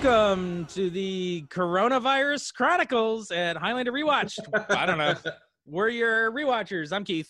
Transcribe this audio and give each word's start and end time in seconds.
Welcome 0.00 0.64
to 0.66 0.90
the 0.90 1.44
Coronavirus 1.48 2.54
Chronicles 2.54 3.32
at 3.32 3.56
Highlander 3.56 3.90
Rewatched. 3.90 4.38
I 4.70 4.86
don't 4.86 4.96
know. 4.96 5.14
We're 5.66 5.88
your 5.88 6.30
rewatchers. 6.30 6.92
I'm 6.92 7.02
Keith. 7.02 7.28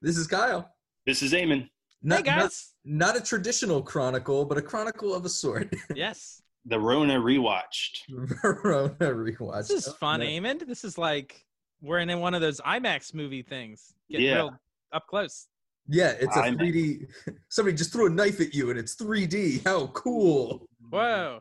This 0.00 0.16
is 0.18 0.26
Kyle. 0.26 0.68
This 1.06 1.22
is 1.22 1.32
Eamon. 1.32 1.68
Not, 2.02 2.18
hey 2.18 2.22
guys. 2.24 2.72
Not, 2.84 3.14
not, 3.14 3.22
a 3.22 3.24
traditional 3.24 3.82
chronicle, 3.82 4.44
but 4.44 4.58
a 4.58 4.62
chronicle 4.62 5.14
of 5.14 5.24
a 5.24 5.28
sort. 5.28 5.72
yes. 5.94 6.42
The 6.66 6.80
Rona 6.80 7.20
rewatched. 7.20 8.00
Rona 8.42 8.96
rewatched. 8.98 9.68
This 9.68 9.86
is 9.86 9.88
Oh, 9.88 9.92
fun, 9.92 10.18
no. 10.20 10.26
Eamon. 10.26 10.66
This 10.66 10.82
is 10.82 10.98
like 10.98 11.46
we're 11.80 12.00
in 12.00 12.18
one 12.18 12.34
of 12.34 12.40
those 12.40 12.60
IMAX 12.62 13.14
movie 13.14 13.42
things. 13.42 13.94
Getting 14.10 14.26
Yeah. 14.26 14.34
real 14.34 14.60
up 14.92 15.06
close. 15.06 15.46
Yeah, 15.86 16.14
it's 16.20 16.36
a 16.36 16.40
I'm- 16.40 16.58
3D. 16.58 17.06
Somebody 17.48 17.76
just 17.76 17.92
threw 17.92 18.06
a 18.06 18.10
knife 18.10 18.40
at 18.40 18.54
you 18.54 18.70
and 18.70 18.78
it's 18.78 18.96
3D. 18.96 19.64
How 19.64 19.86
cool. 19.86 20.66
Whoa. 20.90 21.38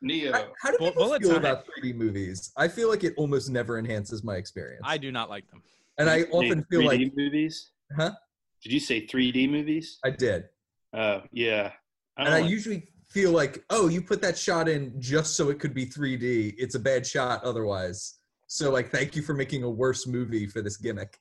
Neo. 0.00 0.32
How, 0.32 0.46
how 0.62 0.70
do 0.70 0.78
Bull- 0.78 0.88
people 0.90 1.04
bullet 1.04 1.22
feel 1.22 1.30
time. 1.32 1.38
about 1.40 1.64
3D 1.66 1.94
movies? 1.94 2.52
I 2.56 2.68
feel 2.68 2.88
like 2.88 3.04
it 3.04 3.14
almost 3.16 3.50
never 3.50 3.78
enhances 3.78 4.22
my 4.24 4.36
experience. 4.36 4.82
I 4.84 4.98
do 4.98 5.10
not 5.12 5.28
like 5.30 5.48
them. 5.50 5.62
and 5.98 6.08
I 6.08 6.22
often 6.30 6.64
feel 6.70 6.82
3D 6.82 6.86
like, 6.86 7.16
movies. 7.16 7.70
huh? 7.96 8.12
Did 8.62 8.72
you 8.72 8.80
say 8.80 9.06
3D 9.06 9.48
movies? 9.50 9.98
I 10.04 10.10
did. 10.10 10.44
Oh 10.94 11.22
yeah. 11.32 11.72
I 12.16 12.22
And 12.22 12.26
don't 12.26 12.34
I 12.34 12.40
like- 12.40 12.50
usually 12.50 12.88
feel 13.10 13.30
like, 13.32 13.64
oh, 13.70 13.88
you 13.88 14.02
put 14.02 14.20
that 14.22 14.36
shot 14.36 14.68
in 14.68 15.00
just 15.00 15.34
so 15.36 15.48
it 15.50 15.58
could 15.58 15.72
be 15.74 15.86
3D. 15.86 16.54
It's 16.58 16.74
a 16.74 16.78
bad 16.78 17.06
shot 17.06 17.42
otherwise. 17.42 18.18
So, 18.48 18.70
like, 18.70 18.90
thank 18.90 19.14
you 19.16 19.22
for 19.22 19.34
making 19.34 19.62
a 19.62 19.70
worse 19.70 20.06
movie 20.06 20.46
for 20.46 20.60
this 20.62 20.76
gimmick. 20.76 21.18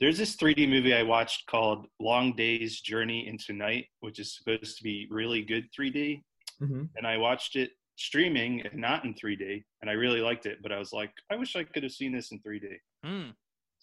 There's 0.00 0.18
this 0.18 0.36
3D 0.36 0.68
movie 0.68 0.92
I 0.94 1.02
watched 1.02 1.46
called 1.46 1.86
Long 2.00 2.34
Day's 2.36 2.80
Journey 2.80 3.26
into 3.28 3.52
Night, 3.52 3.86
which 4.00 4.18
is 4.18 4.34
supposed 4.36 4.76
to 4.78 4.82
be 4.82 5.06
really 5.10 5.42
good 5.42 5.66
3D. 5.78 6.22
hmm 6.58 6.84
And 6.96 7.06
I 7.06 7.16
watched 7.16 7.56
it 7.56 7.70
streaming 7.96 8.62
and 8.66 8.74
not 8.80 9.04
in 9.04 9.14
3D, 9.14 9.62
and 9.82 9.90
I 9.90 9.94
really 9.94 10.20
liked 10.20 10.46
it. 10.46 10.58
But 10.62 10.72
I 10.72 10.78
was 10.78 10.92
like, 10.92 11.12
I 11.30 11.36
wish 11.36 11.56
I 11.56 11.64
could 11.64 11.82
have 11.82 11.92
seen 11.92 12.12
this 12.12 12.32
in 12.32 12.40
3D. 12.40 12.68
Hmm. 13.04 13.30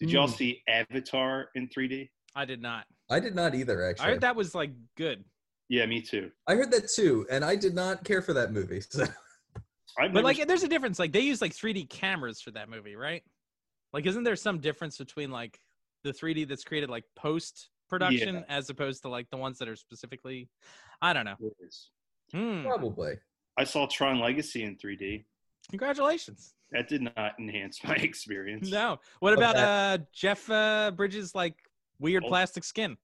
Did 0.00 0.10
y'all 0.10 0.26
Hmm. 0.28 0.34
see 0.34 0.62
Avatar 0.68 1.50
in 1.54 1.68
3D? 1.68 2.10
I 2.34 2.44
did 2.44 2.60
not. 2.62 2.86
I 3.10 3.20
did 3.20 3.34
not 3.34 3.54
either, 3.54 3.84
actually. 3.84 4.06
I 4.06 4.10
heard 4.10 4.20
that 4.22 4.36
was 4.36 4.54
like 4.54 4.70
good. 4.96 5.24
Yeah, 5.68 5.86
me 5.86 6.00
too. 6.02 6.30
I 6.46 6.54
heard 6.54 6.70
that 6.72 6.88
too, 6.94 7.26
and 7.30 7.44
I 7.44 7.56
did 7.56 7.74
not 7.74 8.04
care 8.04 8.22
for 8.22 8.32
that 8.34 8.52
movie. 8.52 8.80
So. 8.90 10.02
I've 10.04 10.14
But 10.14 10.24
like 10.24 10.46
there's 10.48 10.62
a 10.62 10.68
difference. 10.68 10.98
Like 10.98 11.12
they 11.12 11.20
use 11.20 11.42
like 11.42 11.52
3D 11.52 11.90
cameras 11.90 12.40
for 12.40 12.50
that 12.52 12.70
movie, 12.70 12.96
right? 12.96 13.22
Like 13.92 14.06
isn't 14.06 14.24
there 14.24 14.36
some 14.36 14.58
difference 14.58 14.96
between 14.96 15.30
like 15.30 15.58
the 16.02 16.12
3D 16.14 16.48
that's 16.48 16.64
created 16.64 16.88
like 16.88 17.04
post 17.14 17.68
production 17.90 18.42
as 18.48 18.70
opposed 18.70 19.02
to 19.02 19.10
like 19.10 19.28
the 19.30 19.36
ones 19.36 19.58
that 19.58 19.68
are 19.68 19.76
specifically 19.76 20.48
I 21.02 21.12
don't 21.12 21.26
know. 21.26 21.36
seen. 22.30 22.62
Hmm. 22.62 22.64
Probably. 22.64 23.16
I 23.58 23.64
saw 23.64 23.86
Tron 23.86 24.18
Legacy 24.20 24.64
in 24.64 24.76
3D. 24.76 25.24
Congratulations. 25.70 26.54
That 26.72 26.88
did 26.88 27.02
not 27.02 27.32
enhance 27.38 27.82
my 27.84 27.94
experience. 27.96 28.70
No. 28.70 28.98
What 29.20 29.34
about 29.34 29.56
uh 29.56 29.98
Jeff 30.12 30.48
uh 30.50 30.90
Bridges 30.92 31.34
like 31.34 31.54
weird 31.98 32.24
Oh. 32.24 32.28
plastic 32.28 32.64
skin? 32.64 32.96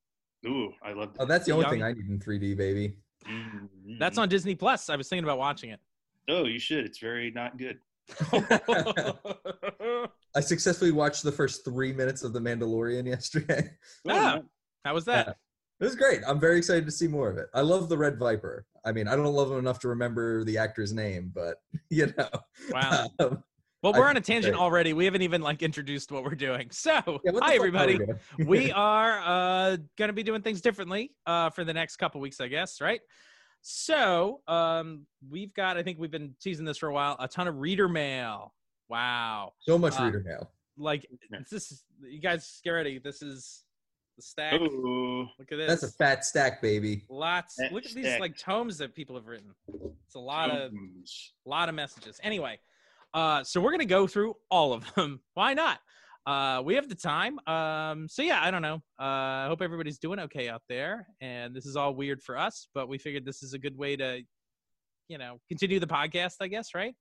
Ooh, 0.46 0.72
I 0.82 0.92
love 0.92 1.10
Oh, 1.18 1.24
that. 1.24 1.28
that's 1.28 1.46
the 1.46 1.52
only 1.52 1.64
Young- 1.64 1.72
thing 1.72 1.82
I 1.82 1.92
need 1.92 2.08
in 2.08 2.18
3D, 2.18 2.56
baby. 2.56 2.96
Mhm. 3.26 3.98
That's 3.98 4.16
on 4.18 4.28
Disney 4.28 4.54
Plus. 4.54 4.88
I 4.88 4.96
was 4.96 5.08
thinking 5.08 5.24
about 5.24 5.38
watching 5.38 5.70
it. 5.70 5.80
Oh, 6.28 6.44
you 6.44 6.58
should. 6.58 6.84
It's 6.86 6.98
very 6.98 7.30
not 7.30 7.58
good. 7.58 7.78
I 10.34 10.40
successfully 10.40 10.92
watched 10.92 11.22
the 11.22 11.32
first 11.32 11.64
three 11.64 11.92
minutes 11.92 12.22
of 12.22 12.32
The 12.32 12.40
Mandalorian 12.40 13.06
yesterday. 13.06 13.70
Oh, 14.06 14.10
Ah. 14.10 14.40
How 14.84 14.94
was 14.94 15.04
that? 15.06 15.36
It 15.80 15.84
was 15.84 15.94
great. 15.94 16.20
I'm 16.26 16.40
very 16.40 16.58
excited 16.58 16.84
to 16.86 16.90
see 16.92 17.06
more 17.06 17.30
of 17.30 17.38
it. 17.38 17.46
I 17.54 17.60
love 17.60 17.88
the 17.88 17.96
Red 17.96 18.18
Viper. 18.18 18.66
I 18.84 18.90
mean, 18.92 19.06
I 19.06 19.14
don't 19.14 19.26
love 19.26 19.50
him 19.52 19.58
enough 19.58 19.78
to 19.80 19.88
remember 19.88 20.42
the 20.44 20.58
actor's 20.58 20.92
name, 20.92 21.30
but 21.34 21.56
you 21.90 22.12
know. 22.16 22.28
Wow. 22.72 23.08
Um, 23.20 23.42
Well, 23.80 23.92
we're 23.92 24.08
on 24.08 24.16
a 24.16 24.20
tangent 24.20 24.54
great. 24.54 24.60
already. 24.60 24.92
We 24.92 25.04
haven't 25.04 25.22
even 25.22 25.40
like 25.40 25.62
introduced 25.62 26.10
what 26.10 26.24
we're 26.24 26.34
doing. 26.34 26.68
So, 26.72 26.90
yeah, 27.24 27.30
hi 27.30 27.30
fuck 27.30 27.42
are 27.42 27.48
we 27.50 27.54
everybody. 27.56 27.98
we 28.44 28.72
are 28.72 29.20
uh 29.24 29.76
gonna 29.96 30.12
be 30.12 30.24
doing 30.24 30.42
things 30.42 30.60
differently 30.60 31.12
uh 31.26 31.50
for 31.50 31.62
the 31.62 31.72
next 31.72 31.94
couple 31.96 32.20
weeks 32.20 32.40
i 32.40 32.48
guess 32.48 32.80
right 32.80 33.00
so 33.62 34.40
um 34.48 35.06
we've 35.30 35.52
got 35.54 35.76
i 35.76 35.82
think 35.82 35.98
we've 36.00 36.10
been 36.10 36.34
teasing 36.40 36.64
this 36.64 36.78
for 36.78 36.88
a 36.88 36.92
while 36.92 37.16
a 37.20 37.28
ton 37.28 37.46
of 37.48 37.58
reader 37.58 37.88
mail 37.88 38.52
wow 38.88 39.52
so 39.60 39.78
much 39.78 39.98
Uh, 40.00 40.04
reader 40.06 40.22
mail. 40.26 40.50
like 40.76 41.06
this 41.50 41.70
is 41.70 41.84
you 42.02 42.20
guys 42.20 42.60
get 42.64 42.70
ready 42.70 42.98
this 42.98 43.22
is 43.22 43.64
the 44.18 44.22
stack 44.22 44.60
Oh, 44.60 45.26
look 45.38 45.50
at 45.52 45.56
this 45.58 45.68
That's 45.68 45.82
a 45.84 45.90
fat 45.96 46.24
stack, 46.24 46.60
baby. 46.60 47.04
lots 47.08 47.54
That 47.56 47.72
look 47.72 47.86
at 47.86 47.92
these 47.92 48.18
like 48.18 48.36
tomes 48.36 48.76
that 48.78 48.94
people 48.94 49.14
have 49.16 49.26
written 49.26 49.54
it's 50.04 50.14
a 50.16 50.18
lot 50.20 50.50
of 50.50 50.72
tomes. 50.72 51.32
lot 51.46 51.68
of 51.68 51.74
messages. 51.74 52.18
Anyway, 52.22 52.58
uh, 53.14 53.44
so 53.44 53.60
we're 53.60 53.70
gonna 53.70 53.84
go 53.86 54.06
through 54.06 54.34
all 54.50 54.72
of 54.72 54.84
them. 54.94 55.20
Why 55.34 55.54
not? 55.54 55.78
Uh, 56.26 56.60
we 56.62 56.74
have 56.74 56.88
the 56.90 56.94
time. 56.94 57.38
Um, 57.46 58.06
so 58.08 58.20
yeah, 58.22 58.40
I 58.42 58.50
don't 58.50 58.60
know. 58.60 58.82
Uh, 59.00 59.44
I 59.44 59.46
hope 59.48 59.62
everybody's 59.62 59.98
doing 59.98 60.18
okay 60.18 60.48
out 60.48 60.62
there. 60.68 61.06
And 61.22 61.54
this 61.54 61.64
is 61.64 61.74
all 61.76 61.94
weird 61.94 62.22
for 62.22 62.36
us, 62.36 62.68
but 62.74 62.86
we 62.88 62.98
figured 62.98 63.24
this 63.24 63.42
is 63.42 63.54
a 63.54 63.58
good 63.58 63.78
way 63.78 63.96
to, 63.96 64.20
you 65.08 65.16
know, 65.16 65.38
continue 65.48 65.80
the 65.80 65.86
podcast. 65.86 66.34
I 66.42 66.48
guess, 66.48 66.74
right? 66.74 66.94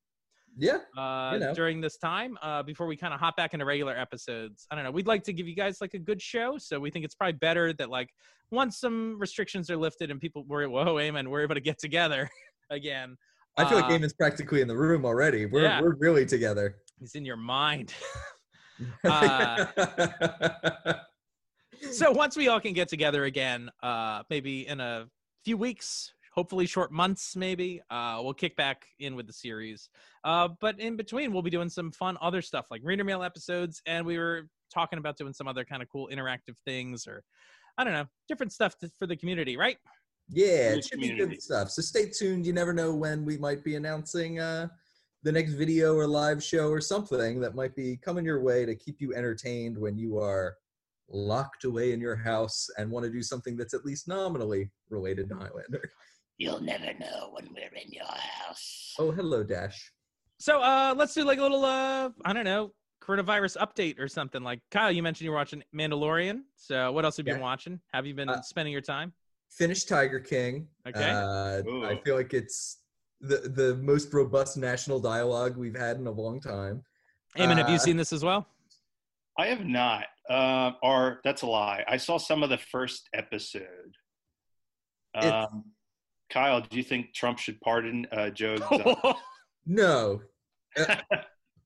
Yeah. 0.57 0.77
Uh, 0.97 1.31
You 1.33 1.39
know. 1.39 1.53
during 1.53 1.81
this 1.81 1.97
time, 1.97 2.37
uh, 2.41 2.63
before 2.63 2.87
we 2.87 2.97
kind 2.97 3.13
of 3.13 3.19
hop 3.19 3.37
back 3.37 3.53
into 3.53 3.65
regular 3.65 3.95
episodes. 3.97 4.65
I 4.71 4.75
don't 4.75 4.83
know. 4.83 4.91
We'd 4.91 5.07
like 5.07 5.23
to 5.23 5.33
give 5.33 5.47
you 5.47 5.55
guys 5.55 5.77
like 5.81 5.93
a 5.93 5.99
good 5.99 6.21
show, 6.21 6.57
so 6.57 6.79
we 6.79 6.89
think 6.89 7.05
it's 7.05 7.15
probably 7.15 7.33
better 7.33 7.73
that 7.73 7.89
like 7.89 8.09
once 8.51 8.79
some 8.79 9.17
restrictions 9.19 9.69
are 9.69 9.77
lifted 9.77 10.09
and 10.11 10.19
people 10.19 10.43
were 10.47 10.67
whoa, 10.67 10.97
amen, 10.99 11.29
we're 11.29 11.41
able 11.43 11.55
to 11.55 11.61
get 11.61 11.77
together 11.77 12.29
again. 12.69 13.15
I 13.57 13.65
feel 13.65 13.77
like 13.79 13.85
Uh, 13.85 13.97
Eamon's 13.97 14.13
practically 14.13 14.61
in 14.61 14.67
the 14.67 14.77
room 14.77 15.05
already. 15.05 15.45
We're 15.45 15.63
yeah. 15.63 15.81
we're 15.81 15.95
really 15.95 16.25
together. 16.25 16.77
It's 17.01 17.15
in 17.15 17.25
your 17.25 17.37
mind. 17.37 17.93
Uh, 19.03 19.65
so 21.91 22.11
once 22.11 22.37
we 22.37 22.47
all 22.47 22.59
can 22.59 22.73
get 22.73 22.87
together 22.87 23.25
again, 23.25 23.71
uh, 23.81 24.21
maybe 24.29 24.67
in 24.67 24.79
a 24.79 25.07
few 25.43 25.57
weeks, 25.57 26.13
hopefully 26.37 26.67
short 26.67 26.91
months, 26.91 27.35
maybe, 27.35 27.81
uh, 27.89 28.19
we'll 28.21 28.31
kick 28.31 28.55
back 28.55 28.85
in 28.99 29.15
with 29.15 29.25
the 29.25 29.33
series. 29.33 29.89
Uh, 30.23 30.47
but 30.61 30.79
in 30.79 30.95
between, 30.95 31.33
we'll 31.33 31.41
be 31.41 31.49
doing 31.49 31.67
some 31.67 31.91
fun 31.91 32.15
other 32.21 32.43
stuff 32.43 32.67
like 32.69 32.79
reader 32.83 33.03
mail 33.03 33.23
episodes, 33.23 33.81
and 33.87 34.05
we 34.05 34.19
were 34.19 34.47
talking 34.71 34.99
about 34.99 35.17
doing 35.17 35.33
some 35.33 35.47
other 35.47 35.65
kind 35.65 35.81
of 35.81 35.89
cool 35.89 36.07
interactive 36.13 36.55
things, 36.63 37.07
or 37.07 37.23
I 37.79 37.83
don't 37.83 37.93
know, 37.93 38.05
different 38.27 38.53
stuff 38.53 38.77
to, 38.79 38.91
for 38.99 39.07
the 39.07 39.15
community, 39.15 39.57
right? 39.57 39.77
yeah, 40.29 40.73
it 40.73 40.85
should 40.85 40.99
be 40.99 41.15
good 41.15 41.41
stuff. 41.41 41.71
So 41.71 41.81
stay 41.81 42.09
tuned. 42.09 42.45
You 42.45 42.53
never 42.53 42.73
know 42.73 42.93
when 42.93 43.25
we 43.25 43.37
might 43.37 43.63
be 43.63 43.75
announcing 43.75 44.39
uh, 44.39 44.67
the 45.23 45.31
next 45.31 45.53
video 45.53 45.95
or 45.95 46.05
live 46.05 46.43
show 46.43 46.69
or 46.69 46.81
something 46.81 47.39
that 47.39 47.55
might 47.55 47.75
be 47.75 47.97
coming 47.97 48.25
your 48.25 48.41
way 48.41 48.65
to 48.65 48.75
keep 48.75 48.99
you 48.99 49.15
entertained 49.15 49.77
when 49.77 49.97
you 49.97 50.19
are 50.19 50.57
locked 51.09 51.63
away 51.63 51.93
in 51.93 52.01
your 52.01 52.15
house 52.17 52.69
and 52.77 52.91
want 52.91 53.05
to 53.05 53.11
do 53.11 53.23
something 53.23 53.55
that's 53.55 53.73
at 53.73 53.85
least 53.85 54.07
nominally 54.07 54.69
related 54.89 55.29
to 55.29 55.35
Highlander. 55.35 55.89
You'll 56.37 56.61
never 56.61 56.93
know 56.99 57.29
when 57.31 57.49
we're 57.53 57.73
in 57.83 57.91
your 57.91 58.05
house. 58.05 58.93
Oh, 58.99 59.11
hello, 59.11 59.43
Dash. 59.43 59.91
So 60.39 60.61
uh, 60.61 60.93
let's 60.95 61.13
do 61.15 61.23
like 61.23 61.39
a 61.39 61.41
little, 61.41 61.65
uh, 61.65 62.09
I 62.25 62.33
don't 62.33 62.45
know, 62.45 62.73
coronavirus 63.01 63.57
update 63.57 63.99
or 63.99 64.07
something. 64.07 64.43
Like 64.43 64.59
Kyle, 64.69 64.91
you 64.91 65.01
mentioned 65.01 65.25
you 65.25 65.31
were 65.31 65.37
watching 65.37 65.63
Mandalorian. 65.75 66.41
So 66.55 66.91
what 66.91 67.05
else 67.05 67.17
have 67.17 67.25
you 67.27 67.33
been 67.33 67.41
watching? 67.41 67.79
Have 67.91 68.05
you 68.05 68.13
been 68.13 68.29
Uh, 68.29 68.41
spending 68.41 68.71
your 68.71 68.81
time? 68.81 69.13
Finish 69.49 69.85
Tiger 69.85 70.19
King. 70.19 70.67
Okay. 70.87 71.09
Uh, 71.09 71.63
I 71.87 71.99
feel 72.03 72.15
like 72.15 72.33
it's 72.33 72.83
the 73.19 73.37
the 73.49 73.75
most 73.81 74.13
robust 74.13 74.57
national 74.57 74.99
dialogue 74.99 75.57
we've 75.57 75.75
had 75.77 75.97
in 75.97 76.05
a 76.05 76.11
long 76.11 76.39
time. 76.39 76.83
Eamon, 77.35 77.57
have 77.57 77.69
you 77.69 77.75
uh, 77.75 77.79
seen 77.79 77.97
this 77.97 78.13
as 78.13 78.23
well? 78.23 78.47
I 79.39 79.47
have 79.47 79.65
not. 79.65 80.05
Uh, 80.29 80.71
or 80.83 81.19
that's 81.23 81.41
a 81.41 81.47
lie. 81.47 81.83
I 81.87 81.97
saw 81.97 82.17
some 82.17 82.43
of 82.43 82.49
the 82.49 82.57
first 82.57 83.09
episode. 83.13 83.95
It's- 85.15 85.47
Um, 85.51 85.63
Kyle, 86.29 86.61
do 86.61 86.77
you 86.77 86.83
think 86.83 87.13
Trump 87.13 87.39
should 87.39 87.59
pardon 87.61 88.05
uh, 88.11 88.29
Joe? 88.29 88.57
No. 89.69 90.21
Uh, 90.77 90.95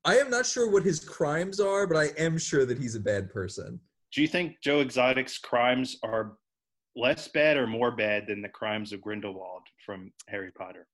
I 0.03 0.17
am 0.17 0.31
not 0.31 0.47
sure 0.47 0.71
what 0.71 0.83
his 0.83 0.99
crimes 0.99 1.59
are, 1.59 1.85
but 1.85 1.95
I 1.95 2.07
am 2.17 2.37
sure 2.39 2.65
that 2.65 2.79
he's 2.79 2.95
a 2.95 2.99
bad 2.99 3.29
person. 3.29 3.79
do 4.11 4.21
you 4.21 4.27
think 4.27 4.55
Joe 4.63 4.79
Exotic's 4.79 5.37
crimes 5.37 5.97
are 6.01 6.33
less 6.95 7.27
bad 7.27 7.57
or 7.57 7.67
more 7.67 7.91
bad 7.91 8.25
than 8.27 8.41
the 8.41 8.49
crimes 8.49 8.91
of 8.91 9.01
Grindelwald 9.01 9.61
from 9.85 10.11
Harry 10.27 10.51
Potter? 10.51 10.87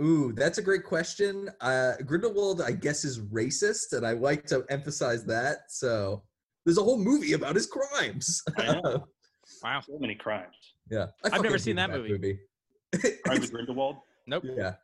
Ooh, 0.00 0.32
that's 0.32 0.56
a 0.56 0.62
great 0.62 0.84
question. 0.84 1.50
Uh, 1.60 1.92
Grindelwald, 2.06 2.62
I 2.62 2.72
guess, 2.72 3.04
is 3.04 3.20
racist, 3.20 3.92
and 3.92 4.06
I 4.06 4.12
like 4.12 4.46
to 4.46 4.64
emphasize 4.70 5.24
that. 5.26 5.58
So 5.68 6.22
there's 6.64 6.78
a 6.78 6.82
whole 6.82 6.98
movie 6.98 7.34
about 7.34 7.54
his 7.56 7.66
crimes. 7.66 8.42
I 8.58 8.80
know. 8.80 9.04
Wow. 9.62 9.80
So 9.80 9.98
many 9.98 10.14
crimes. 10.14 10.54
yeah, 10.88 11.06
I 11.24 11.30
I've 11.36 11.42
never 11.42 11.58
seen 11.58 11.76
hate 11.76 11.88
that 11.88 11.98
movie. 11.98 12.16
Crimes 12.16 12.38
of 13.26 13.50
Grindelwald. 13.52 13.96
Nope. 14.26 14.44
yeah, 14.56 14.74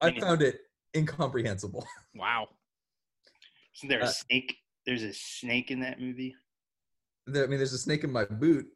I 0.00 0.18
found 0.18 0.42
it 0.42 0.60
incomprehensible. 0.96 1.86
Wow. 2.16 2.48
Isn't 3.76 3.88
there 3.88 4.00
a 4.00 4.04
Uh, 4.04 4.06
snake? 4.06 4.56
There's 4.86 5.02
a 5.02 5.12
snake 5.12 5.70
in 5.72 5.80
that 5.80 6.00
movie. 6.00 6.36
There- 7.26 7.42
I 7.42 7.46
mean, 7.48 7.58
there's 7.58 7.72
a 7.72 7.78
snake 7.78 8.04
in 8.04 8.12
my 8.12 8.24
boot, 8.24 8.66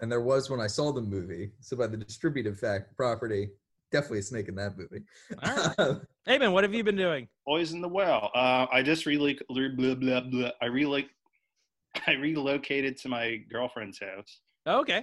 and 0.00 0.12
there 0.12 0.20
was 0.20 0.50
when 0.50 0.60
I 0.60 0.66
saw 0.66 0.92
the 0.92 1.00
movie. 1.00 1.52
So 1.60 1.74
by 1.76 1.86
the 1.86 1.96
distributive 1.96 2.58
fact 2.58 2.94
property, 2.96 3.48
definitely 3.90 4.18
a 4.18 4.22
snake 4.24 4.48
in 4.48 4.56
that 4.56 4.76
movie. 4.76 5.02
All 5.42 5.72
right. 5.78 5.96
Hey 6.24 6.38
man, 6.38 6.52
what 6.52 6.62
have 6.62 6.72
you 6.72 6.84
been 6.84 6.96
doing? 6.96 7.26
Boys 7.46 7.72
in 7.72 7.80
the 7.80 7.88
well. 7.88 8.30
Uh, 8.32 8.66
I 8.70 8.80
just 8.82 9.06
really 9.06 9.36
blah, 9.48 9.94
blah, 9.96 10.20
blah. 10.20 10.50
I 10.60 10.66
really 10.66 11.08
I 12.06 12.12
relocated 12.12 12.96
to 12.98 13.08
my 13.08 13.38
girlfriend's 13.50 13.98
house. 13.98 14.38
Oh, 14.66 14.80
okay. 14.82 15.02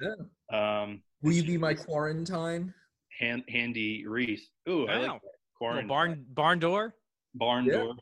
Um, 0.53 1.01
Will 1.21 1.33
you 1.33 1.43
be 1.43 1.57
my 1.57 1.73
quarantine? 1.73 2.73
Hand, 3.19 3.43
handy 3.49 4.05
wreath. 4.07 4.47
Ooh, 4.69 4.87
I 4.87 4.97
like 4.97 5.07
Wow. 5.07 5.13
that. 5.15 5.23
Little 5.23 5.31
Quarantine. 5.57 5.87
barn 5.87 6.25
barn 6.29 6.59
door. 6.59 6.95
barn 7.35 7.65
Yeah. 7.65 7.73
door. 7.73 7.95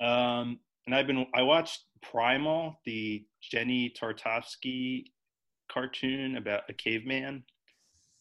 Um, 0.00 0.58
and 0.86 0.94
I've 0.94 1.06
been 1.06 1.26
I 1.34 1.42
watched 1.42 1.84
Primal, 2.00 2.80
the 2.84 3.24
Genndy 3.52 3.94
Tartovsky 3.96 5.04
cartoon 5.68 6.36
about 6.38 6.62
a 6.68 6.72
caveman. 6.72 7.44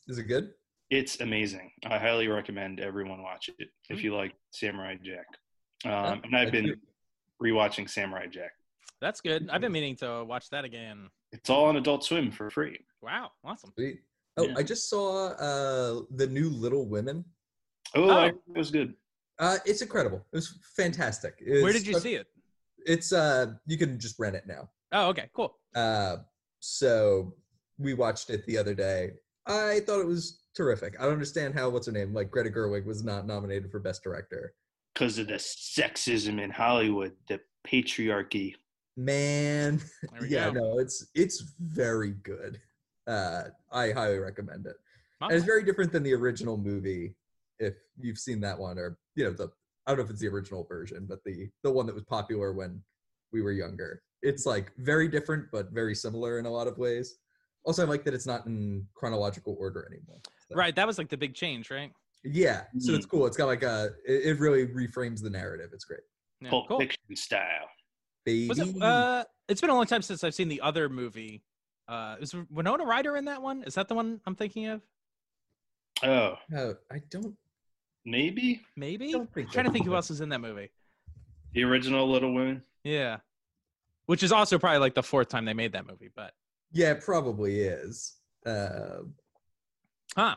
Is 0.08 0.18
it 0.18 0.24
good? 0.25 0.54
It's 0.90 1.22
amazing. 1.22 1.72
I 1.86 1.98
highly 1.98 2.28
recommend 2.28 2.80
everyone 2.81 3.24
watch 3.24 3.50
it 3.57 3.69
if 3.90 4.00
Mm. 4.00 4.04
you 4.04 4.16
like 4.16 4.36
Samurai 4.52 4.96
Jack. 5.02 5.25
Um, 5.86 5.92
Yeah, 5.92 6.19
and 6.25 6.36
I've 6.36 6.48
I 6.50 6.52
been 6.52 6.66
do. 6.66 6.75
rewatching 7.42 7.90
Samurai 7.90 8.28
Jack. 8.28 8.52
That's 9.00 9.22
good. 9.22 9.50
I've 9.50 9.62
been 9.62 9.72
meaning 9.72 9.96
to 9.98 10.24
watch 10.25 10.50
that 10.50 10.66
again. 10.66 11.10
It's 11.31 11.50
all 11.50 11.66
on 11.66 11.78
Adult 11.78 12.04
Swim 12.04 12.30
for 12.31 12.52
free. 12.52 12.86
Wow, 13.02 13.31
awesome. 13.44 13.72
Sweet. 13.74 14.02
Oh, 14.38 14.45
Yeah. 14.48 14.54
I 14.57 14.63
just 14.63 14.89
saw 14.89 15.28
uh 15.30 16.01
the 16.16 16.28
new 16.28 16.50
Little 16.50 16.86
Women. 16.88 17.25
Oh, 17.95 18.10
Oh. 18.10 18.24
it 18.25 18.36
was 18.48 18.72
good. 18.72 18.94
Uh, 19.39 19.57
it's 19.66 19.81
incredible. 19.81 20.18
It 20.31 20.36
was 20.36 20.57
fantastic. 20.75 21.42
Where 21.45 21.74
did 21.74 21.86
you 21.88 22.00
see 22.00 22.13
it? 22.16 22.28
It's 22.86 23.12
uh, 23.12 23.54
you 23.66 23.78
can 23.78 24.00
just 24.00 24.19
rent 24.19 24.36
it 24.36 24.45
now. 24.48 24.69
Oh, 24.92 25.07
okay, 25.10 25.30
cool. 25.33 25.57
Uh, 25.75 26.18
so 26.60 27.33
we 27.80 27.94
watched 27.94 28.30
it 28.30 28.45
the 28.45 28.57
other 28.57 28.74
day. 28.75 29.12
I 29.48 29.80
thought 29.81 30.00
it 30.00 30.06
was 30.07 30.44
terrific. 30.56 30.95
I 31.00 31.04
don't 31.04 31.13
understand 31.13 31.56
how 31.56 31.69
what's 31.69 31.88
her 31.88 31.92
name, 31.92 32.13
like 32.13 32.30
Greta 32.30 32.50
Gerwig, 32.51 32.86
was 32.86 33.04
not 33.04 33.25
nominated 33.25 33.72
for 33.72 33.80
Best 33.80 34.04
Director. 34.04 34.54
Because 34.94 35.18
of 35.18 35.28
the 35.28 35.36
sexism 35.36 36.39
in 36.39 36.51
Hollywood, 36.51 37.13
the 37.28 37.39
patriarchy. 37.66 38.54
Man, 38.98 39.81
yeah, 40.28 40.51
go. 40.51 40.60
no, 40.60 40.78
it's 40.80 41.07
it's 41.16 41.42
very 41.60 42.12
good. 42.12 42.60
Uh, 43.07 43.44
I 43.71 43.92
highly 43.92 44.19
recommend 44.19 44.65
it. 44.65 44.75
And 45.21 45.33
it's 45.33 45.45
very 45.45 45.63
different 45.63 45.92
than 45.92 46.03
the 46.03 46.13
original 46.13 46.57
movie. 46.57 47.15
If 47.59 47.75
you've 48.00 48.18
seen 48.18 48.42
that 48.42 48.57
one, 48.57 48.80
or 48.80 48.98
you 49.15 49.24
know, 49.25 49.31
the 49.31 49.51
I 49.86 49.92
don't 49.92 50.00
know 50.00 50.03
if 50.06 50.09
it's 50.09 50.19
the 50.21 50.27
original 50.27 50.63
version, 50.63 51.06
but 51.07 51.24
the 51.24 51.50
the 51.63 51.71
one 51.71 51.86
that 51.86 51.95
was 51.95 52.03
popular 52.06 52.53
when 52.53 52.81
we 53.31 53.42
were 53.42 53.51
younger. 53.51 54.01
It's 54.24 54.45
like 54.45 54.71
very 54.77 55.07
different, 55.07 55.45
but 55.51 55.71
very 55.71 55.95
similar 55.95 56.39
in 56.39 56.45
a 56.45 56.50
lot 56.50 56.68
of 56.68 56.77
ways. 56.77 57.18
Also, 57.63 57.83
I 57.83 57.88
like 57.88 58.03
that 58.06 58.13
it's 58.15 58.25
not 58.25 58.45
in 58.48 58.88
chronological 58.95 59.56
order 59.59 59.88
anymore. 59.92 60.19
So- 60.50 60.56
Right, 60.56 60.75
that 60.75 60.88
was 60.88 60.97
like 60.97 61.09
the 61.09 61.18
big 61.18 61.36
change, 61.36 61.69
right? 61.69 61.92
Yeah. 62.24 62.63
So 62.80 62.94
it's 62.94 63.06
cool. 63.06 63.25
It's 63.25 63.38
got 63.38 63.45
like 63.47 63.63
a. 63.63 63.92
It, 64.07 64.25
it 64.25 64.39
really 64.39 64.68
reframes 64.68 65.21
the 65.24 65.30
narrative. 65.30 65.69
It's 65.74 65.86
great. 65.86 66.01
Yeah, 66.39 66.50
Pulp 66.51 66.68
cool. 66.68 66.80
Fiction 66.80 67.15
style. 67.15 67.68
Baby. 68.25 68.47
Was 68.50 68.59
it? 68.59 68.81
Uh, 68.81 69.24
it's 69.47 69.62
been 69.62 69.69
a 69.71 69.75
long 69.75 69.88
time 69.88 70.01
since 70.04 70.24
I've 70.24 70.36
seen 70.36 70.47
the 70.47 70.62
other 70.62 70.88
movie. 70.89 71.44
Uh, 71.92 72.16
is 72.22 72.34
Winona 72.50 72.86
Ryder 72.86 73.18
in 73.18 73.26
that 73.26 73.42
one? 73.42 73.64
Is 73.64 73.76
that 73.76 73.90
the 73.90 73.94
one 73.96 74.22
I'm 74.26 74.34
thinking 74.34 74.68
of? 74.68 74.82
Oh, 76.04 76.38
Uh, 76.56 76.74
I 76.90 77.00
don't. 77.10 77.36
maybe 78.06 78.62
Maybe. 78.78 79.12
don't 79.12 79.30
I'm 79.36 79.48
trying 79.48 79.66
to 79.66 79.72
think 79.72 79.86
who 79.86 79.94
else 79.94 80.10
is 80.10 80.22
in 80.22 80.30
that 80.30 80.40
movie. 80.40 80.72
the 81.54 81.64
original 81.66 82.10
Little 82.10 82.34
Women. 82.34 82.64
Yeah. 82.86 83.18
Which 84.06 84.24
is 84.24 84.32
also 84.32 84.58
probably 84.58 84.80
like 84.80 84.96
the 84.96 85.04
fourth 85.04 85.28
time 85.28 85.44
they 85.44 85.54
made 85.54 85.74
that 85.74 85.86
movie, 85.86 86.10
but 86.16 86.34
Yeah, 86.72 86.92
it 86.92 87.02
probably 87.04 87.60
is. 87.60 88.16
Uh, 88.46 89.02
huh. 90.16 90.36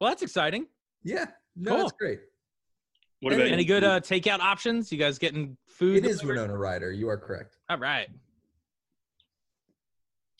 Well, 0.00 0.10
that's 0.10 0.22
exciting. 0.22 0.66
yeah. 1.04 1.26
No, 1.54 1.76
Cool. 1.76 1.82
it's 1.88 1.92
great. 1.98 2.20
What 3.20 3.32
Any- 3.34 3.42
about 3.42 3.52
Any 3.52 3.62
you? 3.62 3.68
good 3.68 3.84
uh, 3.84 4.00
takeout 4.00 4.40
options? 4.40 4.90
You 4.90 4.98
guys 4.98 5.18
getting 5.18 5.56
food? 5.68 5.98
It 5.98 6.04
is 6.06 6.20
delivered? 6.20 6.40
Winona 6.40 6.58
Ryder. 6.58 6.90
You 6.92 7.08
are 7.10 7.16
correct. 7.18 7.56
All 7.68 7.78
right. 7.78 8.08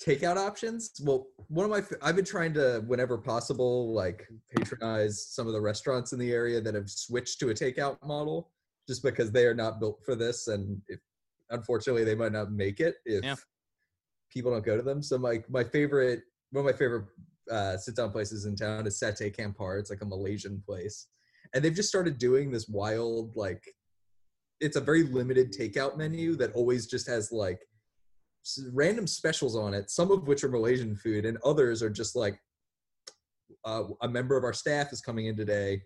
Takeout 0.04 0.36
options 0.36 0.92
well 1.02 1.28
one 1.48 1.64
of 1.64 1.70
my 1.70 1.82
I've 2.02 2.16
been 2.16 2.24
trying 2.24 2.52
to 2.54 2.84
whenever 2.86 3.16
possible 3.16 3.94
like 3.94 4.26
patronize 4.54 5.26
some 5.28 5.46
of 5.46 5.54
the 5.54 5.60
restaurants 5.60 6.12
in 6.12 6.18
the 6.18 6.32
area 6.32 6.60
that 6.60 6.74
have 6.74 6.90
switched 6.90 7.40
to 7.40 7.48
a 7.48 7.54
takeout 7.54 7.96
model 8.04 8.50
just 8.86 9.02
because 9.02 9.32
they 9.32 9.46
are 9.46 9.54
not 9.54 9.80
built 9.80 10.00
for 10.04 10.14
this 10.14 10.48
and 10.48 10.80
if 10.88 11.00
unfortunately 11.48 12.04
they 12.04 12.14
might 12.14 12.32
not 12.32 12.52
make 12.52 12.80
it 12.80 12.96
if 13.06 13.24
Yeah. 13.24 13.36
people 14.30 14.50
don't 14.52 14.66
go 14.66 14.76
to 14.76 14.82
them 14.82 15.02
so 15.02 15.16
my 15.16 15.42
my 15.48 15.64
favorite 15.64 16.20
one 16.50 16.66
of 16.66 16.70
my 16.70 16.76
favorite 16.76 17.06
uh, 17.50 17.76
sit 17.76 17.96
down 17.96 18.10
places 18.10 18.44
in 18.44 18.56
town 18.56 18.86
is 18.86 18.98
Sate 18.98 19.34
Kampar. 19.36 19.78
It's 19.78 19.90
like 19.90 20.02
a 20.02 20.06
Malaysian 20.06 20.62
place, 20.66 21.06
and 21.54 21.64
they've 21.64 21.74
just 21.74 21.88
started 21.88 22.18
doing 22.18 22.50
this 22.50 22.68
wild 22.68 23.36
like. 23.36 23.62
It's 24.58 24.76
a 24.76 24.80
very 24.80 25.02
limited 25.02 25.52
takeout 25.52 25.98
menu 25.98 26.34
that 26.36 26.52
always 26.54 26.86
just 26.86 27.06
has 27.08 27.30
like 27.30 27.60
random 28.72 29.06
specials 29.06 29.56
on 29.56 29.74
it, 29.74 29.90
some 29.90 30.10
of 30.10 30.26
which 30.26 30.44
are 30.44 30.48
Malaysian 30.48 30.96
food, 30.96 31.24
and 31.24 31.38
others 31.44 31.82
are 31.82 31.90
just 31.90 32.16
like 32.16 32.38
uh, 33.64 33.84
a 34.02 34.08
member 34.08 34.36
of 34.36 34.44
our 34.44 34.52
staff 34.52 34.92
is 34.92 35.00
coming 35.00 35.26
in 35.26 35.36
today 35.36 35.82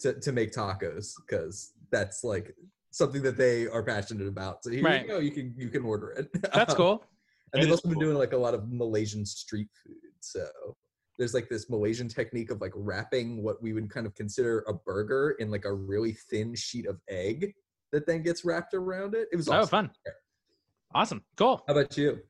to, 0.00 0.18
to 0.20 0.32
make 0.32 0.52
tacos 0.52 1.12
because 1.26 1.72
that's 1.90 2.22
like 2.24 2.54
something 2.90 3.22
that 3.22 3.36
they 3.36 3.66
are 3.66 3.82
passionate 3.82 4.26
about. 4.26 4.62
So 4.64 4.70
here 4.70 4.82
Right. 4.84 5.02
you 5.02 5.08
go, 5.08 5.18
you 5.18 5.30
can 5.30 5.54
you 5.56 5.68
can 5.68 5.84
order 5.84 6.10
it. 6.10 6.28
That's 6.54 6.74
cool. 6.74 7.04
and 7.52 7.62
they've 7.62 7.68
That 7.68 7.74
is 7.74 7.80
also 7.80 7.88
been 7.88 7.94
cool. 7.98 8.02
doing 8.08 8.16
like 8.18 8.32
a 8.32 8.36
lot 8.36 8.54
of 8.54 8.70
Malaysian 8.70 9.24
street 9.26 9.68
food. 9.84 9.96
So 10.20 10.46
there's 11.18 11.34
like 11.34 11.48
this 11.48 11.68
Malaysian 11.68 12.08
technique 12.08 12.50
of 12.50 12.60
like 12.60 12.72
wrapping 12.74 13.42
what 13.42 13.62
we 13.62 13.72
would 13.72 13.90
kind 13.90 14.06
of 14.06 14.14
consider 14.14 14.64
a 14.68 14.74
burger 14.74 15.36
in 15.38 15.50
like 15.50 15.64
a 15.64 15.72
really 15.72 16.12
thin 16.30 16.54
sheet 16.54 16.86
of 16.86 17.00
egg 17.08 17.52
that 17.92 18.06
then 18.06 18.22
gets 18.22 18.44
wrapped 18.44 18.74
around 18.74 19.14
it. 19.14 19.28
It 19.32 19.36
was 19.36 19.48
Oh, 19.48 19.54
awesome. 19.54 19.68
fun. 19.68 19.90
Awesome. 20.94 21.22
Cool. 21.36 21.62
How 21.66 21.74
about 21.74 21.96
you? 21.96 22.20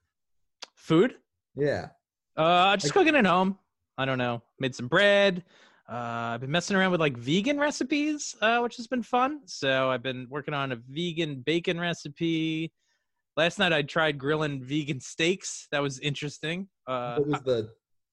Food? 0.75 1.17
Yeah. 1.55 1.89
Uh, 2.37 2.77
just 2.77 2.93
cooking 2.93 3.17
at 3.17 3.27
home. 3.27 3.59
I 3.97 4.05
don't 4.05 4.19
know. 4.19 4.43
Made 4.59 4.75
some 4.75 4.89
bread. 4.89 5.45
Uh, 5.91 6.35
I've 6.35 6.41
been 6.41 6.51
messing 6.51 6.77
around 6.77 6.91
with 6.93 7.01
like 7.01 7.17
vegan 7.17 7.59
recipes, 7.59 8.37
uh, 8.43 8.59
which 8.61 8.77
has 8.77 8.87
been 8.87 9.03
fun. 9.03 9.41
So 9.47 9.91
I've 9.91 10.03
been 10.03 10.27
working 10.29 10.55
on 10.55 10.73
a 10.73 10.77
vegan 10.89 11.37
bacon 11.41 11.81
recipe. 11.81 12.73
Last 13.37 13.59
night 13.59 13.73
I 13.73 13.83
tried 13.83 14.19
grilling 14.19 14.63
vegan 14.63 15.01
steaks. 15.01 15.67
That 15.73 15.81
was 15.81 15.99
interesting. 16.01 16.69
Uh, 16.87 17.17
what 17.17 17.29
was 17.29 17.41
the 17.43 17.71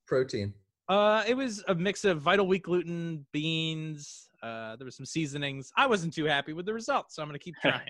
protein? 0.08 0.54
uh, 0.88 1.24
it 1.28 1.36
was 1.36 1.64
a 1.68 1.76
mix 1.76 2.06
of 2.06 2.22
vital 2.22 2.48
wheat 2.48 2.64
gluten, 2.64 3.26
beans. 3.34 4.30
Uh, 4.42 4.76
there 4.76 4.86
was 4.86 4.96
some 4.96 5.06
seasonings. 5.06 5.72
I 5.76 5.88
wasn't 5.88 6.14
too 6.14 6.26
happy 6.26 6.54
with 6.54 6.66
the 6.66 6.74
results, 6.74 7.16
so 7.16 7.24
I'm 7.24 7.28
gonna 7.28 7.40
keep 7.40 7.56
trying. 7.62 7.90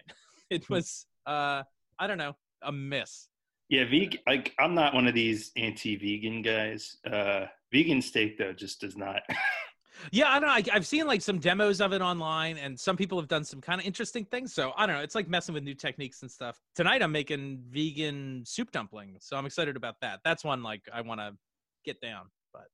it 0.49 0.69
was, 0.69 1.05
uh, 1.27 1.63
I 1.99 2.07
don't 2.07 2.17
know, 2.17 2.35
a 2.65 2.71
miss. 2.71 3.27
Yeah, 3.69 3.85
vegan. 3.85 4.19
Like 4.27 4.53
I'm 4.59 4.75
not 4.75 4.93
one 4.93 5.07
of 5.07 5.13
these 5.13 5.51
anti-vegan 5.57 6.41
guys. 6.43 6.97
Uh, 7.09 7.45
vegan 7.71 8.01
steak 8.01 8.37
though 8.37 8.53
just 8.53 8.81
does 8.81 8.95
not. 8.97 9.21
Yeah, 10.11 10.27
I 10.27 10.39
don't 10.41 10.49
know. 10.49 10.53
I, 10.55 10.75
I've 10.75 10.85
seen 10.85 11.07
like 11.07 11.21
some 11.21 11.39
demos 11.39 11.79
of 11.79 11.93
it 11.93 12.01
online, 12.01 12.57
and 12.57 12.77
some 12.77 12.97
people 12.97 13.17
have 13.17 13.29
done 13.29 13.45
some 13.45 13.61
kind 13.61 13.79
of 13.79 13.87
interesting 13.87 14.25
things. 14.25 14.53
So 14.53 14.73
I 14.75 14.85
don't 14.85 14.97
know. 14.97 15.01
It's 15.01 15.15
like 15.15 15.29
messing 15.29 15.53
with 15.55 15.63
new 15.63 15.73
techniques 15.73 16.21
and 16.21 16.29
stuff. 16.29 16.59
Tonight 16.75 17.01
I'm 17.01 17.13
making 17.13 17.63
vegan 17.69 18.43
soup 18.45 18.71
dumplings, 18.71 19.25
so 19.25 19.37
I'm 19.37 19.45
excited 19.45 19.77
about 19.77 19.95
that. 20.01 20.19
That's 20.25 20.43
one 20.43 20.61
like 20.63 20.81
I 20.93 20.99
want 20.99 21.21
to 21.21 21.31
get 21.85 22.01
down. 22.01 22.25
But 22.51 22.65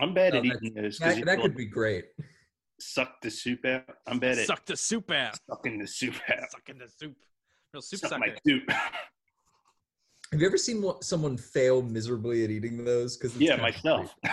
I'm 0.00 0.12
bad 0.12 0.34
Oh, 0.34 0.38
at 0.38 0.46
eating 0.46 0.74
those 0.74 0.98
That, 0.98 1.24
that 1.26 1.40
could 1.40 1.56
be 1.56 1.64
great. 1.64 2.06
suck 2.80 3.20
the 3.22 3.30
soup 3.30 3.64
out. 3.64 3.84
I'm 4.08 4.18
bad 4.18 4.38
at 4.38 4.46
suck 4.46 4.66
the 4.66 4.76
soup 4.76 5.12
out. 5.12 5.38
sucking 5.48 5.78
the 5.78 5.86
soup 5.86 6.16
out. 6.28 6.50
Sucking 6.50 6.78
the 6.78 6.88
soup. 6.88 7.14
Real 7.72 7.82
soup 7.82 8.00
Suck 8.00 8.10
sucker. 8.10 8.20
my 8.20 8.34
soup. 8.44 8.64
Have 10.32 10.40
you 10.40 10.46
ever 10.46 10.58
seen 10.58 10.82
what, 10.82 11.04
someone 11.04 11.36
fail 11.36 11.80
miserably 11.82 12.44
at 12.44 12.50
eating 12.50 12.84
those? 12.84 13.16
Because 13.16 13.36
yeah, 13.38 13.56
myself. 13.56 14.14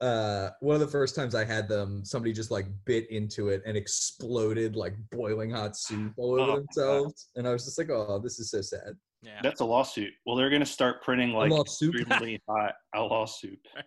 uh, 0.00 0.50
one 0.60 0.74
of 0.74 0.80
the 0.80 0.86
first 0.86 1.14
times 1.14 1.34
I 1.34 1.44
had 1.44 1.68
them, 1.68 2.04
somebody 2.04 2.32
just 2.34 2.50
like 2.50 2.66
bit 2.84 3.10
into 3.10 3.48
it 3.48 3.62
and 3.64 3.76
exploded 3.76 4.76
like 4.76 4.94
boiling 5.10 5.50
hot 5.50 5.76
soup 5.76 6.12
all 6.18 6.32
over 6.32 6.40
Oh, 6.40 6.46
my 6.46 6.52
God. 6.56 6.66
themselves, 6.66 7.28
and 7.36 7.48
I 7.48 7.52
was 7.52 7.64
just 7.64 7.78
like, 7.78 7.90
"Oh, 7.90 8.18
this 8.22 8.38
is 8.38 8.50
so 8.50 8.60
sad." 8.60 8.94
yeah. 9.22 9.40
That's 9.42 9.60
a 9.60 9.64
lawsuit. 9.64 10.12
Well, 10.26 10.36
they're 10.36 10.50
gonna 10.50 10.66
start 10.66 11.02
printing 11.02 11.30
like 11.32 11.50
Outlaw 11.50 11.62
extremely 11.62 12.40
hot 12.48 12.74
outlaw 12.94 13.24
soup, 13.26 13.58
Right. 13.74 13.84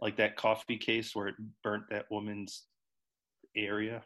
like 0.00 0.16
that 0.18 0.36
coffee 0.36 0.76
case 0.78 1.14
where 1.14 1.28
it 1.28 1.34
burnt 1.62 1.84
that 1.90 2.04
woman's 2.10 2.64
area. 3.56 4.02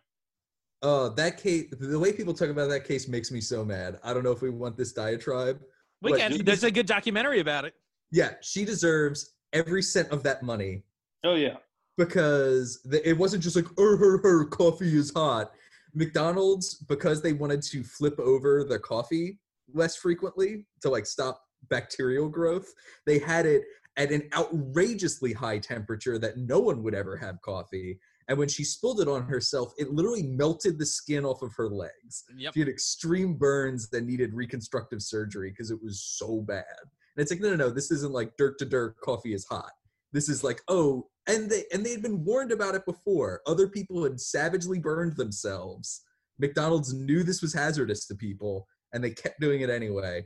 Oh, 0.82 1.08
that 1.10 1.36
case. 1.42 1.66
The 1.78 1.98
way 1.98 2.12
people 2.12 2.34
talk 2.34 2.48
about 2.50 2.68
that 2.68 2.84
case 2.86 3.08
makes 3.08 3.30
me 3.30 3.40
so 3.40 3.64
mad. 3.64 3.98
I 4.04 4.12
don't 4.12 4.22
know 4.22 4.30
if 4.32 4.42
we 4.42 4.50
want 4.50 4.76
this 4.76 4.92
diatribe. 4.92 5.60
We 6.02 6.12
can. 6.12 6.32
she 6.32 6.42
There's 6.42 6.60
just- 6.60 6.68
a 6.68 6.70
good 6.70 6.86
documentary 6.86 7.40
about 7.40 7.64
it. 7.64 7.74
Yeah, 8.10 8.34
she 8.40 8.64
deserves 8.64 9.34
every 9.52 9.82
cent 9.82 10.10
of 10.10 10.22
that 10.22 10.42
money 10.42 10.82
Oh 11.24 11.34
yeah, 11.34 11.56
because 11.96 12.80
the, 12.84 13.06
it 13.06 13.16
wasn't 13.18 13.42
just 13.42 13.56
like 13.56 13.66
oh 13.76 13.96
her 13.96 14.18
her 14.22 14.44
coffee 14.46 14.96
is 14.96 15.12
hot. 15.14 15.52
McDonald's 15.94 16.74
because 16.74 17.22
they 17.22 17.32
wanted 17.32 17.62
to 17.62 17.82
flip 17.82 18.18
over 18.20 18.64
the 18.64 18.78
coffee 18.78 19.38
less 19.74 19.96
frequently 19.96 20.66
to 20.82 20.90
like 20.90 21.06
stop 21.06 21.42
bacterial 21.68 22.28
growth. 22.28 22.72
They 23.04 23.18
had 23.18 23.46
it 23.46 23.62
at 23.96 24.12
an 24.12 24.28
outrageously 24.34 25.32
high 25.32 25.58
temperature 25.58 26.18
that 26.18 26.36
no 26.36 26.60
one 26.60 26.82
would 26.84 26.94
ever 26.94 27.16
have 27.16 27.42
coffee. 27.42 27.98
And 28.28 28.38
when 28.38 28.48
she 28.48 28.62
spilled 28.62 29.00
it 29.00 29.08
on 29.08 29.22
herself, 29.22 29.72
it 29.78 29.90
literally 29.90 30.22
melted 30.22 30.78
the 30.78 30.84
skin 30.84 31.24
off 31.24 31.40
of 31.40 31.54
her 31.56 31.68
legs. 31.68 32.24
Yep. 32.36 32.54
She 32.54 32.60
had 32.60 32.68
extreme 32.68 33.34
burns 33.34 33.88
that 33.88 34.04
needed 34.04 34.34
reconstructive 34.34 35.02
surgery 35.02 35.50
because 35.50 35.70
it 35.70 35.82
was 35.82 36.02
so 36.02 36.42
bad. 36.42 36.64
And 36.82 37.22
it's 37.22 37.32
like, 37.32 37.40
no, 37.40 37.50
no, 37.50 37.56
no, 37.56 37.70
this 37.70 37.90
isn't 37.90 38.12
like 38.12 38.36
dirt 38.36 38.58
to 38.58 38.66
dirt 38.66 39.00
coffee 39.00 39.32
is 39.32 39.46
hot. 39.46 39.70
This 40.12 40.28
is 40.28 40.44
like, 40.44 40.60
oh, 40.68 41.06
and 41.26 41.50
they 41.50 41.64
and 41.72 41.84
they 41.84 41.90
had 41.90 42.02
been 42.02 42.24
warned 42.24 42.52
about 42.52 42.74
it 42.74 42.86
before. 42.86 43.40
Other 43.46 43.68
people 43.68 44.04
had 44.04 44.20
savagely 44.20 44.78
burned 44.78 45.16
themselves. 45.16 46.02
McDonald's 46.38 46.94
knew 46.94 47.22
this 47.22 47.42
was 47.42 47.52
hazardous 47.52 48.06
to 48.06 48.14
people, 48.14 48.66
and 48.92 49.02
they 49.02 49.10
kept 49.10 49.40
doing 49.40 49.62
it 49.62 49.70
anyway. 49.70 50.24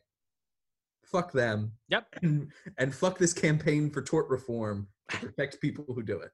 Fuck 1.04 1.32
them. 1.32 1.72
Yep. 1.88 2.06
And, 2.22 2.52
and 2.78 2.94
fuck 2.94 3.18
this 3.18 3.32
campaign 3.32 3.90
for 3.90 4.02
tort 4.02 4.28
reform 4.28 4.88
to 5.10 5.16
protect 5.18 5.60
people 5.60 5.84
who 5.88 6.02
do 6.02 6.20
it. 6.20 6.30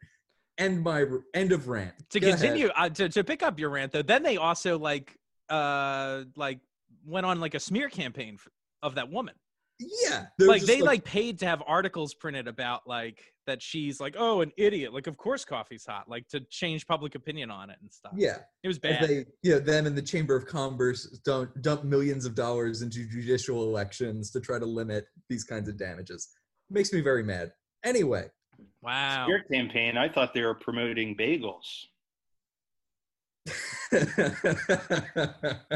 End 0.58 0.82
my 0.82 1.04
end 1.34 1.52
of 1.52 1.68
rant. 1.68 1.94
to 2.10 2.20
Go 2.20 2.30
continue 2.30 2.68
uh, 2.74 2.88
to, 2.90 3.08
to 3.08 3.24
pick 3.24 3.42
up 3.42 3.58
your 3.58 3.70
rant 3.70 3.92
though 3.92 4.02
then 4.02 4.22
they 4.22 4.36
also 4.36 4.78
like 4.78 5.16
uh 5.48 6.24
like 6.36 6.60
went 7.06 7.24
on 7.24 7.40
like 7.40 7.54
a 7.54 7.60
smear 7.60 7.88
campaign 7.88 8.34
f- 8.34 8.48
of 8.82 8.96
that 8.96 9.10
woman 9.10 9.34
Yeah, 9.78 10.26
like 10.38 10.62
they 10.62 10.82
like 10.82 11.04
paid 11.04 11.38
to 11.38 11.46
have 11.46 11.62
articles 11.66 12.12
printed 12.12 12.48
about 12.48 12.86
like 12.86 13.22
that 13.46 13.62
she's 13.62 13.98
like 13.98 14.14
oh 14.18 14.42
an 14.42 14.52
idiot 14.58 14.92
like 14.92 15.06
of 15.06 15.16
course 15.16 15.44
coffee's 15.44 15.86
hot 15.86 16.06
like 16.08 16.28
to 16.28 16.40
change 16.50 16.86
public 16.86 17.14
opinion 17.14 17.50
on 17.50 17.70
it 17.70 17.78
and 17.80 17.90
stuff 17.90 18.12
yeah. 18.14 18.38
it 18.62 18.68
was 18.68 18.76
As 18.76 18.80
bad 18.80 19.08
They, 19.08 19.24
yeah, 19.42 19.58
them 19.58 19.86
and 19.86 19.96
the 19.96 20.02
Chamber 20.02 20.36
of 20.36 20.44
Commerce 20.44 21.06
don't 21.24 21.50
dump 21.62 21.84
millions 21.84 22.26
of 22.26 22.34
dollars 22.34 22.82
into 22.82 23.06
judicial 23.08 23.62
elections 23.62 24.30
to 24.32 24.40
try 24.40 24.58
to 24.58 24.66
limit 24.66 25.06
these 25.30 25.44
kinds 25.44 25.68
of 25.68 25.78
damages. 25.78 26.28
Makes 26.68 26.92
me 26.92 27.00
very 27.00 27.22
mad. 27.22 27.52
Anyway, 27.84 28.28
wow 28.82 29.26
Your 29.28 29.40
campaign, 29.40 29.96
I 29.96 30.08
thought 30.08 30.34
they 30.34 30.42
were 30.42 30.54
promoting 30.54 31.16
bagels. 31.16 31.86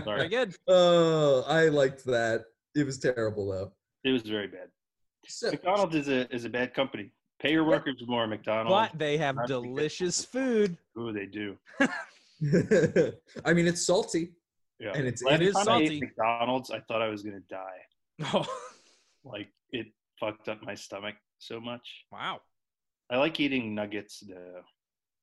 very 0.05 0.29
good 0.29 0.55
oh, 0.69 1.43
I 1.49 1.69
liked 1.69 2.05
that. 2.05 2.45
It 2.75 2.85
was 2.85 2.99
terrible 2.99 3.51
though. 3.51 3.73
it 4.05 4.11
was 4.12 4.23
very 4.23 4.49
bad. 4.49 4.69
So, 5.27 5.51
McDonald's 5.51 5.97
is 5.97 6.09
a 6.09 6.33
is 6.35 6.45
a 6.45 6.51
bad 6.51 6.75
company. 6.75 7.11
Pay 7.41 7.53
your 7.53 7.65
workers 7.65 7.97
more, 8.07 8.27
McDonald's. 8.27 8.91
but 8.91 8.99
they 8.99 9.17
have 9.17 9.39
I 9.39 9.47
delicious 9.47 10.25
food 10.25 10.77
Ooh, 10.99 11.12
they 11.12 11.27
do. 11.27 11.57
I 13.45 13.53
mean, 13.53 13.67
it's 13.67 13.85
salty. 13.87 14.33
Yeah. 14.79 14.93
And 14.95 15.07
it's- 15.07 15.23
Last 15.23 15.41
it 15.41 15.43
is 15.43 15.55
time 15.55 15.69
I 15.69 15.77
ate 15.79 15.87
salty. 15.87 16.01
McDonald's, 16.01 16.71
I 16.71 16.81
thought 16.81 17.03
I 17.03 17.09
was 17.09 17.23
gonna 17.23 17.41
die. 17.49 17.81
oh 18.35 18.47
Like 19.25 19.49
it 19.71 19.87
fucked 20.21 20.49
up 20.49 20.62
my 20.62 20.75
stomach 20.75 21.15
so 21.39 21.61
much. 21.61 22.05
wow 22.12 22.41
I 23.11 23.17
like 23.19 23.39
eating 23.41 23.75
nuggets 23.75 24.21
though. 24.21 24.61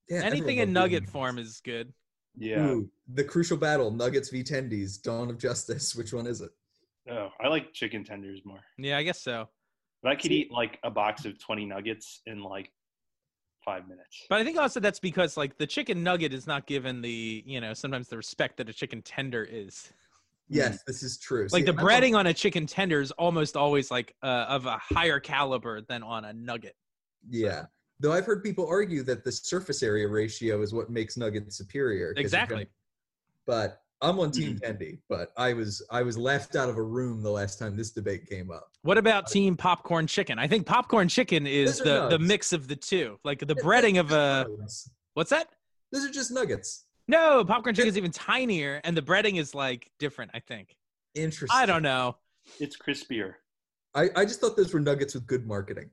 Yeah, 0.10 0.22
anything 0.24 0.58
in 0.58 0.74
nugget 0.74 1.08
form 1.10 1.38
is 1.38 1.62
good 1.64 1.94
Yeah. 2.38 2.66
Ooh, 2.66 2.90
the 3.14 3.24
crucial 3.24 3.58
battle: 3.58 3.92
Nuggets 3.92 4.30
v 4.30 4.44
Tendies, 4.44 5.02
Dawn 5.02 5.30
of 5.30 5.38
Justice. 5.38 5.96
Which 5.96 6.14
one 6.14 6.28
is 6.28 6.42
it? 6.42 6.52
Oh, 7.10 7.30
I 7.44 7.48
like 7.48 7.74
chicken 7.74 8.04
tenders 8.04 8.42
more. 8.46 8.60
yeah 8.78 8.98
i 8.98 9.04
guess 9.04 9.20
so 9.22 9.48
But 10.04 10.12
I 10.12 10.16
could 10.16 10.26
See- 10.32 10.42
eat 10.42 10.52
like 10.52 10.80
a 10.84 10.92
box 10.92 11.26
of 11.26 11.40
twenty 11.40 11.66
nuggets 11.66 12.22
in 12.28 12.44
like 12.44 12.72
five 13.66 13.88
minutes. 13.90 14.26
But 14.30 14.40
I 14.40 14.44
think 14.46 14.58
also 14.58 14.80
that's 14.80 15.00
because 15.00 15.36
like 15.36 15.58
the 15.58 15.68
chicken 15.68 16.02
nugget 16.04 16.34
is 16.34 16.48
not 16.48 16.66
given 16.68 17.02
the 17.02 17.44
you 17.46 17.60
know 17.62 17.74
sometimes 17.74 18.08
the 18.08 18.18
respect 18.18 18.58
that 18.58 18.70
a 18.70 18.74
chicken 18.74 19.02
tender 19.02 19.44
is. 19.50 19.92
Yes, 20.52 20.82
this 20.88 21.04
is 21.04 21.20
true. 21.20 21.48
Like 21.52 21.62
See, 21.66 21.72
the 21.72 21.74
breading 21.74 22.18
on 22.18 22.26
a 22.28 22.34
chicken 22.34 22.66
tender 22.66 23.02
is 23.02 23.12
almost 23.12 23.56
always 23.56 23.92
like 23.92 24.16
uh, 24.24 24.46
of 24.50 24.66
a 24.66 24.80
higher 24.80 25.20
caliber 25.20 25.82
than 25.82 26.02
on 26.02 26.26
a 26.26 26.34
nugget. 26.34 26.76
Yeah. 27.28 27.66
Though 28.00 28.14
I've 28.14 28.26
heard 28.26 28.44
people 28.44 28.68
argue 28.68 29.04
that 29.04 29.24
the 29.24 29.32
surface 29.32 29.84
area 29.84 30.08
ratio 30.08 30.62
is 30.62 30.74
what 30.74 30.90
makes 30.90 31.18
nuggets 31.18 31.58
superior. 31.58 32.14
Exactly. 32.16 32.68
But 33.46 33.82
I'm 34.02 34.20
on 34.20 34.32
Team 34.32 34.56
mm-hmm. 34.56 34.72
Tendy. 34.72 35.00
But 35.10 35.32
I 35.36 35.54
was 35.54 35.86
I 35.92 36.02
was 36.04 36.18
laughed 36.18 36.56
out 36.56 36.70
of 36.70 36.78
a 36.78 36.84
room 36.84 37.22
the 37.22 37.32
last 37.32 37.60
time 37.60 37.76
this 37.76 37.92
debate 37.92 38.28
came 38.28 38.52
up. 38.52 38.72
What 38.84 38.98
about 38.98 39.28
team 39.28 39.58
popcorn 39.58 40.08
chicken? 40.08 40.40
I 40.40 40.48
think 40.48 40.66
popcorn 40.66 41.10
chicken 41.10 41.46
is 41.46 41.80
Those 41.80 41.88
are 41.88 42.10
the 42.10 42.18
the 42.18 42.20
mix 42.20 42.54
of 42.54 42.68
the 42.68 42.76
two. 42.76 43.20
Like 43.24 43.40
the 43.40 43.56
breading 43.56 44.00
of 44.00 44.12
a 44.12 44.48
are 44.48 44.68
what's 45.14 45.32
that? 45.32 45.48
Those 45.92 46.06
are 46.06 46.12
just 46.12 46.32
nuggets. 46.32 46.86
No, 47.08 47.44
popcorn 47.44 47.76
chicken 47.76 47.90
is 47.90 47.98
even 47.98 48.12
tinier, 48.12 48.80
and 48.84 48.96
the 48.96 49.02
breading 49.02 49.40
is 49.40 49.54
like 49.54 49.90
different. 50.00 50.32
I 50.34 50.40
think. 50.40 50.76
Interesting. 51.16 51.60
I 51.60 51.66
don't 51.66 51.84
know. 51.84 52.18
It's 52.60 52.78
crispier. 52.78 53.34
I, 53.96 54.10
I 54.16 54.26
just 54.26 54.40
thought 54.40 54.56
those 54.56 54.74
were 54.74 54.80
nuggets 54.80 55.16
with 55.16 55.26
good 55.26 55.48
marketing. 55.48 55.90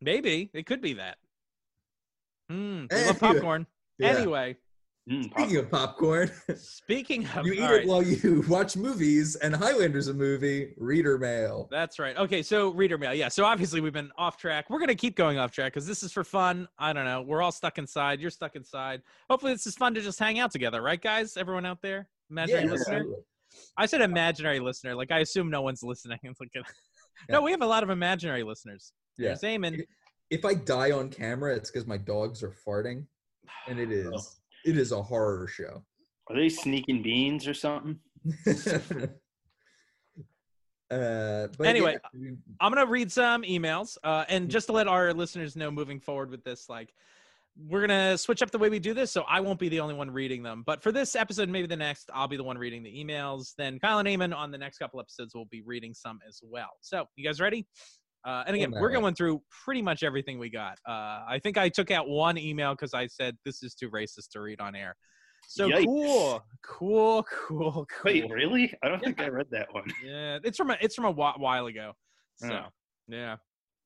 Maybe 0.00 0.50
it 0.54 0.66
could 0.66 0.80
be 0.80 0.94
that. 0.94 1.18
Hmm. 2.50 2.86
they 2.88 3.06
love 3.06 3.22
Anyway. 3.22 3.34
popcorn. 3.34 3.66
Yeah. 3.98 4.08
Anyway, 4.08 4.56
Mm, 5.10 5.30
Speaking 5.30 5.56
of 5.56 5.70
popcorn, 5.70 6.30
speaking 6.58 7.26
of, 7.34 7.46
you 7.46 7.54
eat 7.54 7.62
all 7.62 7.70
it 7.72 7.76
right. 7.78 7.86
while 7.86 8.02
you 8.02 8.44
watch 8.48 8.76
movies, 8.76 9.36
and 9.36 9.56
Highlander's 9.56 10.08
a 10.08 10.12
movie. 10.12 10.74
Reader 10.76 11.16
mail. 11.16 11.66
That's 11.70 11.98
right. 11.98 12.14
Okay, 12.18 12.42
so 12.42 12.68
reader 12.72 12.98
mail. 12.98 13.14
Yeah. 13.14 13.28
So 13.28 13.46
obviously 13.46 13.80
we've 13.80 13.94
been 13.94 14.10
off 14.18 14.36
track. 14.36 14.68
We're 14.68 14.80
gonna 14.80 14.94
keep 14.94 15.16
going 15.16 15.38
off 15.38 15.50
track 15.50 15.72
because 15.72 15.86
this 15.86 16.02
is 16.02 16.12
for 16.12 16.24
fun. 16.24 16.68
I 16.78 16.92
don't 16.92 17.06
know. 17.06 17.22
We're 17.22 17.40
all 17.40 17.52
stuck 17.52 17.78
inside. 17.78 18.20
You're 18.20 18.28
stuck 18.30 18.54
inside. 18.54 19.00
Hopefully 19.30 19.54
this 19.54 19.66
is 19.66 19.76
fun 19.76 19.94
to 19.94 20.02
just 20.02 20.18
hang 20.18 20.40
out 20.40 20.50
together, 20.50 20.82
right, 20.82 21.00
guys? 21.00 21.38
Everyone 21.38 21.64
out 21.64 21.80
there, 21.80 22.06
imaginary 22.30 22.66
Yeah, 22.66 22.70
listener. 22.72 22.96
absolutely. 22.96 23.22
I 23.78 23.86
said 23.86 24.02
imaginary 24.02 24.60
listener. 24.60 24.94
Like 24.94 25.10
I 25.10 25.20
assume 25.20 25.48
no 25.48 25.62
one's 25.62 25.82
listening. 25.82 26.18
It's 26.24 26.38
like, 26.38 26.50
no, 27.30 27.40
we 27.40 27.50
have 27.50 27.62
a 27.62 27.66
lot 27.66 27.82
of 27.82 27.88
imaginary 27.88 28.42
listeners. 28.42 28.92
Yeah. 29.18 29.28
There's 29.28 29.40
Eamon. 29.40 29.84
If 30.30 30.44
I 30.44 30.54
die 30.54 30.92
on 30.92 31.08
camera, 31.08 31.54
it's 31.54 31.70
because 31.70 31.86
my 31.86 31.96
dogs 31.96 32.42
are 32.42 32.54
farting, 32.66 33.04
and 33.68 33.78
it 33.78 33.90
is. 33.92 34.12
Oh. 34.14 34.20
It 34.64 34.76
is 34.76 34.92
a 34.92 35.00
horror 35.00 35.46
show. 35.46 35.82
Are 36.28 36.36
they 36.36 36.48
sneaking 36.48 37.02
beans 37.02 37.46
or 37.48 37.54
something? 37.54 37.98
uh, 40.90 41.46
but 41.56 41.66
Anyway, 41.66 41.92
yeah, 41.92 42.08
I 42.12 42.16
mean, 42.16 42.38
I'm 42.60 42.72
gonna 42.72 42.86
read 42.86 43.10
some 43.10 43.42
emails, 43.42 43.96
uh, 44.04 44.24
and 44.28 44.50
just 44.50 44.66
to 44.66 44.72
let 44.72 44.88
our 44.88 45.14
listeners 45.14 45.56
know, 45.56 45.70
moving 45.70 46.00
forward 46.00 46.30
with 46.30 46.44
this, 46.44 46.68
like 46.68 46.92
we're 47.66 47.80
gonna 47.80 48.18
switch 48.18 48.42
up 48.42 48.50
the 48.50 48.58
way 48.58 48.68
we 48.68 48.78
do 48.78 48.94
this, 48.94 49.10
so 49.10 49.22
I 49.22 49.40
won't 49.40 49.58
be 49.58 49.68
the 49.68 49.80
only 49.80 49.94
one 49.94 50.10
reading 50.10 50.42
them. 50.42 50.62
But 50.66 50.82
for 50.82 50.92
this 50.92 51.16
episode, 51.16 51.48
maybe 51.48 51.66
the 51.66 51.76
next, 51.76 52.10
I'll 52.12 52.28
be 52.28 52.36
the 52.36 52.44
one 52.44 52.58
reading 52.58 52.82
the 52.82 52.92
emails. 53.04 53.54
Then 53.56 53.78
Kyle 53.78 53.98
and 53.98 54.08
Eamon 54.08 54.34
on 54.36 54.50
the 54.50 54.58
next 54.58 54.78
couple 54.78 55.00
episodes 55.00 55.34
will 55.34 55.46
be 55.46 55.62
reading 55.62 55.94
some 55.94 56.20
as 56.26 56.40
well. 56.42 56.70
So 56.80 57.06
you 57.16 57.24
guys 57.24 57.40
ready? 57.40 57.66
Uh, 58.24 58.44
and 58.46 58.56
again, 58.56 58.70
we're 58.72 58.90
going 58.90 59.14
through 59.14 59.40
pretty 59.64 59.80
much 59.80 60.02
everything 60.02 60.38
we 60.38 60.50
got. 60.50 60.76
Uh, 60.86 61.22
I 61.28 61.40
think 61.42 61.56
I 61.56 61.68
took 61.68 61.90
out 61.90 62.08
one 62.08 62.36
email 62.36 62.72
because 62.74 62.92
I 62.94 63.06
said 63.06 63.36
this 63.44 63.62
is 63.62 63.74
too 63.74 63.90
racist 63.90 64.30
to 64.32 64.40
read 64.40 64.60
on 64.60 64.74
air. 64.74 64.96
So 65.46 65.68
Yikes. 65.68 65.84
cool, 65.84 66.42
cool, 66.62 67.22
cool, 67.30 67.72
cool. 67.72 67.86
Wait, 68.04 68.28
really? 68.30 68.74
I 68.82 68.88
don't 68.88 69.02
think 69.02 69.20
I 69.20 69.28
read 69.28 69.46
that 69.52 69.72
one. 69.72 69.84
Yeah, 70.04 70.38
it's 70.44 70.56
from 70.58 70.70
a, 70.70 70.76
it's 70.80 70.94
from 70.94 71.04
a 71.06 71.10
while 71.12 71.66
ago. 71.66 71.92
So 72.36 72.48
Oh. 72.52 72.66
yeah. 73.06 73.36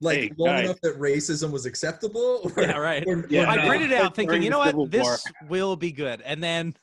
like 0.00 0.18
Hey, 0.18 0.32
long 0.38 0.48
guys. 0.56 0.64
enough 0.64 0.80
that 0.82 0.98
racism 0.98 1.52
was 1.52 1.66
acceptable. 1.66 2.50
Or, 2.56 2.62
Yeah, 2.62 2.78
right. 2.78 3.04
or- 3.06 3.26
Yeah, 3.28 3.44
or 3.44 3.46
I 3.48 3.56
no. 3.56 3.62
not? 3.62 3.68
printed 3.68 3.92
it 3.92 3.98
out 3.98 4.16
thinking, 4.16 4.42
you 4.42 4.50
know 4.50 4.58
what, 4.58 4.90
this 4.90 5.04
War. 5.04 5.48
will 5.48 5.76
be 5.76 5.92
good, 5.92 6.20
and 6.22 6.42
then, 6.42 6.74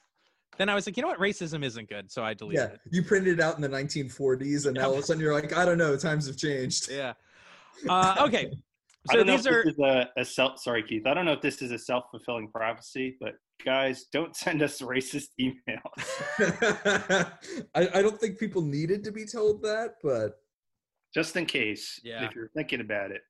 then 0.58 0.70
I 0.70 0.76
was 0.76 0.86
like, 0.86 0.96
you 0.98 1.02
know 1.04 1.10
what, 1.10 1.20
racism 1.20 1.64
isn't 1.66 1.90
good, 1.90 2.10
so 2.12 2.24
I 2.24 2.34
deleted 2.36 2.62
Yeah, 2.70 2.74
it. 2.76 2.80
you 2.92 3.04
printed 3.04 3.40
it 3.40 3.42
out 3.42 3.56
in 3.56 3.62
the 3.62 3.68
1940s, 3.70 4.66
and 4.68 4.76
now 4.76 4.86
all 4.88 4.94
of 4.94 5.00
a 5.00 5.04
sudden 5.04 5.22
you're 5.22 5.34
like, 5.34 5.52
I 5.58 5.66
don't 5.66 5.78
know, 5.80 5.98
times 5.98 6.28
have 6.28 6.38
changed. 6.38 6.90
Yeah. 6.92 7.14
Uh, 7.88 8.16
okay. 8.28 8.52
I 9.10 9.14
So 9.14 9.18
don't 9.18 9.28
know 9.28 9.38
these 9.38 9.46
if 9.46 9.52
are 9.54 9.64
this 9.64 9.74
is 9.74 9.80
a, 9.80 10.10
a 10.18 10.26
self. 10.26 10.60
Sorry, 10.60 10.84
Keith. 10.84 11.08
I 11.08 11.14
don't 11.14 11.26
know 11.26 11.32
if 11.34 11.42
this 11.42 11.62
is 11.62 11.72
a 11.72 11.80
self 11.80 12.06
fulfilling 12.12 12.50
prophecy, 12.50 13.16
but 13.20 13.36
guys, 13.64 14.06
don't 14.12 14.36
send 14.44 14.62
us 14.62 14.82
racist 14.82 15.30
emails 15.40 15.56
I, 17.76 17.90
I 17.94 18.02
don't 18.02 18.20
think 18.20 18.38
people 18.38 18.62
needed 18.62 19.04
to 19.06 19.12
be 19.12 19.26
told 19.26 19.62
that, 19.64 19.96
but 20.04 20.34
just 21.14 21.36
in 21.38 21.46
case. 21.46 22.00
Yeah. 22.04 22.26
If 22.26 22.36
you're 22.36 22.50
thinking 22.50 22.82
about 22.82 23.12
it, 23.12 23.22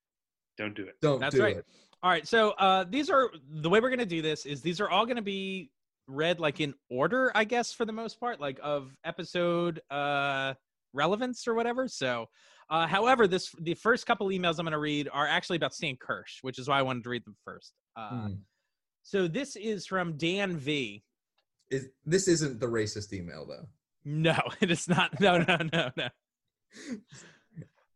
don't 0.57 0.75
do 0.75 0.83
it. 0.83 0.95
don't 1.01 1.19
That's 1.19 1.35
do 1.35 1.43
right. 1.43 1.57
it. 1.57 1.65
all 2.03 2.09
right. 2.09 2.27
So 2.27 2.51
uh, 2.51 2.85
these 2.89 3.09
are 3.09 3.29
the 3.49 3.69
way 3.69 3.79
we're 3.79 3.91
gonna 3.91 4.05
do 4.05 4.21
this 4.21 4.45
is 4.45 4.61
these 4.61 4.81
are 4.81 4.89
all 4.89 5.05
gonna 5.05 5.21
be 5.21 5.69
read 6.07 6.39
like 6.39 6.59
in 6.59 6.73
order, 6.89 7.31
I 7.35 7.43
guess, 7.43 7.71
for 7.71 7.85
the 7.85 7.93
most 7.93 8.19
part, 8.19 8.41
like 8.41 8.59
of 8.63 8.91
episode 9.05 9.81
uh, 9.91 10.55
relevance 10.93 11.47
or 11.47 11.53
whatever. 11.53 11.87
So. 11.87 12.27
Uh, 12.69 12.85
however, 12.85 13.27
this 13.27 13.53
the 13.59 13.73
first 13.73 14.05
couple 14.05 14.27
emails 14.27 14.59
I'm 14.59 14.65
going 14.65 14.73
to 14.73 14.77
read 14.79 15.09
are 15.11 15.27
actually 15.27 15.57
about 15.57 15.73
Stan 15.73 15.97
Kirsch, 15.97 16.39
which 16.41 16.59
is 16.59 16.67
why 16.67 16.77
I 16.77 16.81
wanted 16.83 17.03
to 17.03 17.09
read 17.09 17.25
them 17.25 17.35
first. 17.43 17.73
Uh, 17.95 18.09
Hmm. 18.09 18.33
So 19.03 19.27
this 19.27 19.55
is 19.55 19.87
from 19.87 20.17
Dan 20.17 20.57
V. 20.57 21.03
Is, 21.71 21.87
this 22.05 22.27
isn't 22.27 22.59
the 22.59 22.67
racist 22.67 23.11
email, 23.13 23.45
though. 23.47 23.67
No, 24.05 24.37
it 24.61 24.69
is 24.69 24.87
not. 24.87 25.19
No, 25.19 25.39
no, 25.39 25.57
no, 25.73 25.89
no. 25.95 26.09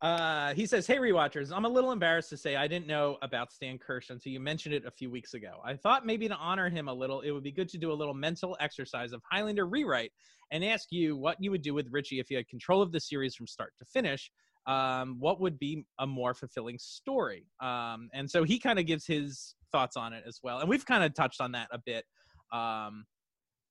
Uh, 0.02 0.54
he 0.54 0.66
says, 0.66 0.86
"Hey, 0.86 0.98
rewatchers, 0.98 1.56
I'm 1.56 1.64
a 1.64 1.70
little 1.70 1.94
embarrassed 1.94 2.30
to 2.32 2.38
say 2.38 2.58
I 2.58 2.68
didn't 2.68 2.88
know 2.88 3.18
about 3.22 3.54
Stan 3.54 3.78
Kirsch 3.78 4.10
until 4.10 4.34
you 4.34 4.40
mentioned 4.40 4.76
it 4.76 4.86
a 4.86 4.92
few 4.92 5.10
weeks 5.10 5.34
ago. 5.34 5.62
I 5.64 5.76
thought 5.76 6.06
maybe 6.06 6.28
to 6.28 6.36
honor 6.36 6.70
him 6.70 6.90
a 6.90 6.94
little, 6.94 7.22
it 7.22 7.32
would 7.32 7.44
be 7.44 7.54
good 7.54 7.70
to 7.70 7.78
do 7.78 7.90
a 7.92 7.94
little 7.94 8.14
mental 8.14 8.58
exercise 8.60 9.14
of 9.14 9.22
Highlander 9.32 9.66
rewrite 9.66 10.12
and 10.52 10.66
ask 10.66 10.92
you 10.92 11.16
what 11.16 11.38
you 11.40 11.52
would 11.52 11.62
do 11.62 11.74
with 11.74 11.88
Richie 11.90 12.20
if 12.20 12.30
you 12.30 12.36
had 12.36 12.50
control 12.50 12.82
of 12.82 12.92
the 12.92 13.00
series 13.00 13.34
from 13.34 13.48
start 13.48 13.72
to 13.80 13.86
finish. 13.86 14.30
Um, 14.66 15.18
what 15.20 15.40
would 15.42 15.60
be 15.60 15.86
a 16.00 16.08
more 16.08 16.34
fulfilling 16.34 16.78
story? 16.80 17.46
Um, 17.62 18.10
and 18.14 18.30
so 18.30 18.44
he 18.44 18.60
kind 18.60 18.80
of 18.80 18.86
gives 18.86 19.06
his 19.06 19.56
thoughts 19.72 19.98
on 19.98 20.14
it 20.14 20.24
as 20.28 20.40
well. 20.44 20.60
And 20.60 20.70
we've 20.70 20.86
kind 20.86 21.04
of 21.04 21.14
touched 21.14 21.42
on 21.42 21.52
that 21.54 21.68
a 21.72 21.80
bit 21.86 22.06
um, 22.52 23.06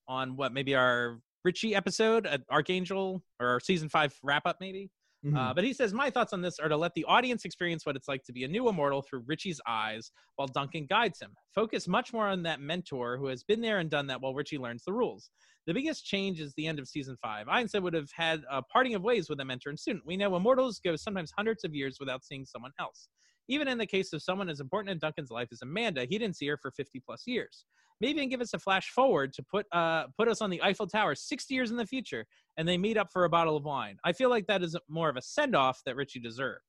on 0.08 0.37
what 0.37 0.52
maybe 0.52 0.75
our 0.75 1.20
Richie 1.44 1.75
episode 1.75 2.26
at 2.26 2.42
Archangel 2.50 3.22
or 3.40 3.61
season 3.61 3.88
five 3.88 4.14
wrap 4.22 4.46
up, 4.46 4.56
maybe. 4.61 4.90
Mhm. 5.25 5.37
Uh, 5.37 5.55
but 5.55 5.62
he 5.64 5.73
says, 5.73 5.95
My 5.95 6.11
thoughts 6.11 6.33
on 6.33 6.41
this 6.43 6.59
are 6.59 6.69
to 6.69 6.76
let 6.76 6.95
the 6.95 7.05
audience 7.05 7.45
experience 7.45 7.87
what 7.87 7.95
it's 7.97 8.09
like 8.09 8.25
to 8.25 8.33
be 8.33 8.43
a 8.45 8.49
new 8.49 8.69
immortal 8.69 9.02
through 9.02 9.21
Richie's 9.26 9.61
eyes 9.67 10.11
while 10.37 10.49
Duncan 10.49 10.87
guides 10.87 11.21
him. 11.21 11.35
Focus 11.55 11.87
much 11.87 12.12
more 12.12 12.26
on 12.26 12.43
that 12.43 12.61
mentor 12.61 13.19
who 13.19 13.26
has 13.26 13.45
been 13.45 13.61
there 13.61 13.79
and 13.79 13.88
done 13.91 14.09
that 14.09 14.21
while 14.21 14.35
Richie 14.35 14.59
learns 14.59 14.85
the 14.85 14.93
rules. 14.93 15.31
The 15.67 15.75
biggest 15.75 16.05
change 16.05 16.41
is 16.41 16.55
the 16.55 16.67
end 16.67 16.81
of 16.81 16.88
season 16.88 17.17
five. 17.17 17.47
I 17.49 17.61
instead 17.61 17.85
would 17.85 17.95
have 17.95 18.11
had 18.12 18.43
a 18.50 18.62
parting 18.62 18.95
of 18.97 19.02
ways 19.02 19.31
with 19.31 19.38
a 19.38 19.45
mentor 19.45 19.71
and 19.71 19.79
student. 19.79 20.05
We 20.05 20.17
know 20.17 20.35
immortals 20.35 20.81
go 20.81 20.97
sometimes 20.97 21.31
hundreds 21.37 21.62
of 21.62 21.73
years 21.73 21.99
without 22.00 22.25
seeing 22.25 22.45
someone 22.45 22.73
else. 22.81 23.09
Even 23.49 23.68
in 23.68 23.78
the 23.78 23.87
case 23.87 24.12
of 24.12 24.22
someone 24.22 24.49
as 24.49 24.61
important 24.61 24.90
in 24.90 24.99
Duncan's 24.99 25.30
life 25.30 25.49
as 25.52 25.62
Amanda, 25.62 26.04
he 26.04 26.18
didn't 26.18 26.37
see 26.37 26.46
her 26.46 26.56
for 26.56 26.70
50 26.70 27.00
plus 27.00 27.25
years. 27.26 27.64
Maybe 28.00 28.18
even 28.18 28.30
give 28.30 28.40
us 28.40 28.52
a 28.54 28.58
flash 28.58 28.90
forward 28.90 29.32
to 29.34 29.42
put 29.44 29.66
uh, 29.72 30.06
put 30.18 30.26
us 30.26 30.40
on 30.40 30.50
the 30.50 30.61
Eiffel 30.62 30.87
Tower 30.87 31.14
60 31.14 31.54
years 31.54 31.70
in 31.70 31.76
the 31.76 31.87
future, 31.87 32.25
and 32.56 32.66
they 32.66 32.76
meet 32.76 32.96
up 32.96 33.08
for 33.12 33.25
a 33.25 33.28
bottle 33.28 33.56
of 33.56 33.64
wine. 33.64 33.96
I 34.04 34.12
feel 34.12 34.28
like 34.28 34.46
that 34.49 34.62
is 34.62 34.76
more 34.88 35.08
of 35.08 35.16
a 35.16 35.22
send 35.22 35.54
off 35.54 35.80
that 35.87 35.94
Richie 35.94 36.18
deserved. 36.18 36.64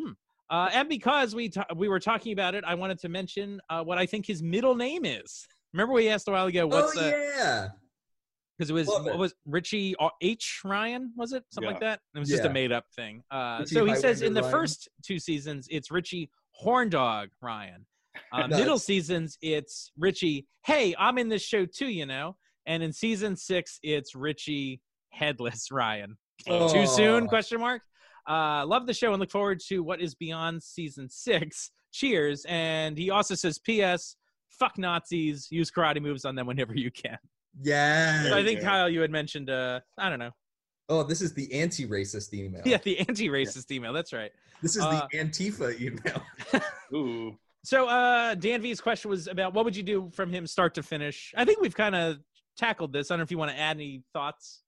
Hmm. 0.00 0.12
Uh, 0.50 0.68
and 0.72 0.88
because 0.88 1.34
we 1.34 1.48
ta- 1.48 1.66
we 1.74 1.88
were 1.88 1.98
talking 1.98 2.32
about 2.32 2.54
it, 2.54 2.62
I 2.64 2.74
wanted 2.74 2.98
to 3.00 3.08
mention 3.08 3.60
uh, 3.68 3.82
what 3.82 3.98
I 3.98 4.06
think 4.06 4.26
his 4.26 4.42
middle 4.42 4.76
name 4.76 5.04
is. 5.04 5.46
Remember 5.72 5.92
we 5.92 6.08
asked 6.08 6.28
a 6.28 6.30
while 6.30 6.46
ago 6.46 6.68
what's 6.68 6.96
oh 6.96 7.08
yeah. 7.08 7.68
Because 8.58 8.70
it 8.70 8.74
was 8.74 8.86
Love 8.88 9.04
what 9.04 9.14
it. 9.14 9.18
was 9.18 9.34
Richie 9.46 9.94
H 10.20 10.60
Ryan 10.64 11.12
was 11.16 11.32
it 11.32 11.44
something 11.50 11.70
like 11.72 11.80
that? 11.80 12.00
It 12.14 12.18
was 12.18 12.28
just 12.28 12.44
a 12.44 12.50
made 12.50 12.72
up 12.72 12.84
thing. 12.94 13.22
Uh, 13.30 13.64
so 13.64 13.84
he 13.84 13.94
says 13.96 14.22
in 14.22 14.34
the 14.34 14.42
Ryan. 14.42 14.52
first 14.52 14.88
two 15.04 15.18
seasons 15.18 15.66
it's 15.70 15.90
Richie 15.90 16.30
Horndog 16.64 17.28
Ryan. 17.40 17.86
Uh, 18.32 18.46
Nice. 18.46 18.58
Middle 18.60 18.78
seasons 18.78 19.36
it's 19.42 19.90
Richie. 19.98 20.46
Hey, 20.64 20.94
I'm 20.98 21.18
in 21.18 21.28
this 21.28 21.42
show 21.42 21.66
too, 21.66 21.88
you 21.88 22.06
know. 22.06 22.36
And 22.66 22.82
in 22.82 22.92
season 22.92 23.36
six 23.36 23.78
it's 23.82 24.14
Richie 24.14 24.80
Headless 25.10 25.68
Ryan. 25.72 26.16
Too 26.46 26.86
soon? 26.86 27.26
Question 27.28 27.60
mark. 27.60 27.82
Uh, 28.28 28.64
love 28.66 28.86
the 28.86 28.94
show 28.94 29.10
and 29.12 29.20
look 29.20 29.30
forward 29.30 29.60
to 29.68 29.82
what 29.82 30.00
is 30.00 30.14
beyond 30.14 30.62
season 30.62 31.08
six. 31.10 31.70
Cheers. 31.92 32.44
And 32.48 32.96
he 32.98 33.10
also 33.10 33.34
says, 33.34 33.58
P.S. 33.58 34.16
Fuck 34.50 34.78
Nazis. 34.78 35.46
Use 35.50 35.70
karate 35.70 36.00
moves 36.00 36.24
on 36.24 36.34
them 36.34 36.46
whenever 36.46 36.74
you 36.74 36.90
can. 36.90 37.18
Yeah. 37.62 38.24
So 38.24 38.36
I 38.38 38.44
think 38.44 38.60
go. 38.60 38.66
Kyle, 38.66 38.88
you 38.88 39.00
had 39.00 39.10
mentioned. 39.10 39.50
Uh, 39.50 39.80
I 39.98 40.08
don't 40.08 40.18
know. 40.18 40.30
Oh, 40.88 41.02
this 41.02 41.22
is 41.22 41.32
the 41.32 41.52
anti-racist 41.52 42.34
email. 42.34 42.62
Yeah, 42.66 42.78
the 42.78 42.98
anti-racist 43.00 43.70
email. 43.70 43.92
That's 43.92 44.12
right. 44.12 44.30
This 44.62 44.76
is 44.76 44.82
Uh, 44.82 45.06
the 45.10 45.18
Antifa 45.18 45.80
email. 45.80 46.22
Ooh. 46.94 47.36
So 47.64 47.88
uh, 47.88 48.34
Dan 48.34 48.60
V's 48.60 48.80
question 48.80 49.08
was 49.10 49.26
about 49.26 49.54
what 49.54 49.64
would 49.64 49.74
you 49.74 49.82
do 49.82 50.10
from 50.12 50.30
him 50.30 50.46
start 50.46 50.74
to 50.74 50.82
finish. 50.82 51.32
I 51.36 51.44
think 51.46 51.60
we've 51.62 51.74
kind 51.74 51.94
of 51.94 52.18
tackled 52.58 52.92
this. 52.92 53.10
I 53.10 53.14
don't 53.14 53.20
know 53.20 53.22
if 53.24 53.30
you 53.30 53.38
want 53.38 53.52
to 53.52 53.58
add 53.58 53.76
any 53.76 54.02
thoughts. 54.12 54.60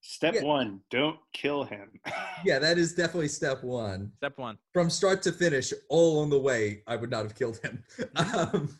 Step 0.00 0.34
Yeah. 0.34 0.42
one, 0.42 0.80
don't 0.90 1.18
kill 1.32 1.64
him. 1.64 1.90
yeah, 2.44 2.58
that 2.58 2.76
is 2.78 2.94
definitely 2.94 3.28
step 3.28 3.62
one. 3.64 4.12
Step 4.16 4.38
one. 4.38 4.58
From 4.72 4.90
start 4.90 5.22
to 5.22 5.32
finish, 5.32 5.72
all 5.88 6.20
on 6.20 6.30
the 6.30 6.38
way, 6.38 6.82
I 6.86 6.96
would 6.96 7.10
not 7.10 7.22
have 7.22 7.34
killed 7.34 7.58
him. 7.58 7.82
um, 8.16 8.78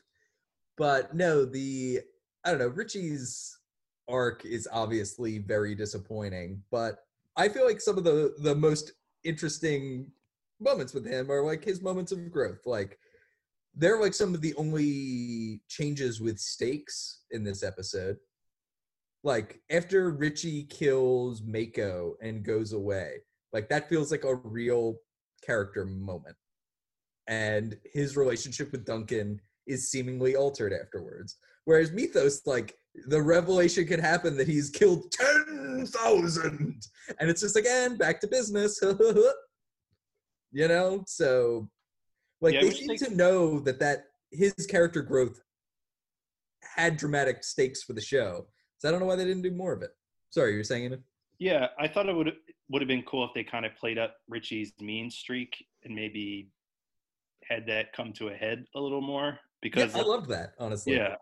but 0.77 1.15
no, 1.15 1.45
the 1.45 2.01
I 2.47 2.51
don't 2.51 2.61
know. 2.61 2.69
Richie's 2.69 3.59
arc 4.09 4.45
is 4.45 4.69
obviously 4.73 5.39
very 5.39 5.75
disappointing, 5.75 6.63
but 6.71 6.99
I 7.37 7.49
feel 7.49 7.67
like 7.67 7.81
some 7.81 7.99
of 7.99 8.05
the 8.05 8.35
the 8.39 8.55
most 8.55 8.93
interesting 9.25 10.13
moments 10.61 10.95
with 10.95 11.05
him 11.05 11.29
are 11.31 11.43
like 11.43 11.65
his 11.65 11.83
moments 11.83 12.13
of 12.13 12.31
growth. 12.31 12.61
Like 12.65 13.01
they're 13.75 14.01
like 14.01 14.15
some 14.15 14.33
of 14.33 14.41
the 14.41 14.55
only 14.55 15.61
changes 15.69 16.21
with 16.21 16.39
stakes 16.39 17.25
in 17.33 17.43
this 17.43 17.65
episode. 17.65 18.17
Like 19.25 19.61
after 19.69 20.11
Richie 20.11 20.65
kills 20.71 21.43
Mako 21.43 22.15
and 22.23 22.45
goes 22.45 22.73
away, 22.73 23.17
like 23.53 23.69
that 23.71 23.89
feels 23.89 24.13
like 24.13 24.25
a 24.25 24.37
real 24.37 24.99
character 25.45 25.85
moment. 25.85 26.37
And 27.27 27.77
his 27.93 28.17
relationship 28.17 28.71
with 28.71 28.87
Duncan 28.87 29.41
is 29.67 29.91
seemingly 29.91 30.37
altered 30.37 30.73
afterwards. 30.73 31.37
Whereas 31.65 31.93
Methos, 31.93 32.47
like 32.47 32.77
the 33.09 33.21
revelation 33.21 33.87
could 33.87 34.01
happen 34.01 34.37
that 34.37 34.47
he's 34.49 34.71
killed 34.71 35.11
10,000. 35.13 36.83
And 37.21 37.31
it's 37.31 37.41
just 37.41 37.57
and 37.57 37.99
back 37.99 38.21
to 38.21 38.29
business. 38.29 38.81
you 40.53 40.69
know? 40.69 41.05
So, 41.07 41.69
like, 42.41 42.55
Yeah, 42.55 42.63
they 42.63 42.71
seem 42.71 42.87
they- 42.89 42.97
to 42.97 43.15
know 43.15 43.59
that 43.61 43.79
that 43.81 44.07
his 44.31 44.55
character 44.69 45.03
growth 45.03 45.41
had 46.63 46.97
dramatic 46.97 47.43
stakes 47.45 47.83
for 47.83 47.93
the 47.93 48.01
show. 48.01 48.47
So 48.79 48.89
I 48.89 48.91
don't 48.91 49.01
know 49.01 49.07
why 49.07 49.17
they 49.17 49.25
didn't 49.25 49.43
do 49.43 49.51
more 49.51 49.73
of 49.73 49.83
it. 49.83 49.91
Sorry, 50.31 50.55
you're 50.55 50.65
saying 50.65 50.93
it? 50.93 51.01
yeah, 51.39 51.69
I 51.79 51.87
thought 51.89 52.09
it 52.09 52.15
would 52.17 52.33
would 52.71 52.81
have 52.83 52.89
been 52.89 53.03
cool 53.03 53.25
if 53.25 53.31
they 53.35 53.45
kind 53.45 53.65
of 53.67 53.75
played 53.77 53.99
up 53.99 54.17
Richie's 54.29 54.73
mean 54.81 55.11
streak 55.11 55.65
and 55.85 55.95
maybe 55.95 56.49
had 57.49 57.67
that 57.69 57.93
come 57.93 58.13
to 58.15 58.29
a 58.29 58.35
head 58.35 58.65
a 58.75 58.81
little 58.81 59.01
more 59.03 59.39
Yeah, 59.75 59.87
because 59.87 59.95
I 59.95 60.03
loved 60.03 60.29
that, 60.31 60.53
honestly. 60.59 60.97
yeah, 60.97 61.15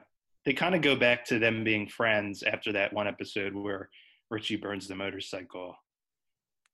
they 0.44 0.52
kind 0.52 0.74
of 0.74 0.82
go 0.82 0.96
back 0.96 1.24
to 1.26 1.38
them 1.38 1.64
being 1.64 1.86
friends 1.88 2.42
after 2.42 2.72
that 2.72 2.92
one 2.92 3.06
episode 3.08 3.54
where 3.54 3.88
Richie 4.30 4.56
burns 4.56 4.88
the 4.88 4.94
motorcycle. 4.94 5.74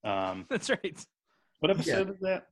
Um, 0.04 0.46
That's 0.50 0.70
right. 0.70 0.98
what 1.60 1.70
episode 1.70 2.10
is 2.10 2.20
that? 2.20 2.46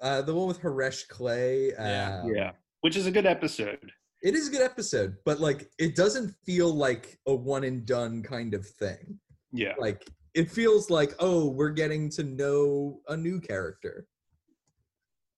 Uh, 0.00 0.22
the 0.22 0.34
one 0.34 0.48
with 0.48 0.60
Haresh 0.60 1.08
Clay. 1.08 1.72
Yeah. 1.72 2.20
um, 2.24 2.32
yeah, 2.34 2.52
which 2.82 2.96
is 2.96 3.06
a 3.06 3.10
good 3.10 3.26
episode. 3.26 3.90
It 4.22 4.34
is 4.34 4.48
a 4.48 4.50
good 4.52 4.62
episode, 4.62 5.16
but 5.24 5.40
like 5.40 5.68
it 5.78 5.96
doesn't 5.96 6.32
feel 6.46 6.72
like 6.72 7.18
a 7.26 7.34
one 7.34 7.64
and 7.64 7.84
done 7.84 8.22
kind 8.22 8.54
of 8.54 8.64
thing. 8.66 9.18
Yeah, 9.52 9.74
Like 9.78 10.06
it 10.34 10.50
feels 10.50 10.88
like, 10.90 11.14
oh, 11.18 11.48
we're 11.48 11.70
getting 11.70 12.08
to 12.10 12.22
know 12.22 13.00
a 13.08 13.16
new 13.16 13.40
character. 13.40 14.06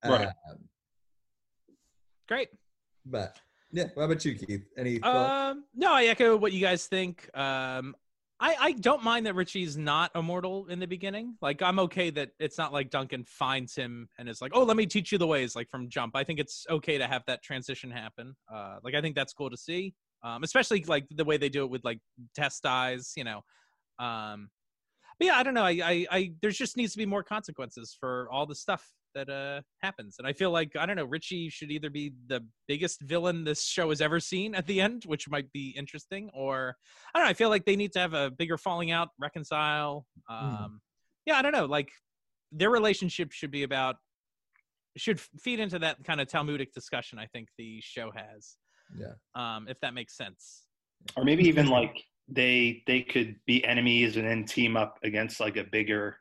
Right. 0.04 0.28
Um, 0.50 0.58
Great. 2.28 2.48
But 3.04 3.36
yeah, 3.72 3.88
what 3.94 4.04
about 4.04 4.24
you, 4.24 4.34
Keith? 4.34 4.66
Any 4.76 4.98
thoughts? 4.98 5.56
Um, 5.56 5.64
no, 5.74 5.92
I 5.92 6.04
echo 6.04 6.36
what 6.36 6.52
you 6.52 6.60
guys 6.60 6.86
think. 6.86 7.28
Um, 7.36 7.94
I, 8.40 8.56
I 8.60 8.72
don't 8.72 9.02
mind 9.02 9.26
that 9.26 9.34
Richie's 9.34 9.76
not 9.76 10.10
immortal 10.14 10.66
in 10.66 10.78
the 10.78 10.86
beginning. 10.86 11.36
Like, 11.40 11.62
I'm 11.62 11.78
okay 11.80 12.10
that 12.10 12.30
it's 12.38 12.58
not 12.58 12.72
like 12.72 12.90
Duncan 12.90 13.24
finds 13.24 13.74
him 13.74 14.08
and 14.18 14.28
is 14.28 14.42
like, 14.42 14.52
"Oh, 14.54 14.64
let 14.64 14.76
me 14.76 14.86
teach 14.86 15.12
you 15.12 15.18
the 15.18 15.26
ways." 15.26 15.54
Like 15.54 15.68
from 15.70 15.88
jump, 15.88 16.16
I 16.16 16.24
think 16.24 16.40
it's 16.40 16.66
okay 16.68 16.98
to 16.98 17.06
have 17.06 17.22
that 17.26 17.42
transition 17.42 17.90
happen. 17.90 18.34
Uh, 18.52 18.78
like 18.82 18.94
I 18.94 19.00
think 19.00 19.14
that's 19.14 19.32
cool 19.32 19.50
to 19.50 19.56
see, 19.56 19.94
um, 20.22 20.42
especially 20.42 20.84
like 20.84 21.06
the 21.10 21.24
way 21.24 21.36
they 21.36 21.48
do 21.48 21.64
it 21.64 21.70
with 21.70 21.84
like 21.84 22.00
Tessa 22.34 22.60
dies. 22.62 23.12
You 23.16 23.24
know, 23.24 23.40
um, 23.98 24.50
but 25.18 25.26
yeah, 25.26 25.36
I 25.36 25.42
don't 25.42 25.54
know. 25.54 25.64
I, 25.64 25.80
I, 25.82 26.06
I 26.10 26.32
there's 26.42 26.58
just 26.58 26.76
needs 26.76 26.92
to 26.92 26.98
be 26.98 27.06
more 27.06 27.22
consequences 27.22 27.96
for 27.98 28.28
all 28.30 28.46
the 28.46 28.54
stuff 28.54 28.86
that 29.14 29.28
uh 29.28 29.62
happens, 29.82 30.16
and 30.18 30.26
I 30.26 30.32
feel 30.32 30.50
like 30.50 30.76
I 30.76 30.86
don't 30.86 30.96
know. 30.96 31.04
Richie 31.04 31.48
should 31.48 31.70
either 31.70 31.90
be 31.90 32.12
the 32.26 32.44
biggest 32.68 33.00
villain 33.00 33.44
this 33.44 33.64
show 33.64 33.90
has 33.90 34.00
ever 34.00 34.20
seen 34.20 34.54
at 34.54 34.66
the 34.66 34.80
end, 34.80 35.04
which 35.04 35.28
might 35.28 35.50
be 35.52 35.74
interesting, 35.76 36.30
or 36.34 36.76
I 37.14 37.18
don't 37.18 37.26
know. 37.26 37.30
I 37.30 37.34
feel 37.34 37.48
like 37.48 37.64
they 37.64 37.76
need 37.76 37.92
to 37.92 37.98
have 38.00 38.14
a 38.14 38.30
bigger 38.30 38.58
falling 38.58 38.90
out, 38.90 39.08
reconcile. 39.18 40.06
Um, 40.28 40.80
Yeah, 41.26 41.36
I 41.36 41.42
don't 41.42 41.52
know. 41.52 41.66
Like 41.66 41.90
their 42.52 42.70
relationship 42.70 43.32
should 43.32 43.50
be 43.50 43.62
about 43.62 43.96
should 44.96 45.20
feed 45.20 45.60
into 45.60 45.78
that 45.80 46.04
kind 46.04 46.20
of 46.20 46.28
Talmudic 46.28 46.72
discussion. 46.72 47.18
I 47.18 47.26
think 47.26 47.48
the 47.58 47.80
show 47.80 48.12
has, 48.14 48.56
yeah. 48.96 49.14
um, 49.34 49.66
if 49.68 49.78
that 49.80 49.94
makes 49.94 50.16
sense. 50.16 50.66
or 51.16 51.24
maybe 51.24 51.44
even 51.44 51.68
like 51.68 52.04
they 52.28 52.82
they 52.86 53.02
could 53.02 53.36
be 53.46 53.64
enemies 53.64 54.16
and 54.16 54.26
then 54.26 54.44
team 54.44 54.76
up 54.76 54.98
against 55.02 55.40
like 55.40 55.56
a 55.56 55.64
bigger 55.64 56.16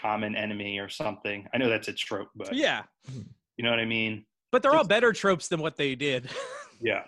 common 0.00 0.34
enemy 0.36 0.78
or 0.78 0.88
something. 0.88 1.46
I 1.52 1.58
know 1.58 1.68
that's 1.68 1.88
a 1.88 1.92
trope, 1.92 2.28
but 2.34 2.54
Yeah, 2.54 2.82
you 3.56 3.64
know 3.64 3.70
what 3.70 3.78
I 3.80 3.84
mean? 3.84 4.24
but 4.50 4.62
they're 4.62 4.74
all 4.74 4.84
better 4.86 5.12
tropes 5.12 5.48
than 5.48 5.60
what 5.60 5.76
they 5.76 5.94
did. 5.94 6.28
Yeah. 6.80 7.02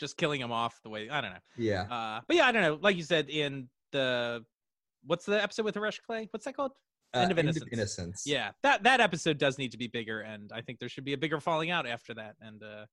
Just 0.00 0.16
killing 0.16 0.40
them 0.40 0.50
off 0.50 0.80
the 0.82 0.88
way 0.90 1.08
I 1.08 1.20
don't 1.20 1.30
know. 1.30 1.38
Yeah. 1.56 1.82
Uh, 1.82 2.20
but 2.26 2.36
yeah, 2.36 2.46
I 2.46 2.50
don't 2.52 2.62
know. 2.62 2.78
Like 2.82 2.96
you 2.96 3.04
said 3.04 3.30
in 3.30 3.68
the 3.92 4.44
what's 5.06 5.24
the 5.24 5.40
episode 5.40 5.64
with 5.64 5.76
Haresh 5.76 6.00
Clay? 6.04 6.26
What's 6.32 6.44
that 6.46 6.56
called? 6.56 6.72
End 7.14 7.30
of 7.30 7.38
Innocence. 7.38 7.62
of 7.64 7.72
Innocence. 7.72 8.22
Yeah, 8.26 8.50
that 8.64 8.82
that 8.82 9.00
episode 9.00 9.38
does 9.38 9.56
need 9.56 9.70
to 9.70 9.78
be 9.78 9.86
bigger, 9.86 10.22
and 10.22 10.50
I 10.52 10.62
think 10.62 10.80
there 10.80 10.88
should 10.88 11.04
be 11.04 11.12
a 11.12 11.16
bigger 11.16 11.38
falling 11.38 11.70
out 11.70 11.86
after 11.86 12.12
that. 12.14 12.34
And 12.40 12.60
uh, 12.64 12.86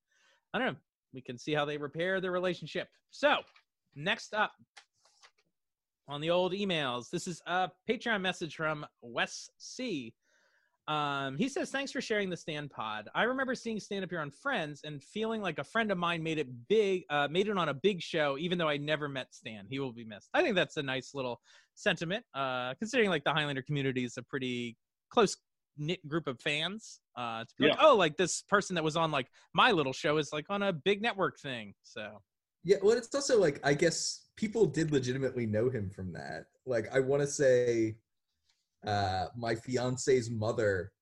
I 0.53 0.59
don't 0.59 0.67
know. 0.67 0.75
We 1.11 1.21
can 1.21 1.39
see 1.39 1.53
how 1.53 1.65
they 1.65 1.77
repair 1.77 2.21
their 2.21 2.31
relationship. 2.31 2.87
So 3.09 3.37
next 3.95 4.35
up 4.35 4.51
on 6.09 6.21
the 6.21 6.31
old 6.31 6.53
emails, 6.53 7.09
this 7.09 7.27
is 7.27 7.41
a 7.45 7.69
Patreon 7.87 8.21
message 8.21 8.55
from 8.55 8.85
Wes 9.01 9.49
C. 9.57 10.13
Um, 10.87 11.37
he 11.37 11.47
says, 11.47 11.69
"Thanks 11.69 11.91
for 11.91 12.01
sharing 12.01 12.31
the 12.31 12.35
Stan 12.35 12.67
pod. 12.67 13.09
I 13.13 13.23
remember 13.23 13.53
seeing 13.53 13.79
stand 13.79 14.03
up 14.03 14.09
here 14.09 14.21
on 14.21 14.31
Friends 14.31 14.81
and 14.83 15.03
feeling 15.03 15.39
like 15.39 15.59
a 15.59 15.63
friend 15.63 15.91
of 15.91 15.99
mine 15.99 16.23
made 16.23 16.39
it 16.39 16.47
big, 16.67 17.03
uh, 17.11 17.27
made 17.29 17.47
it 17.47 17.55
on 17.57 17.69
a 17.69 17.75
big 17.75 18.01
show, 18.01 18.39
even 18.39 18.57
though 18.57 18.67
I 18.67 18.77
never 18.77 19.07
met 19.07 19.33
Stan. 19.35 19.67
He 19.69 19.79
will 19.79 19.93
be 19.93 20.03
missed. 20.03 20.29
I 20.33 20.41
think 20.41 20.55
that's 20.55 20.77
a 20.77 20.83
nice 20.83 21.13
little 21.13 21.39
sentiment, 21.75 22.25
uh, 22.33 22.73
considering 22.79 23.11
like 23.11 23.23
the 23.23 23.31
Highlander 23.31 23.61
community 23.61 24.03
is 24.03 24.17
a 24.17 24.23
pretty 24.23 24.77
close 25.11 25.37
knit 25.77 26.05
group 26.07 26.25
of 26.25 26.41
fans. 26.41 27.01
Uh, 27.15 27.41
to 27.41 27.53
be 27.59 27.67
like, 27.67 27.77
oh, 27.79 27.95
like 27.95 28.17
this 28.17 28.41
person 28.49 28.73
that 28.73 28.83
was 28.83 28.97
on 28.97 29.11
like 29.11 29.27
my 29.53 29.71
little 29.71 29.93
show 29.93 30.17
is 30.17 30.33
like 30.33 30.45
on 30.49 30.63
a 30.63 30.73
big 30.73 31.03
network 31.03 31.39
thing. 31.39 31.75
So 31.83 32.19
Yeah, 32.63 32.77
well, 32.81 32.97
it's 32.97 33.13
also 33.13 33.39
like 33.39 33.59
I 33.63 33.75
guess 33.75 34.25
people 34.39 34.65
did 34.65 34.89
legitimately 34.91 35.45
know 35.45 35.69
him 35.69 35.89
from 35.89 36.13
that. 36.13 36.45
Like 36.65 36.87
I 36.95 37.01
want 37.01 37.21
to 37.21 37.27
say, 37.27 37.97
uh, 38.87 39.25
my 39.35 39.53
fiance's 39.53 40.29
mother, 40.31 40.93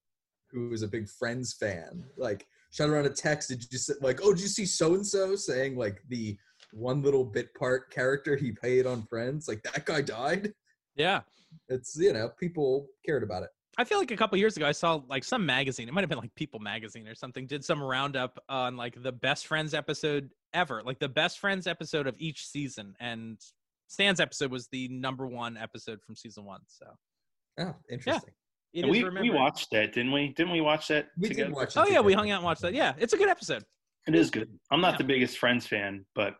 who 0.50 0.74
is 0.74 0.82
a 0.82 0.88
big 0.88 1.08
Friends 1.08 1.54
fan, 1.54 2.04
like 2.18 2.48
shot 2.72 2.90
around 2.90 3.06
a 3.06 3.12
text. 3.12 3.50
Did 3.50 3.64
you 3.72 3.78
say, 3.78 3.94
like, 4.02 4.22
oh, 4.24 4.34
did 4.34 4.42
you 4.42 4.48
see 4.48 4.66
so 4.66 4.96
and 4.96 5.06
so 5.06 5.36
saying 5.36 5.78
like 5.78 6.02
the 6.10 6.36
one 6.74 7.04
little 7.04 7.24
bit 7.24 7.54
part 7.54 7.92
character 7.92 8.36
he 8.36 8.52
played 8.52 8.88
on 8.88 9.04
Friends? 9.04 9.48
Like 9.48 9.62
that 9.64 9.86
guy 9.86 10.02
died. 10.02 10.52
yeah, 10.96 11.22
It's 11.70 11.96
you 11.96 12.14
know 12.14 12.30
people 12.40 12.88
cared 13.06 13.22
about 13.22 13.44
it. 13.44 13.50
I 13.78 13.84
feel 13.84 14.00
like 14.00 14.10
a 14.10 14.18
couple 14.18 14.40
years 14.40 14.58
ago 14.58 14.66
I 14.66 14.72
saw 14.72 15.02
like 15.08 15.24
some 15.24 15.46
magazine. 15.46 15.88
It 15.88 15.94
might 15.94 16.02
have 16.02 16.10
been 16.10 16.18
like 16.18 16.34
People 16.34 16.60
Magazine 16.60 17.08
or 17.08 17.14
something. 17.14 17.46
Did 17.46 17.64
some 17.64 17.84
roundup 17.84 18.44
on 18.50 18.76
like 18.76 19.00
the 19.04 19.12
best 19.12 19.46
friends 19.46 19.76
episode 19.76 20.32
ever, 20.54 20.82
like 20.86 21.00
the 21.00 21.10
best 21.10 21.40
friends 21.40 21.68
episode 21.68 22.08
of 22.08 22.16
each 22.20 22.48
season, 22.48 22.96
and 23.00 23.40
Stan's 23.88 24.20
episode 24.20 24.52
was 24.52 24.68
the 24.72 24.88
number 24.90 25.26
one 25.28 25.58
episode 25.58 26.00
from 26.06 26.16
season 26.16 26.46
one. 26.46 26.62
So 26.68 26.86
Oh, 27.60 27.76
interesting. 27.90 28.34
it 28.74 28.82
And 28.82 28.92
we, 28.92 29.04
we 29.22 29.30
watched 29.32 29.72
that, 29.72 29.94
didn't 29.94 30.12
we? 30.12 30.30
Didn't 30.36 30.52
we 30.52 30.62
watch 30.62 30.88
that 30.90 31.08
We 31.18 31.30
together? 31.30 31.48
did 31.50 31.56
watch. 31.56 31.76
it 31.76 31.80
Oh 31.80 31.88
yeah, 31.88 32.00
we 32.02 32.14
hung 32.14 32.30
out 32.32 32.38
and 32.38 32.46
watched 32.46 32.62
that. 32.62 32.74
Yeah, 32.74 32.94
it's 33.00 33.14
a 33.14 33.18
good 33.18 33.30
episode. 33.30 33.64
It 34.08 34.16
is 34.16 34.30
good. 34.30 34.50
I'm 34.72 34.82
not 34.82 34.94
Yeah. 34.94 34.98
the 35.00 35.04
biggest 35.06 35.38
Friends 35.38 35.66
fan, 35.68 36.06
but 36.16 36.36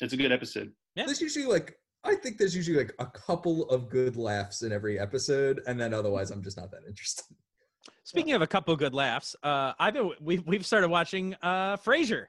it's 0.00 0.12
a 0.12 0.16
good 0.16 0.32
episode. 0.32 0.72
Yeah. 0.94 1.06
There's 1.06 1.20
usually 1.20 1.46
like 1.46 1.74
I 2.04 2.14
think 2.14 2.38
there's 2.38 2.56
usually 2.56 2.78
like 2.78 2.94
a 2.98 3.06
couple 3.06 3.68
of 3.68 3.88
good 3.90 4.16
laughs 4.16 4.62
in 4.62 4.72
every 4.72 4.98
episode, 4.98 5.60
and 5.66 5.78
then 5.78 5.92
otherwise 5.92 6.30
I'm 6.30 6.42
just 6.42 6.56
not 6.56 6.70
that 6.70 6.80
interested. 6.88 7.24
Speaking 8.04 8.32
of 8.32 8.42
a 8.42 8.46
couple 8.46 8.74
good 8.76 8.94
laughs, 8.94 9.36
uh, 9.42 9.72
I've 9.78 9.94
been 9.94 10.12
we've 10.20 10.46
we've 10.46 10.64
started 10.66 10.88
watching 10.88 11.34
uh 11.42 11.76
Frasier. 11.76 12.26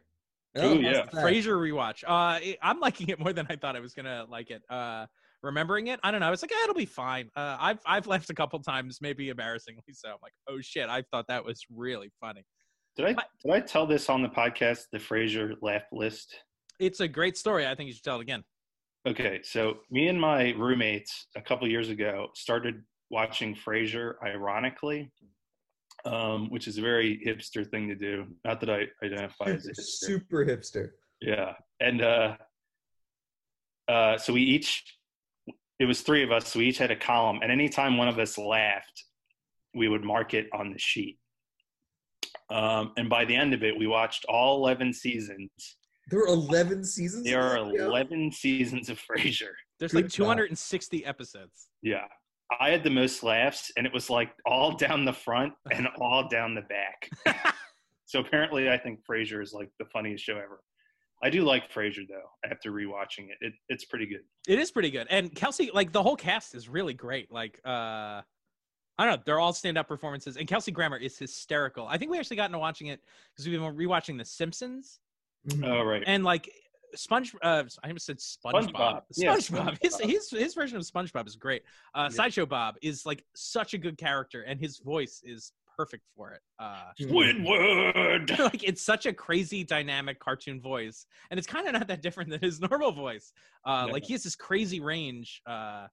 Ooh, 0.60 0.80
yeah. 0.80 0.92
that? 1.12 1.14
Frasier 1.14 1.56
rewatch. 1.58 2.04
Uh, 2.06 2.40
it- 2.42 2.60
I'm 2.62 2.80
liking 2.80 3.10
it 3.10 3.20
more 3.20 3.34
than 3.34 3.48
I 3.50 3.56
thought 3.56 3.76
I 3.76 3.80
was 3.80 3.94
gonna 3.94 4.26
like 4.30 4.50
it. 4.52 4.62
Uh, 4.70 5.06
remembering 5.44 5.88
it, 5.88 6.00
I 6.04 6.12
don't 6.12 6.20
know. 6.20 6.28
I 6.28 6.30
was 6.30 6.42
like, 6.42 6.52
eh, 6.52 6.64
it'll 6.64 6.76
be 6.76 6.86
fine. 6.86 7.30
Uh, 7.36 7.58
I've 7.60 7.80
I've 7.86 8.08
laughed 8.08 8.30
a 8.30 8.34
couple 8.36 8.60
times, 8.60 9.00
maybe 9.02 9.30
embarrassingly 9.30 9.82
so. 9.94 10.10
I'm 10.10 10.18
like, 10.22 10.34
oh 10.50 10.60
shit, 10.62 10.90
I 10.90 11.04
thought 11.12 11.28
that 11.28 11.44
was 11.46 11.64
really 11.74 12.12
funny. 12.20 12.44
Did 12.98 13.06
I 13.06 13.14
But- 13.14 13.28
did 13.44 13.52
I 13.54 13.60
tell 13.62 13.88
this 13.88 14.10
on 14.10 14.22
the 14.22 14.30
podcast? 14.30 14.86
The 14.92 14.98
Frasier 15.00 15.56
laugh 15.62 15.84
list. 15.92 16.36
It's 16.80 17.00
a 17.00 17.08
great 17.08 17.38
story. 17.38 17.66
I 17.68 17.76
think 17.76 17.88
you 17.88 17.94
should 17.94 18.04
tell 18.04 18.18
it 18.18 18.22
again. 18.24 18.44
Okay, 19.08 19.40
so 19.44 19.80
me 19.90 20.10
and 20.10 20.20
my 20.20 20.52
roommates 20.58 21.28
a 21.36 21.42
couple 21.42 21.68
years 21.68 21.90
ago 21.90 22.30
started 22.36 22.84
watching 23.10 23.56
Frasier, 23.56 24.14
ironically, 24.24 25.12
um, 26.06 26.50
which 26.50 26.68
is 26.68 26.78
a 26.78 26.82
very 26.82 27.22
hipster 27.26 27.70
thing 27.70 27.88
to 27.90 27.96
do. 27.96 28.26
Not 28.46 28.60
that 28.62 28.70
I 28.70 28.86
identify 29.04 29.46
as 29.46 29.68
a 29.68 29.72
hipster. 29.72 29.82
Super 29.82 30.46
hipster. 30.46 30.90
Yeah, 31.22 31.54
and 31.80 32.02
uh, 32.02 32.36
uh, 33.88 34.18
so 34.18 34.34
we 34.34 34.42
each 34.42 34.84
it 35.80 35.86
was 35.86 36.02
three 36.02 36.24
of 36.24 36.32
us, 36.32 36.50
so 36.50 36.60
we 36.60 36.68
each 36.68 36.78
had 36.78 36.92
a 36.92 36.96
column, 36.96 37.40
and 37.42 37.52
anytime 37.52 37.98
one 37.98 38.08
of 38.08 38.20
us 38.20 38.38
laughed, 38.38 39.04
we 39.76 39.88
would 39.88 40.04
mark 40.04 40.34
it 40.34 40.48
on 40.54 40.72
the 40.72 40.80
sheet. 40.80 41.18
Um, 42.50 42.92
and 42.98 43.10
by 43.10 43.26
the 43.26 43.36
end 43.36 43.54
of 43.54 43.64
it, 43.64 43.78
we 43.78 43.88
watched 43.88 44.26
all 44.26 44.58
eleven 44.58 44.94
seasons. 44.94 45.50
There 46.10 46.22
are 46.22 46.28
11 46.28 46.84
seasons. 46.84 47.24
There 47.24 47.42
are 47.42 47.58
eleven 47.58 48.32
seasons 48.32 48.90
of 48.90 49.00
Frasier. 49.00 49.52
There's 49.80 49.94
Good 49.94 50.04
like 50.04 50.12
job. 50.12 50.26
260 50.28 51.06
episodes. 51.06 51.70
Yeah. 51.82 52.06
I 52.60 52.70
had 52.70 52.84
the 52.84 52.90
most 52.90 53.24
laughs, 53.24 53.72
and 53.78 53.86
it 53.86 53.94
was 53.94 54.10
like 54.10 54.32
all 54.46 54.76
down 54.78 55.06
the 55.06 55.14
front 55.14 55.54
and 55.72 55.88
all 56.02 56.28
down 56.28 56.56
the 56.56 56.62
back. 56.64 57.10
so 58.06 58.20
apparently, 58.20 58.70
I 58.70 58.78
think 58.78 59.00
Frasier 59.10 59.42
is 59.42 59.54
like 59.54 59.70
the 59.80 59.86
funniest 59.86 60.24
show 60.24 60.36
ever. 60.38 60.62
I 61.24 61.30
do 61.30 61.44
like 61.44 61.72
Frasier 61.72 62.08
though. 62.10 62.50
After 62.50 62.72
rewatching 62.72 63.30
it, 63.30 63.38
it 63.42 63.54
it's 63.70 63.86
pretty 63.86 64.08
good. 64.08 64.22
It 64.48 64.58
is 64.60 64.72
pretty 64.72 64.90
good. 64.90 65.06
And 65.10 65.34
Kelsey, 65.36 65.70
like 65.74 65.92
the 65.92 66.02
whole 66.02 66.16
cast 66.16 66.56
is 66.56 66.68
really 66.68 66.96
great. 66.96 67.32
Like 67.32 67.60
uh 67.64 68.22
I 68.98 69.06
don't 69.06 69.18
know, 69.18 69.22
they're 69.26 69.40
all 69.40 69.54
stand-up 69.54 69.88
performances. 69.88 70.36
And 70.38 70.48
Kelsey 70.48 70.72
Grammer 70.72 70.98
is 70.98 71.18
hysterical. 71.18 71.88
I 71.88 71.98
think 71.98 72.12
we 72.12 72.20
actually 72.20 72.36
got 72.38 72.46
into 72.48 72.58
watching 72.60 72.88
it 72.88 73.02
because 73.34 73.48
we've 73.48 73.60
been 73.60 73.76
rewatching 73.76 74.18
The 74.18 74.26
Simpsons 74.26 75.00
Mhm. 75.48 75.66
Oh 75.68 75.84
right. 75.84 76.04
and 76.08 76.24
like 76.24 76.52
Sponge 76.96 77.34
uh 77.42 77.64
I 77.84 77.88
almost 77.88 78.06
said 78.06 78.18
SpongeBob. 78.18 78.72
SpongeBob. 78.74 79.02
Yeah, 79.16 79.36
SpongeBob. 79.36 79.78
His, 79.82 79.96
SpongeBob. 79.96 80.10
his 80.10 80.30
his 80.30 80.54
version 80.54 80.78
of 80.78 80.84
SpongeBob 80.84 81.28
is 81.28 81.36
great. 81.36 81.64
Uh 81.96 82.04
Yeah. 82.04 82.16
Sideshow 82.16 82.46
Bob 82.46 82.76
is 82.82 83.06
like 83.06 83.24
such 83.36 83.74
a 83.74 83.78
good 83.78 83.98
character 83.98 84.42
and 84.44 84.60
his 84.60 84.80
voice 84.80 85.22
is 85.24 85.54
perfect 85.78 86.04
for 86.16 86.32
it. 86.32 86.42
Uh 86.60 86.92
Squidward. 87.00 88.38
like 88.40 88.64
it's 88.64 88.82
such 88.82 89.06
a 89.06 89.14
crazy 89.14 89.64
dynamic 89.64 90.20
cartoon 90.20 90.62
voice 90.62 91.06
and 91.30 91.38
it's 91.38 91.48
kind 91.48 91.68
of 91.68 91.74
not 91.74 91.88
that 91.88 92.02
different 92.02 92.30
than 92.30 92.40
his 92.42 92.60
normal 92.70 92.92
voice 92.92 93.32
uh 93.66 93.86
No. 93.88 93.94
like 93.94 94.04
he 94.06 94.14
has 94.14 94.24
this 94.24 94.36
crazy 94.36 94.80
range 94.80 95.42
uh 95.48 95.88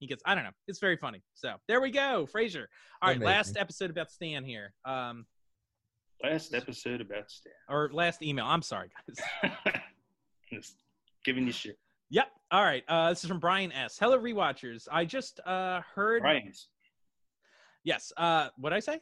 he 0.00 0.06
gets 0.06 0.22
i 0.26 0.34
don't 0.34 0.44
know 0.44 0.50
it's 0.68 0.80
very 0.80 0.96
funny 0.96 1.22
so 1.34 1.54
there 1.68 1.80
we 1.80 1.90
go 1.90 2.26
frasier 2.34 2.66
all 3.00 3.10
right 3.10 3.20
last 3.20 3.56
episode 3.56 3.90
about 3.90 4.10
stan 4.10 4.44
here 4.44 4.72
um 4.84 5.24
Last 6.22 6.54
episode 6.54 7.00
about 7.00 7.30
Stan. 7.30 7.52
or 7.68 7.90
last 7.92 8.22
email 8.22 8.46
i'm 8.46 8.62
sorry 8.62 8.88
guys 9.42 9.52
Just 10.54 10.74
giving 11.24 11.46
you 11.46 11.52
shit. 11.52 11.78
yep 12.10 12.28
all 12.50 12.62
right 12.62 12.84
uh 12.88 13.08
this 13.10 13.22
is 13.24 13.28
from 13.28 13.38
brian 13.40 13.72
s 13.72 13.96
hello 13.98 14.18
rewatchers 14.18 14.86
i 14.92 15.04
just 15.04 15.40
uh 15.46 15.80
heard 15.94 16.20
Brian's. 16.22 16.68
yes 17.82 18.12
uh 18.16 18.48
what 18.58 18.72
i 18.72 18.80
say 18.80 19.00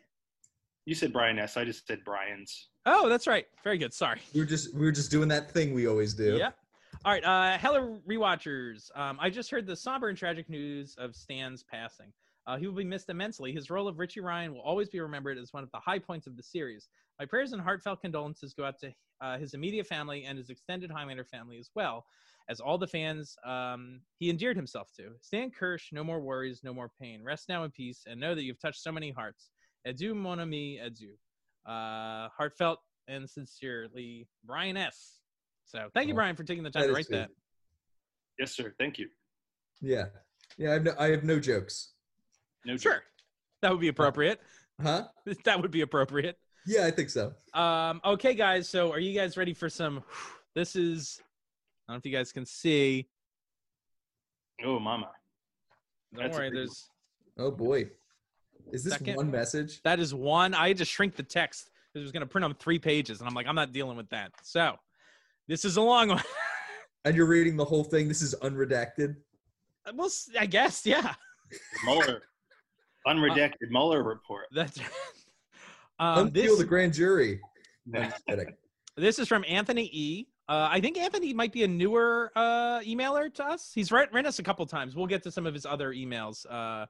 You 0.86 0.94
said 0.94 1.12
Brian 1.12 1.38
S. 1.38 1.56
I 1.56 1.64
just 1.64 1.86
said 1.86 2.04
Brian's. 2.04 2.68
oh 2.86 3.08
that's 3.08 3.26
right 3.26 3.46
very 3.64 3.78
good 3.78 3.92
sorry 3.94 4.20
We 4.34 4.40
were 4.40 4.46
just 4.46 4.74
we 4.74 4.80
were 4.86 4.92
just 4.92 5.10
doing 5.10 5.28
that 5.28 5.50
thing 5.50 5.74
we 5.74 5.86
always 5.88 6.14
do. 6.14 6.36
Yep. 6.38 6.56
All 7.04 7.10
right, 7.12 7.24
uh, 7.24 7.58
hello 7.58 7.98
rewatchers. 8.08 8.96
Um, 8.96 9.16
I 9.20 9.28
just 9.28 9.50
heard 9.50 9.66
the 9.66 9.74
somber 9.74 10.08
and 10.08 10.16
tragic 10.16 10.48
news 10.48 10.94
of 10.98 11.16
Stan's 11.16 11.64
passing. 11.64 12.12
Uh, 12.46 12.56
he 12.56 12.66
will 12.66 12.74
be 12.74 12.84
missed 12.84 13.08
immensely. 13.08 13.52
His 13.52 13.70
role 13.70 13.86
of 13.86 13.98
Richie 13.98 14.20
Ryan 14.20 14.52
will 14.52 14.62
always 14.62 14.88
be 14.88 15.00
remembered 15.00 15.38
as 15.38 15.52
one 15.52 15.62
of 15.62 15.70
the 15.70 15.78
high 15.78 15.98
points 15.98 16.26
of 16.26 16.36
the 16.36 16.42
series. 16.42 16.88
My 17.18 17.26
prayers 17.26 17.52
and 17.52 17.62
heartfelt 17.62 18.00
condolences 18.00 18.52
go 18.52 18.64
out 18.64 18.78
to 18.80 18.92
uh, 19.20 19.38
his 19.38 19.54
immediate 19.54 19.86
family 19.86 20.24
and 20.24 20.36
his 20.36 20.50
extended 20.50 20.90
Highlander 20.90 21.24
family 21.24 21.58
as 21.58 21.70
well 21.74 22.04
as 22.48 22.58
all 22.58 22.76
the 22.76 22.88
fans 22.88 23.36
um, 23.46 24.00
he 24.18 24.28
endeared 24.28 24.56
himself 24.56 24.90
to. 24.96 25.10
Stan 25.20 25.50
Kirsch, 25.50 25.92
no 25.92 26.02
more 26.02 26.20
worries, 26.20 26.62
no 26.64 26.74
more 26.74 26.90
pain. 27.00 27.22
Rest 27.22 27.48
now 27.48 27.62
in 27.62 27.70
peace 27.70 28.02
and 28.06 28.18
know 28.18 28.34
that 28.34 28.42
you've 28.42 28.60
touched 28.60 28.82
so 28.82 28.90
many 28.90 29.12
hearts. 29.12 29.50
Adieu, 29.84 30.14
mon 30.14 30.40
ami, 30.40 30.78
adieu. 30.78 31.14
Uh, 31.64 32.28
heartfelt 32.36 32.80
and 33.06 33.30
sincerely, 33.30 34.26
Brian 34.44 34.76
S. 34.76 35.20
So 35.64 35.88
thank 35.94 36.08
you, 36.08 36.14
Oh, 36.14 36.16
Brian, 36.16 36.34
for 36.34 36.42
taking 36.42 36.64
the 36.64 36.70
time 36.70 36.82
that 36.82 36.88
to 36.88 36.94
write 36.94 37.06
sweet. 37.06 37.18
that. 37.18 37.30
Yes, 38.40 38.52
sir. 38.52 38.74
Thank 38.76 38.98
you. 38.98 39.08
Yeah. 39.80 40.06
Yeah, 40.58 40.70
I 40.70 40.72
have 40.74 40.82
no, 40.82 40.94
I 40.98 41.10
have 41.10 41.24
no 41.24 41.38
jokes. 41.38 41.92
No 42.64 42.76
Sure. 42.76 42.94
joke. 42.94 43.02
That 43.62 43.70
would 43.72 43.80
be 43.80 43.88
appropriate. 43.88 44.40
Huh? 44.82 45.04
That 45.44 45.60
would 45.60 45.70
be 45.70 45.82
appropriate. 45.82 46.38
Yeah, 46.66 46.86
I 46.86 46.90
think 46.90 47.10
so. 47.10 47.32
Um, 47.54 48.00
okay, 48.04 48.34
guys. 48.34 48.68
So 48.68 48.92
are 48.92 48.98
you 49.00 49.18
guys 49.18 49.36
ready 49.36 49.54
for 49.54 49.68
some? 49.68 50.02
This 50.54 50.76
is, 50.76 51.18
I 51.88 51.92
don't 51.92 51.94
know 51.94 51.98
if 52.00 52.04
you 52.04 52.12
guys 52.12 52.30
can 52.30 52.44
see. 52.44 53.08
Oh, 54.62 54.78
mama. 54.78 55.08
Don't 56.14 56.24
That's 56.24 56.36
a 56.36 56.40
worry. 56.40 56.50
big 56.50 56.58
one. 56.58 56.66
There's 56.66 56.88
Oh 57.38 57.50
boy. 57.50 57.88
Is 58.70 58.84
this 58.84 58.92
Second. 58.92 59.16
one 59.16 59.30
message? 59.30 59.80
that 59.82 59.98
is 59.98 60.12
one. 60.14 60.52
I 60.52 60.68
had 60.68 60.76
to 60.76 60.84
shrink 60.84 61.16
the 61.16 61.22
text. 61.22 61.70
It 61.94 62.00
was 62.00 62.12
going 62.12 62.20
to 62.20 62.26
print 62.26 62.44
on 62.44 62.54
three 62.56 62.78
pages, 62.78 63.20
and 63.20 63.28
I'm 63.28 63.34
like, 63.34 63.46
I'm 63.46 63.54
not 63.54 63.72
dealing 63.72 63.96
with 63.96 64.10
that. 64.10 64.32
So 64.42 64.76
this 65.48 65.64
is 65.64 65.76
a 65.78 65.82
long 65.82 66.08
one. 66.08 66.22
And 67.04 67.16
you're 67.16 67.26
reading 67.26 67.56
the 67.56 67.64
whole 67.64 67.82
thing. 67.82 68.06
This 68.06 68.22
is 68.22 68.34
unredacted. 68.42 69.16
well, 69.94 70.06
s- 70.06 70.28
I 70.38 70.46
guess, 70.46 70.84
yeah. 70.86 71.14
Mueller. 71.84 72.22
Unredacted 73.06 73.70
Mueller 73.70 74.02
report. 74.02 74.46
That's. 74.52 74.78
um, 75.98 76.28
Unseal 76.28 76.32
this 76.32 76.58
the 76.58 76.64
grand 76.64 76.94
jury. 76.94 77.40
I'm 77.86 78.02
Yeah. 78.02 78.10
just 78.10 78.26
kidding. 78.26 78.56
This 78.96 79.18
is 79.18 79.28
from 79.28 79.44
Anthony 79.48 79.88
E. 79.92 80.26
Uh, 80.48 80.68
I 80.70 80.80
think 80.80 80.98
Anthony 80.98 81.32
might 81.32 81.52
be 81.52 81.62
a 81.62 81.68
newer 81.68 82.30
uh, 82.36 82.80
emailer 82.80 83.32
to 83.34 83.44
us. 83.44 83.72
He's 83.74 83.90
written, 83.90 84.14
written 84.14 84.28
us 84.28 84.38
a 84.38 84.42
couple 84.42 84.66
times. 84.66 84.94
We'll 84.94 85.06
get 85.06 85.22
to 85.22 85.30
some 85.30 85.46
of 85.46 85.54
his 85.54 85.64
other 85.64 85.92
emails. 85.92 86.44
Uh, 86.50 86.86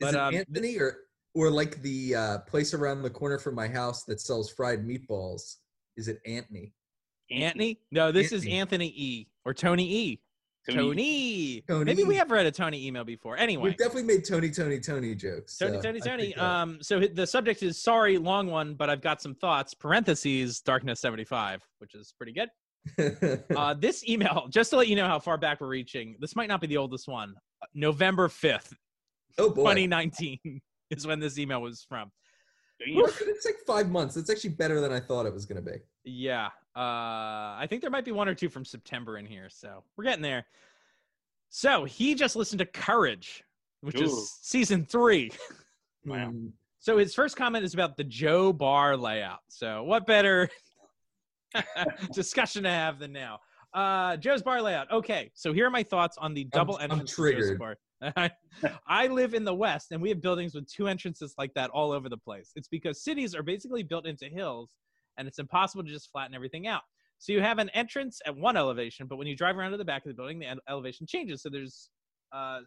Is 0.00 0.12
But, 0.12 0.14
it 0.14 0.20
um, 0.20 0.34
Anthony 0.34 0.78
or 0.78 0.96
or 1.34 1.50
like 1.50 1.80
the 1.82 2.14
uh, 2.16 2.38
place 2.40 2.74
around 2.74 3.02
the 3.02 3.10
corner 3.10 3.38
from 3.38 3.54
my 3.54 3.68
house 3.68 4.04
that 4.04 4.20
sells 4.20 4.50
fried 4.50 4.84
meatballs? 4.84 5.56
Is 5.96 6.08
it 6.08 6.18
Anthony? 6.26 6.72
Anthony? 7.30 7.78
No, 7.92 8.10
this 8.10 8.32
is 8.32 8.42
Anthony. 8.42 8.58
Anthony 8.58 8.92
E. 8.96 9.28
or 9.44 9.54
Tony 9.54 9.84
E. 9.84 10.20
Tony. 10.74 11.62
Maybe 11.68 11.94
we 11.94 12.02
Tony. 12.04 12.14
have 12.16 12.30
read 12.30 12.46
a 12.46 12.50
Tony 12.50 12.86
email 12.86 13.04
before. 13.04 13.36
Anyway, 13.36 13.64
We've 13.70 13.76
definitely 13.76 14.04
made 14.04 14.24
Tony, 14.26 14.50
Tony, 14.50 14.80
Tony 14.80 15.14
jokes. 15.14 15.56
Tony, 15.58 15.76
so 15.76 15.82
Tony, 15.82 16.00
Tony. 16.00 16.34
uh, 16.34 16.44
Um, 16.44 16.78
so 16.82 17.00
the 17.00 17.26
subject 17.26 17.62
is 17.62 17.80
sorry, 17.82 18.18
long 18.18 18.48
one, 18.48 18.74
but 18.74 18.88
I've 18.90 19.00
got 19.02 19.20
some 19.22 19.34
thoughts. 19.34 19.74
Parentheses, 19.74 20.60
darkness 20.60 21.00
seventy 21.00 21.24
five, 21.24 21.62
which 21.78 21.94
is 21.94 22.14
pretty 22.16 22.32
good. 22.32 22.48
Uh, 23.56 23.74
this 23.74 24.08
email, 24.08 24.46
just 24.50 24.70
to 24.70 24.76
let 24.76 24.88
you 24.88 24.96
know 24.96 25.06
how 25.06 25.18
far 25.18 25.36
back 25.36 25.60
we're 25.60 25.66
reaching, 25.68 26.16
this 26.20 26.34
might 26.34 26.48
not 26.48 26.60
be 26.60 26.66
the 26.66 26.76
oldest 26.78 27.08
one. 27.08 27.34
November 27.74 28.26
5th, 28.28 28.72
Oh 29.38 29.50
boy. 29.50 29.74
2019 29.74 30.38
is 30.90 31.06
when 31.06 31.20
this 31.20 31.38
email 31.38 31.60
was 31.60 31.84
from. 31.88 32.10
It's 32.80 33.44
like 33.44 33.56
five 33.66 33.90
months. 33.90 34.16
It's 34.16 34.30
actually 34.30 34.50
better 34.50 34.80
than 34.80 34.90
I 34.92 35.00
thought 35.00 35.26
it 35.26 35.34
was 35.34 35.44
going 35.44 35.62
to 35.62 35.70
be. 35.70 35.76
Yeah. 36.04 36.48
Uh, 36.76 37.58
I 37.58 37.66
think 37.68 37.82
there 37.82 37.90
might 37.90 38.04
be 38.04 38.12
one 38.12 38.28
or 38.28 38.34
two 38.34 38.48
from 38.48 38.64
September 38.64 39.18
in 39.18 39.26
here. 39.26 39.48
So 39.50 39.82
we're 39.96 40.04
getting 40.04 40.22
there. 40.22 40.46
So 41.48 41.84
he 41.84 42.14
just 42.14 42.36
listened 42.36 42.60
to 42.60 42.66
Courage, 42.66 43.42
which 43.80 44.00
Ooh. 44.00 44.04
is 44.04 44.38
season 44.42 44.84
three. 44.84 45.30
Wow. 46.06 46.30
Hmm. 46.30 46.46
So 46.78 46.96
his 46.96 47.14
first 47.14 47.36
comment 47.36 47.62
is 47.62 47.74
about 47.74 47.98
the 47.98 48.04
Joe 48.04 48.54
Bar 48.54 48.96
layout. 48.96 49.40
So 49.48 49.82
what 49.82 50.06
better 50.06 50.48
discussion 52.14 52.62
to 52.62 52.70
have 52.70 52.98
than 52.98 53.12
now? 53.12 53.40
Uh, 53.74 54.16
Joe's 54.16 54.42
Bar 54.42 54.62
layout. 54.62 54.90
Okay, 54.90 55.30
so 55.34 55.52
here 55.52 55.66
are 55.66 55.70
my 55.70 55.82
thoughts 55.82 56.16
on 56.18 56.32
the 56.32 56.44
double 56.44 56.76
I'm 56.76 56.84
entrance. 56.84 57.14
to 57.14 57.16
Joe's 57.16 57.16
triggered. 57.16 57.58
Bar. 57.58 57.76
I 58.88 59.08
live 59.08 59.34
in 59.34 59.44
the 59.44 59.54
West, 59.54 59.92
and 59.92 60.00
we 60.00 60.08
have 60.08 60.22
buildings 60.22 60.54
with 60.54 60.66
two 60.72 60.88
entrances 60.88 61.34
like 61.36 61.52
that 61.54 61.70
all 61.70 61.92
over 61.92 62.08
the 62.08 62.16
place. 62.16 62.50
It's 62.56 62.68
because 62.68 63.04
cities 63.04 63.34
are 63.34 63.42
basically 63.42 63.82
built 63.82 64.06
into 64.06 64.24
hills, 64.24 64.70
and 65.18 65.28
it's 65.28 65.38
impossible 65.38 65.84
to 65.84 65.90
just 65.90 66.10
flatten 66.10 66.34
everything 66.34 66.66
out. 66.66 66.82
So 67.18 67.32
you 67.32 67.42
have 67.42 67.58
an 67.58 67.68
entrance 67.70 68.20
at 68.24 68.36
one 68.36 68.56
elevation, 68.56 69.06
but 69.06 69.16
when 69.16 69.26
you 69.26 69.36
drive 69.36 69.58
around 69.58 69.72
to 69.72 69.76
the 69.76 69.84
back 69.84 70.04
of 70.04 70.08
the 70.08 70.14
building, 70.14 70.38
the 70.38 70.56
elevation 70.68 71.06
changes. 71.06 71.42
So 71.42 71.50
there's 71.50 71.90
uh, 72.32 72.60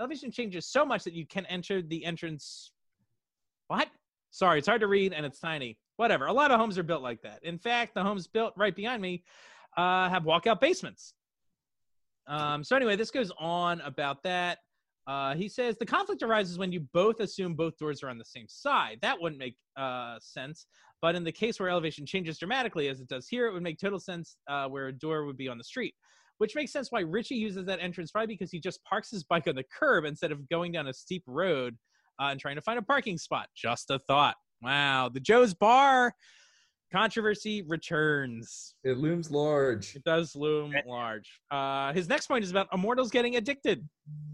elevation 0.00 0.30
changes 0.30 0.66
so 0.66 0.86
much 0.86 1.04
that 1.04 1.12
you 1.12 1.26
can 1.26 1.44
enter 1.46 1.82
the 1.82 2.04
entrance. 2.04 2.72
What? 3.68 3.88
Sorry, 4.30 4.58
it's 4.58 4.68
hard 4.68 4.80
to 4.80 4.86
read 4.86 5.12
and 5.12 5.26
it's 5.26 5.40
tiny. 5.40 5.78
Whatever. 5.96 6.26
A 6.26 6.32
lot 6.32 6.50
of 6.50 6.58
homes 6.58 6.78
are 6.78 6.82
built 6.82 7.02
like 7.02 7.22
that. 7.22 7.40
In 7.42 7.58
fact, 7.58 7.94
the 7.94 8.02
homes 8.02 8.26
built 8.26 8.54
right 8.56 8.74
behind 8.74 9.02
me 9.02 9.24
uh, 9.76 10.08
have 10.08 10.24
walkout 10.24 10.60
basements. 10.60 11.14
Um, 12.26 12.64
so 12.64 12.76
anyway, 12.76 12.96
this 12.96 13.10
goes 13.10 13.30
on 13.38 13.80
about 13.82 14.22
that. 14.24 14.58
Uh, 15.06 15.34
he 15.34 15.48
says 15.48 15.76
the 15.78 15.86
conflict 15.86 16.22
arises 16.22 16.58
when 16.58 16.72
you 16.72 16.80
both 16.92 17.20
assume 17.20 17.54
both 17.54 17.76
doors 17.78 18.02
are 18.02 18.08
on 18.08 18.18
the 18.18 18.24
same 18.24 18.46
side. 18.48 18.98
That 19.02 19.20
wouldn't 19.20 19.38
make 19.38 19.56
uh, 19.76 20.16
sense. 20.20 20.66
But 21.00 21.14
in 21.14 21.22
the 21.22 21.32
case 21.32 21.60
where 21.60 21.68
elevation 21.68 22.06
changes 22.06 22.38
dramatically, 22.38 22.88
as 22.88 23.00
it 23.00 23.08
does 23.08 23.28
here, 23.28 23.46
it 23.46 23.52
would 23.52 23.62
make 23.62 23.78
total 23.78 24.00
sense 24.00 24.36
uh, 24.48 24.66
where 24.66 24.88
a 24.88 24.92
door 24.92 25.24
would 25.24 25.36
be 25.36 25.48
on 25.48 25.58
the 25.58 25.64
street. 25.64 25.94
Which 26.38 26.54
makes 26.54 26.72
sense 26.72 26.90
why 26.90 27.00
Richie 27.00 27.36
uses 27.36 27.64
that 27.66 27.80
entrance, 27.80 28.10
probably 28.10 28.34
because 28.34 28.50
he 28.50 28.60
just 28.60 28.84
parks 28.84 29.10
his 29.10 29.24
bike 29.24 29.46
on 29.48 29.54
the 29.54 29.64
curb 29.78 30.04
instead 30.04 30.32
of 30.32 30.48
going 30.48 30.72
down 30.72 30.88
a 30.88 30.92
steep 30.92 31.22
road 31.26 31.76
uh, 32.20 32.28
and 32.30 32.40
trying 32.40 32.56
to 32.56 32.62
find 32.62 32.78
a 32.78 32.82
parking 32.82 33.16
spot. 33.16 33.48
Just 33.54 33.90
a 33.90 33.98
thought. 33.98 34.36
Wow, 34.62 35.10
the 35.12 35.20
Joe's 35.20 35.54
Bar 35.54 36.14
controversy 36.92 37.62
returns. 37.62 38.74
It 38.84 38.98
looms 38.98 39.30
large. 39.30 39.94
It 39.96 40.04
does 40.04 40.34
loom 40.36 40.74
large. 40.86 41.40
Uh, 41.50 41.92
his 41.92 42.08
next 42.08 42.26
point 42.26 42.44
is 42.44 42.50
about 42.50 42.68
immortals 42.72 43.10
getting 43.10 43.36
addicted. 43.36 43.88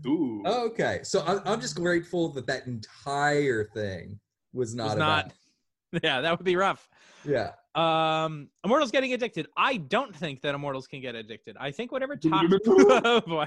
Ooh. 0.07 0.43
Oh, 0.45 0.67
okay, 0.67 1.01
so 1.03 1.23
I'm, 1.27 1.41
I'm 1.45 1.61
just 1.61 1.77
grateful 1.77 2.29
that 2.31 2.47
that 2.47 2.67
entire 2.67 3.65
thing 3.65 4.19
was 4.53 4.75
not 4.75 4.85
Was 4.85 4.95
about. 4.95 5.27
not. 5.27 5.33
Yeah, 6.03 6.23
that 6.23 6.38
would 6.38 6.47
be 6.47 6.57
rough. 6.57 6.88
Yeah. 7.23 7.51
Um, 7.75 8.49
immortals 8.65 8.91
getting 8.91 9.12
addicted. 9.12 9.47
I 9.59 9.77
don't 9.77 10.17
think 10.17 10.41
that 10.41 10.55
immortals 10.55 10.87
can 10.87 11.03
get 11.03 11.15
addicted. 11.15 11.55
I 11.61 11.71
think 11.71 11.93
whatever 11.93 12.17
toxins, 12.31 12.61
oh 12.67 13.21
boy, 13.21 13.47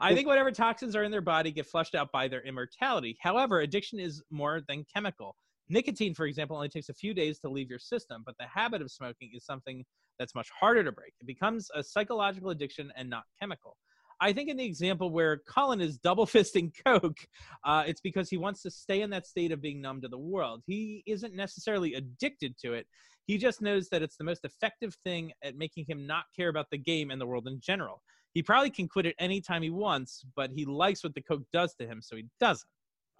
I 0.00 0.12
think 0.12 0.26
whatever 0.26 0.50
toxins 0.50 0.96
are 0.96 1.04
in 1.04 1.12
their 1.12 1.20
body 1.20 1.52
get 1.52 1.64
flushed 1.64 1.94
out 1.94 2.10
by 2.10 2.26
their 2.26 2.42
immortality. 2.42 3.16
However, 3.20 3.60
addiction 3.60 4.00
is 4.00 4.20
more 4.32 4.62
than 4.66 4.84
chemical. 4.92 5.36
Nicotine, 5.68 6.14
for 6.14 6.26
example, 6.26 6.56
only 6.56 6.68
takes 6.68 6.88
a 6.88 6.94
few 6.94 7.12
days 7.12 7.38
to 7.40 7.48
leave 7.48 7.68
your 7.68 7.78
system, 7.78 8.22
but 8.24 8.36
the 8.38 8.46
habit 8.46 8.82
of 8.82 8.90
smoking 8.90 9.30
is 9.34 9.44
something 9.44 9.84
that's 10.18 10.34
much 10.34 10.48
harder 10.58 10.84
to 10.84 10.92
break. 10.92 11.12
It 11.20 11.26
becomes 11.26 11.68
a 11.74 11.82
psychological 11.82 12.50
addiction 12.50 12.92
and 12.96 13.10
not 13.10 13.24
chemical. 13.40 13.76
I 14.20 14.32
think 14.32 14.48
in 14.48 14.56
the 14.56 14.64
example 14.64 15.10
where 15.10 15.38
Colin 15.48 15.80
is 15.80 15.98
double 16.02 16.26
fisting 16.26 16.72
Coke, 16.84 17.18
uh, 17.64 17.84
it's 17.86 18.00
because 18.00 18.30
he 18.30 18.36
wants 18.36 18.62
to 18.62 18.70
stay 18.70 19.02
in 19.02 19.10
that 19.10 19.26
state 19.26 19.52
of 19.52 19.60
being 19.60 19.80
numb 19.80 20.00
to 20.02 20.08
the 20.08 20.18
world. 20.18 20.62
He 20.66 21.02
isn't 21.06 21.34
necessarily 21.34 21.94
addicted 21.94 22.56
to 22.58 22.74
it. 22.74 22.86
He 23.26 23.38
just 23.38 23.60
knows 23.60 23.88
that 23.88 24.02
it's 24.02 24.16
the 24.16 24.24
most 24.24 24.44
effective 24.44 24.96
thing 25.04 25.32
at 25.42 25.56
making 25.56 25.84
him 25.88 26.06
not 26.06 26.24
care 26.34 26.48
about 26.48 26.66
the 26.70 26.78
game 26.78 27.10
and 27.10 27.20
the 27.20 27.26
world 27.26 27.48
in 27.48 27.60
general. 27.60 28.02
He 28.34 28.42
probably 28.42 28.70
can 28.70 28.86
quit 28.86 29.06
it 29.06 29.16
anytime 29.18 29.62
he 29.62 29.70
wants, 29.70 30.24
but 30.36 30.50
he 30.54 30.64
likes 30.64 31.02
what 31.02 31.14
the 31.14 31.22
Coke 31.22 31.46
does 31.52 31.74
to 31.76 31.86
him, 31.86 32.00
so 32.02 32.16
he 32.16 32.26
doesn't. 32.38 32.68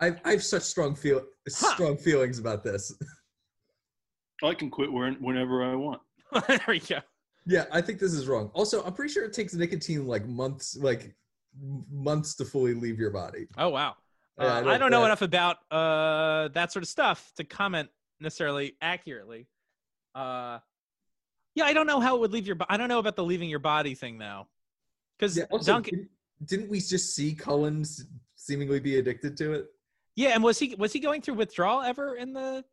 I, 0.01 0.15
I 0.25 0.31
have 0.33 0.43
such 0.45 0.63
strong 0.63 0.95
feel 0.95 1.23
Huh. 1.49 1.75
strong 1.75 1.97
feelings 1.97 2.39
about 2.39 2.65
this. 2.65 2.93
I 4.43 4.55
can 4.55 4.71
quit 4.71 4.93
when- 4.93 5.15
whenever 5.23 5.63
I 5.65 5.75
want. 5.75 6.03
there 6.49 6.61
we 6.69 6.81
go. 6.81 6.99
Yeah, 7.47 7.65
I 7.73 7.81
think 7.81 8.01
this 8.01 8.13
is 8.13 8.27
wrong. 8.27 8.51
Also, 8.55 8.83
I'm 8.85 8.93
pretty 8.93 9.13
sure 9.13 9.25
it 9.25 9.33
takes 9.33 9.55
nicotine 9.55 10.07
like 10.07 10.27
months, 10.27 10.77
like 10.77 11.15
months 11.91 12.35
to 12.37 12.45
fully 12.45 12.75
leave 12.75 12.99
your 12.99 13.11
body. 13.11 13.47
Oh 13.57 13.69
wow. 13.71 13.95
Yeah, 14.39 14.45
Uh, 14.45 14.49
I 14.49 14.59
I, 14.59 14.63
don't- 14.63 14.81
don't 14.81 14.91
know 14.91 15.01
yeah. 15.01 15.07
enough 15.07 15.23
about 15.23 15.57
uh, 15.71 16.49
that 16.49 16.73
sort 16.73 16.83
of 16.83 16.89
stuff 16.89 17.33
to 17.37 17.45
comment 17.45 17.89
necessarily 18.21 18.77
accurately. 18.83 19.47
Uh, 20.15 20.59
yeah, 21.55 21.65
I 21.65 21.73
don't 21.73 21.87
know 21.87 22.01
how 22.01 22.17
it 22.17 22.21
would 22.21 22.33
leave 22.33 22.47
your. 22.47 22.57
bo- 22.57 22.67
I 22.69 22.77
don't 22.77 22.89
know 22.89 22.99
about 22.99 23.17
the 23.17 23.25
leaving 23.25 23.49
your 23.49 23.61
body 23.61 23.95
thing 23.95 24.19
though, 24.19 24.47
because 25.17 25.39
Yeah. 25.39 25.45
Duncan. 25.63 25.95
didn't, 25.95 26.11
didn't 26.45 26.69
we 26.71 26.81
just 26.81 27.15
see 27.15 27.35
Colin's 27.35 28.05
seemingly 28.35 28.81
be 28.81 28.99
addicted 28.99 29.37
to 29.39 29.53
it? 29.53 29.67
Yeah, 30.17 30.31
and 30.31 30.43
was 30.43 30.59
he 30.59 30.75
was 30.77 30.93
he 30.93 30.99
going 31.01 31.21
through 31.23 31.35
withdrawal 31.35 31.83
ever 31.83 32.17
in 32.17 32.33
the? 32.33 32.65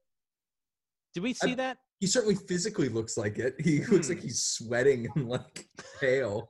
Did 1.14 1.24
we 1.24 1.34
see 1.34 1.52
I- 1.52 1.56
that? 1.56 1.78
He 2.00 2.08
certainly 2.08 2.36
physically 2.36 2.90
looks 2.90 3.16
like 3.18 3.38
it. 3.38 3.56
He 3.62 3.84
looks 3.86 4.08
Hmm. 4.08 4.14
like 4.14 4.22
he's 4.24 4.42
sweating 4.44 5.08
and 5.16 5.30
like 5.38 5.68
pale. 6.00 6.50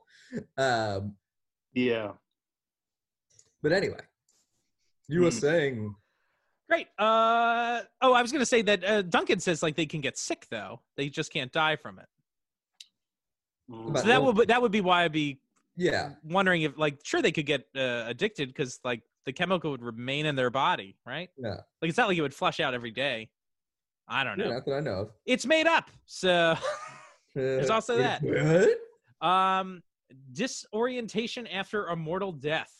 Um, 0.56 1.16
Yeah. 1.74 2.12
but 3.62 3.72
anyway, 3.72 4.00
you 5.08 5.20
were 5.20 5.30
Hmm. 5.30 5.38
saying 5.38 5.94
Great. 6.68 6.88
Uh 6.98 7.82
oh, 8.00 8.14
I 8.14 8.22
was 8.22 8.32
gonna 8.32 8.46
say 8.46 8.62
that 8.62 8.82
uh, 8.84 9.02
Duncan 9.02 9.38
says 9.38 9.62
like 9.62 9.76
they 9.76 9.86
can 9.86 10.00
get 10.00 10.16
sick 10.16 10.46
though. 10.50 10.80
They 10.96 11.08
just 11.10 11.30
can't 11.32 11.52
die 11.52 11.76
from 11.76 11.98
it. 11.98 12.06
Mm. 13.70 13.92
But- 13.92 14.00
So 14.02 14.06
that 14.08 14.22
well- 14.22 14.32
would 14.32 14.48
that 14.48 14.62
would 14.62 14.72
be 14.72 14.80
why 14.80 15.04
I'd 15.04 15.12
be 15.12 15.40
yeah, 15.76 16.12
wondering 16.24 16.62
if 16.62 16.78
like 16.78 17.00
sure 17.04 17.20
they 17.20 17.32
could 17.32 17.46
get 17.46 17.66
uh, 17.76 18.04
addicted 18.06 18.48
because 18.48 18.80
like 18.84 19.02
the 19.26 19.32
chemical 19.32 19.70
would 19.70 19.82
remain 19.82 20.26
in 20.26 20.36
their 20.36 20.50
body, 20.50 20.96
right? 21.06 21.30
yeah. 21.38 21.60
Like 21.80 21.88
it's 21.88 21.98
not 21.98 22.08
like 22.08 22.18
it 22.18 22.22
would 22.22 22.34
flush 22.34 22.60
out 22.60 22.74
every 22.74 22.90
day. 22.90 23.30
I 24.08 24.22
don't 24.24 24.38
know. 24.38 24.44
yeah 24.44 24.52
not 24.54 24.66
that 24.66 24.74
I 24.74 24.80
know 24.80 24.94
of. 24.94 25.10
It's 25.26 25.46
made 25.46 25.66
up. 25.66 25.90
So 26.06 26.56
There's 27.34 27.70
also 27.70 27.96
that. 27.98 28.22
What? 28.22 28.78
um 29.26 29.82
disorientation 30.32 31.46
after 31.46 31.86
a 31.86 31.96
mortal 31.96 32.32
death 32.32 32.70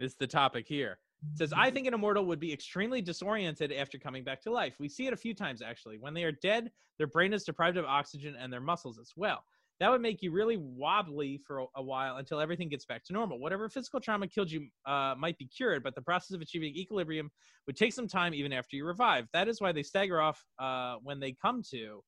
is 0.00 0.14
the 0.14 0.26
topic 0.26 0.66
here. 0.66 0.98
It 1.32 1.38
says 1.38 1.52
I 1.54 1.70
think 1.70 1.86
an 1.86 1.94
immortal 1.94 2.24
would 2.26 2.40
be 2.40 2.52
extremely 2.52 3.02
disoriented 3.02 3.72
after 3.72 3.98
coming 3.98 4.24
back 4.24 4.40
to 4.42 4.50
life. 4.50 4.76
We 4.78 4.88
see 4.88 5.06
it 5.06 5.12
a 5.12 5.16
few 5.16 5.34
times 5.34 5.60
actually. 5.62 5.98
When 5.98 6.14
they 6.14 6.24
are 6.24 6.32
dead, 6.32 6.70
their 6.98 7.06
brain 7.06 7.32
is 7.32 7.44
deprived 7.44 7.76
of 7.76 7.84
oxygen 7.84 8.34
and 8.38 8.52
their 8.52 8.60
muscles 8.60 8.98
as 8.98 9.12
well. 9.16 9.44
That 9.78 9.90
would 9.90 10.00
make 10.00 10.22
you 10.22 10.30
really 10.30 10.56
wobbly 10.56 11.38
for 11.46 11.60
a, 11.60 11.66
a 11.76 11.82
while 11.82 12.16
until 12.16 12.40
everything 12.40 12.68
gets 12.68 12.86
back 12.86 13.04
to 13.04 13.12
normal. 13.12 13.38
Whatever 13.38 13.68
physical 13.68 14.00
trauma 14.00 14.26
killed 14.26 14.50
you 14.50 14.68
uh, 14.86 15.14
might 15.18 15.36
be 15.36 15.46
cured, 15.46 15.82
but 15.82 15.94
the 15.94 16.00
process 16.00 16.34
of 16.34 16.40
achieving 16.40 16.74
equilibrium 16.74 17.30
would 17.66 17.76
take 17.76 17.92
some 17.92 18.08
time 18.08 18.32
even 18.32 18.52
after 18.52 18.76
you 18.76 18.86
revive. 18.86 19.26
That 19.34 19.48
is 19.48 19.60
why 19.60 19.72
they 19.72 19.82
stagger 19.82 20.20
off 20.20 20.42
uh, 20.58 20.96
when 21.02 21.20
they 21.20 21.32
come 21.40 21.62
to. 21.70 22.02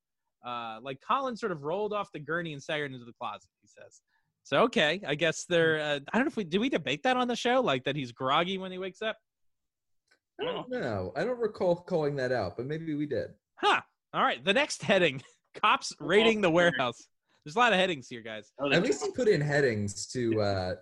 Uh, 0.45 0.79
like 0.81 0.99
Colin 1.05 1.35
sort 1.35 1.51
of 1.51 1.63
rolled 1.63 1.93
off 1.93 2.11
the 2.11 2.19
gurney 2.19 2.53
and 2.53 2.63
staggered 2.63 2.91
into 2.91 3.05
the 3.05 3.13
closet. 3.13 3.49
He 3.61 3.67
says. 3.67 4.01
So 4.43 4.63
okay, 4.63 5.01
I 5.05 5.15
guess 5.15 5.45
they're. 5.45 5.79
Uh, 5.79 5.99
I 6.11 6.17
don't 6.17 6.25
know 6.25 6.29
if 6.29 6.37
we 6.37 6.43
did 6.43 6.59
we 6.59 6.69
debate 6.69 7.03
that 7.03 7.17
on 7.17 7.27
the 7.27 7.35
show, 7.35 7.61
like 7.61 7.83
that 7.83 7.95
he's 7.95 8.11
groggy 8.11 8.57
when 8.57 8.71
he 8.71 8.77
wakes 8.77 9.01
up. 9.01 9.17
I 10.41 10.45
don't 10.45 10.71
know. 10.71 11.11
I 11.15 11.23
don't 11.25 11.39
recall 11.39 11.75
calling 11.75 12.15
that 12.15 12.31
out, 12.31 12.55
but 12.55 12.65
maybe 12.65 12.95
we 12.95 13.05
did. 13.05 13.31
Huh. 13.55 13.81
All 14.13 14.23
right. 14.23 14.43
The 14.43 14.53
next 14.53 14.81
heading: 14.81 15.21
cops 15.61 15.93
raiding 15.99 16.41
the 16.41 16.49
warehouse. 16.49 17.07
There's 17.45 17.55
a 17.55 17.59
lot 17.59 17.73
of 17.73 17.79
headings 17.79 18.07
here, 18.07 18.21
guys. 18.21 18.51
Oh, 18.59 18.71
At 18.71 18.83
least 18.83 19.03
he 19.03 19.11
put 19.11 19.27
in 19.27 19.41
headings 19.41 20.07
to 20.07 20.41
uh, 20.41 20.73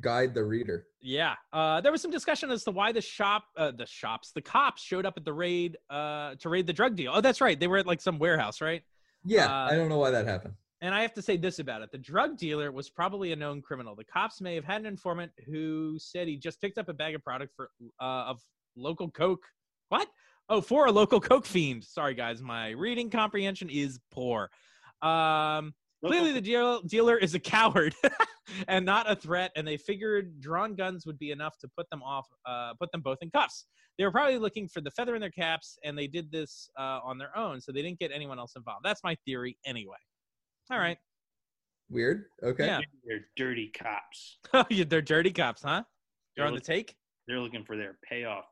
guide 0.00 0.34
the 0.34 0.44
reader. 0.44 0.86
Yeah. 1.00 1.34
Uh, 1.52 1.80
there 1.80 1.92
was 1.92 2.00
some 2.02 2.10
discussion 2.10 2.50
as 2.50 2.64
to 2.64 2.70
why 2.70 2.92
the 2.92 3.00
shop, 3.00 3.44
uh, 3.56 3.72
the 3.72 3.86
shops, 3.86 4.32
the 4.34 4.42
cops 4.42 4.82
showed 4.82 5.04
up 5.06 5.14
at 5.16 5.24
the 5.24 5.32
raid 5.32 5.76
uh, 5.90 6.34
to 6.40 6.48
raid 6.48 6.66
the 6.66 6.72
drug 6.72 6.96
deal. 6.96 7.12
Oh, 7.14 7.20
that's 7.20 7.40
right. 7.40 7.58
They 7.58 7.66
were 7.66 7.78
at 7.78 7.86
like 7.86 8.00
some 8.00 8.18
warehouse, 8.18 8.60
right? 8.60 8.82
Yeah, 9.24 9.46
Uh, 9.46 9.68
I 9.70 9.74
don't 9.76 9.88
know 9.88 9.98
why 9.98 10.10
that 10.12 10.26
happened. 10.26 10.54
And 10.82 10.94
I 10.94 11.00
have 11.02 11.14
to 11.14 11.22
say 11.22 11.36
this 11.38 11.58
about 11.58 11.80
it: 11.82 11.90
the 11.90 11.98
drug 11.98 12.36
dealer 12.36 12.70
was 12.70 12.90
probably 12.90 13.32
a 13.32 13.36
known 13.36 13.62
criminal. 13.62 13.96
The 13.96 14.04
cops 14.04 14.42
may 14.42 14.54
have 14.54 14.64
had 14.64 14.82
an 14.82 14.86
informant 14.86 15.32
who 15.46 15.96
said 15.98 16.28
he 16.28 16.36
just 16.36 16.60
picked 16.60 16.76
up 16.76 16.90
a 16.90 16.92
bag 16.92 17.14
of 17.14 17.24
product 17.24 17.54
for 17.56 17.70
uh, 17.98 18.04
of 18.30 18.40
local 18.76 19.10
coke. 19.10 19.44
What? 19.88 20.06
Oh, 20.50 20.60
for 20.60 20.86
a 20.86 20.92
local 20.92 21.18
coke 21.18 21.46
fiend. 21.46 21.82
Sorry, 21.82 22.14
guys, 22.14 22.42
my 22.42 22.70
reading 22.70 23.08
comprehension 23.10 23.70
is 23.70 23.98
poor. 24.12 24.50
Um, 25.02 25.72
clearly, 26.04 26.32
the 26.32 26.40
deal, 26.40 26.80
dealer 26.82 27.16
is 27.16 27.34
a 27.34 27.38
coward 27.38 27.94
and 28.68 28.84
not 28.84 29.10
a 29.10 29.16
threat, 29.16 29.50
and 29.56 29.66
they 29.66 29.76
figured 29.76 30.40
drawn 30.40 30.74
guns 30.74 31.06
would 31.06 31.18
be 31.18 31.30
enough 31.30 31.58
to 31.58 31.68
put 31.76 31.88
them 31.90 32.02
off, 32.02 32.26
uh, 32.46 32.72
put 32.80 32.90
them 32.92 33.00
both 33.00 33.18
in 33.22 33.30
cuffs. 33.30 33.66
They 33.98 34.04
were 34.04 34.10
probably 34.10 34.38
looking 34.38 34.68
for 34.68 34.80
the 34.80 34.90
feather 34.90 35.14
in 35.14 35.20
their 35.20 35.30
caps, 35.30 35.78
and 35.84 35.96
they 35.96 36.06
did 36.06 36.30
this 36.30 36.68
uh, 36.78 37.00
on 37.02 37.18
their 37.18 37.36
own, 37.36 37.60
so 37.60 37.72
they 37.72 37.82
didn't 37.82 37.98
get 37.98 38.10
anyone 38.12 38.38
else 38.38 38.52
involved. 38.56 38.84
That's 38.84 39.02
my 39.02 39.16
theory, 39.24 39.56
anyway. 39.64 39.96
All 40.70 40.78
right. 40.78 40.98
Weird. 41.88 42.24
Okay. 42.42 42.66
Yeah. 42.66 42.80
They're 43.06 43.26
dirty 43.36 43.70
cops. 43.76 44.38
Oh, 44.54 44.64
yeah, 44.70 44.84
they're 44.88 45.02
dirty 45.02 45.32
cops, 45.32 45.62
huh? 45.62 45.82
They're, 46.36 46.46
on 46.46 46.54
the 46.54 46.60
take. 46.60 46.94
they're 47.26 47.40
looking 47.40 47.64
for 47.64 47.76
their 47.76 47.98
payoff. 48.08 48.44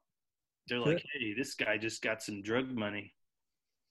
They're 0.68 0.80
like, 0.80 1.04
hey, 1.12 1.34
this 1.36 1.54
guy 1.54 1.76
just 1.76 2.02
got 2.02 2.22
some 2.22 2.42
drug 2.42 2.70
money. 2.74 3.12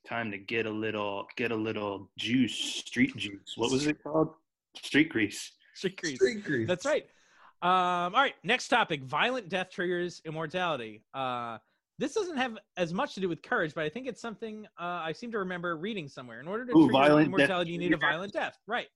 Time 0.08 0.32
to 0.32 0.38
get 0.38 0.66
a 0.66 0.70
little 0.70 1.28
get 1.38 1.52
a 1.52 1.56
little 1.56 2.10
juice, 2.18 2.54
street 2.54 3.16
juice. 3.16 3.54
What 3.56 3.72
was 3.72 3.88
it 3.88 4.04
called? 4.04 4.34
Street 4.76 5.10
grease. 5.10 5.52
Street 5.76 6.00
grease. 6.00 6.16
Street 6.16 6.44
grease. 6.44 6.68
That's 6.68 6.86
right. 6.86 7.06
Um, 7.62 8.14
all 8.14 8.22
right, 8.22 8.34
next 8.44 8.68
topic: 8.68 9.04
violent 9.04 9.48
death 9.48 9.70
triggers 9.72 10.22
immortality. 10.26 11.04
Uh, 11.14 11.58
this 12.00 12.14
doesn't 12.14 12.36
have 12.36 12.58
as 12.76 12.94
much 12.94 13.14
to 13.16 13.22
do 13.22 13.30
with 13.30 13.42
courage, 13.42 13.74
but 13.74 13.86
I 13.86 13.90
think 13.90 14.08
it's 14.08 14.20
something 14.20 14.66
uh, 14.78 15.02
I 15.04 15.14
seem 15.14 15.32
to 15.32 15.40
remember 15.40 15.78
reading 15.78 16.10
somewhere. 16.10 16.42
In 16.42 16.48
order 16.48 16.66
to 16.66 16.78
Ooh, 16.78 16.90
trigger 16.90 17.20
immortality, 17.22 17.72
you 17.72 17.78
need 17.78 17.94
a 17.94 17.98
violent 17.98 18.34
death, 18.34 18.58
right? 18.68 18.88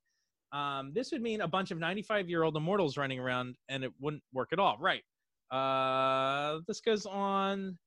Um, 0.52 0.92
this 0.94 1.12
would 1.12 1.22
mean 1.22 1.42
a 1.42 1.48
bunch 1.48 1.72
of 1.72 1.78
95-year-old 1.78 2.58
immortals 2.58 2.98
running 2.98 3.20
around, 3.20 3.56
and 3.70 3.84
it 3.84 3.92
wouldn't 4.00 4.24
work 4.34 4.50
at 4.52 4.60
all, 4.60 4.78
right? 4.80 5.04
Uh, 5.52 6.60
this 6.68 6.82
goes 6.82 7.06
on. 7.06 7.78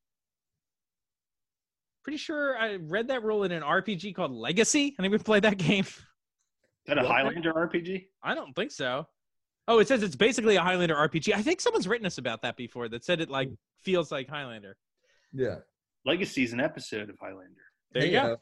Pretty 2.02 2.16
sure 2.18 2.56
I 2.56 2.76
read 2.76 3.08
that 3.08 3.22
rule 3.22 3.44
in 3.44 3.52
an 3.52 3.62
RPG 3.62 4.14
called 4.14 4.32
Legacy. 4.32 4.94
I 4.98 5.02
think 5.02 5.12
we 5.12 5.18
played 5.18 5.44
that 5.44 5.58
game. 5.58 5.84
Is 5.84 5.96
that 6.86 6.98
a 6.98 7.06
Highlander 7.06 7.52
RPG? 7.52 8.06
I 8.22 8.34
don't 8.34 8.54
think 8.54 8.70
so. 8.70 9.06
Oh, 9.68 9.78
it 9.78 9.86
says 9.88 10.02
it's 10.02 10.16
basically 10.16 10.56
a 10.56 10.62
Highlander 10.62 10.96
RPG. 10.96 11.34
I 11.34 11.42
think 11.42 11.60
someone's 11.60 11.86
written 11.86 12.06
us 12.06 12.18
about 12.18 12.42
that 12.42 12.56
before 12.56 12.88
that 12.88 13.04
said 13.04 13.20
it 13.20 13.30
like 13.30 13.50
feels 13.78 14.10
like 14.10 14.28
Highlander. 14.28 14.76
Yeah. 15.32 15.56
Legacy 16.06 16.42
is 16.42 16.52
an 16.52 16.60
episode 16.60 17.10
of 17.10 17.16
Highlander. 17.20 17.54
There 17.92 18.04
you 18.04 18.08
Hey, 18.18 18.26
go. 18.26 18.36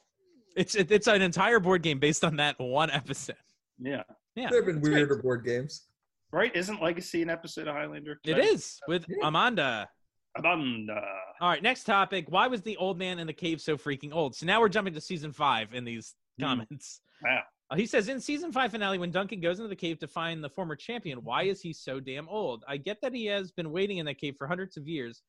It's 0.56 0.74
it, 0.74 0.90
it's 0.90 1.06
an 1.08 1.20
entire 1.22 1.60
board 1.60 1.82
game 1.82 1.98
based 1.98 2.24
on 2.24 2.36
that 2.36 2.56
one 2.58 2.90
episode. 2.90 3.36
Yeah. 3.80 4.02
Yeah, 4.36 4.50
there 4.50 4.60
have 4.60 4.66
been 4.66 4.78
it's 4.78 4.88
great. 4.88 4.98
weirder 4.98 5.20
board 5.20 5.44
games. 5.44 5.86
Right? 6.30 6.54
Isn't 6.54 6.80
Legacy 6.80 7.22
an 7.22 7.30
episode 7.30 7.66
of 7.66 7.74
Highlander? 7.74 8.20
It 8.24 8.38
is 8.38 8.78
with 8.86 9.04
Yeah. 9.08 9.26
Amanda. 9.26 9.88
Amanda. 10.36 11.02
All 11.40 11.48
right, 11.48 11.62
next 11.62 11.84
topic. 11.84 12.26
Why 12.28 12.46
was 12.46 12.62
the 12.62 12.76
old 12.76 12.98
man 12.98 13.18
in 13.18 13.26
the 13.26 13.32
cave 13.32 13.60
so 13.60 13.76
freaking 13.76 14.12
old? 14.12 14.34
So 14.36 14.46
now 14.46 14.60
we're 14.60 14.68
jumping 14.68 14.94
to 14.94 15.00
season 15.00 15.32
five 15.32 15.74
in 15.74 15.84
these 15.84 16.14
Hmm. 16.38 16.44
comments. 16.44 17.00
Wow. 17.22 17.42
Uh, 17.70 17.76
he 17.76 17.84
says 17.84 18.08
in 18.08 18.20
season 18.20 18.52
five 18.52 18.70
finale, 18.70 18.96
when 18.98 19.10
Duncan 19.10 19.40
goes 19.40 19.58
into 19.58 19.68
the 19.68 19.76
cave 19.76 19.98
to 19.98 20.06
find 20.08 20.42
the 20.42 20.48
former 20.48 20.76
champion, 20.76 21.22
why 21.24 21.42
is 21.42 21.60
he 21.60 21.72
so 21.72 22.00
damn 22.00 22.28
old? 22.28 22.64
I 22.68 22.76
get 22.76 22.98
that 23.02 23.12
he 23.12 23.26
has 23.26 23.50
been 23.50 23.70
waiting 23.72 23.98
in 23.98 24.06
that 24.06 24.18
cave 24.18 24.36
for 24.38 24.46
hundreds 24.46 24.76
of 24.76 24.86
years, 24.88 25.22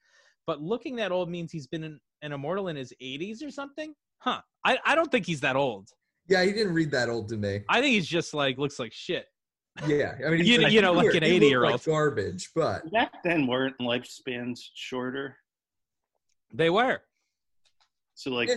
but 0.47 0.61
looking 0.61 0.95
that 0.97 1.11
old 1.11 1.29
means 1.29 1.51
he's 1.51 1.67
been 1.67 1.83
an, 1.83 1.99
an 2.21 2.31
immortal 2.31 2.67
in 2.69 2.75
his 2.75 2.93
80s 3.01 3.43
or 3.43 3.51
something? 3.51 3.93
Huh. 4.19 4.41
I, 4.63 4.77
I 4.85 4.95
don't 4.95 5.11
think 5.11 5.25
he's 5.25 5.41
that 5.41 5.55
old. 5.55 5.89
Yeah, 6.29 6.43
he 6.45 6.51
didn't 6.53 6.73
read 6.73 6.91
that 6.91 7.09
old 7.09 7.27
to 7.29 7.37
me. 7.37 7.61
I 7.67 7.81
think 7.81 7.93
he's 7.93 8.07
just 8.07 8.33
like 8.33 8.57
looks 8.57 8.77
like 8.79 8.93
shit. 8.93 9.25
Yeah, 9.87 10.15
I 10.25 10.29
mean, 10.31 10.45
You- 10.45 10.59
he's 10.61 10.73
you 10.73 10.81
know, 10.81 10.93
like 10.93 11.03
weird. 11.11 11.15
an 11.17 11.23
80-year-old. 11.23 11.71
like 11.73 11.83
garbage, 11.85 12.49
but 12.53 12.91
Back 12.91 13.23
then, 13.23 13.47
weren't 13.47 13.77
lifespans 13.79 14.59
shorter? 14.73 15.37
They 16.53 16.69
were. 16.69 17.01
So, 18.15 18.31
like, 18.31 18.49
Yeah. 18.49 18.55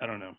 I 0.00 0.06
don't 0.06 0.20
know. 0.20 0.34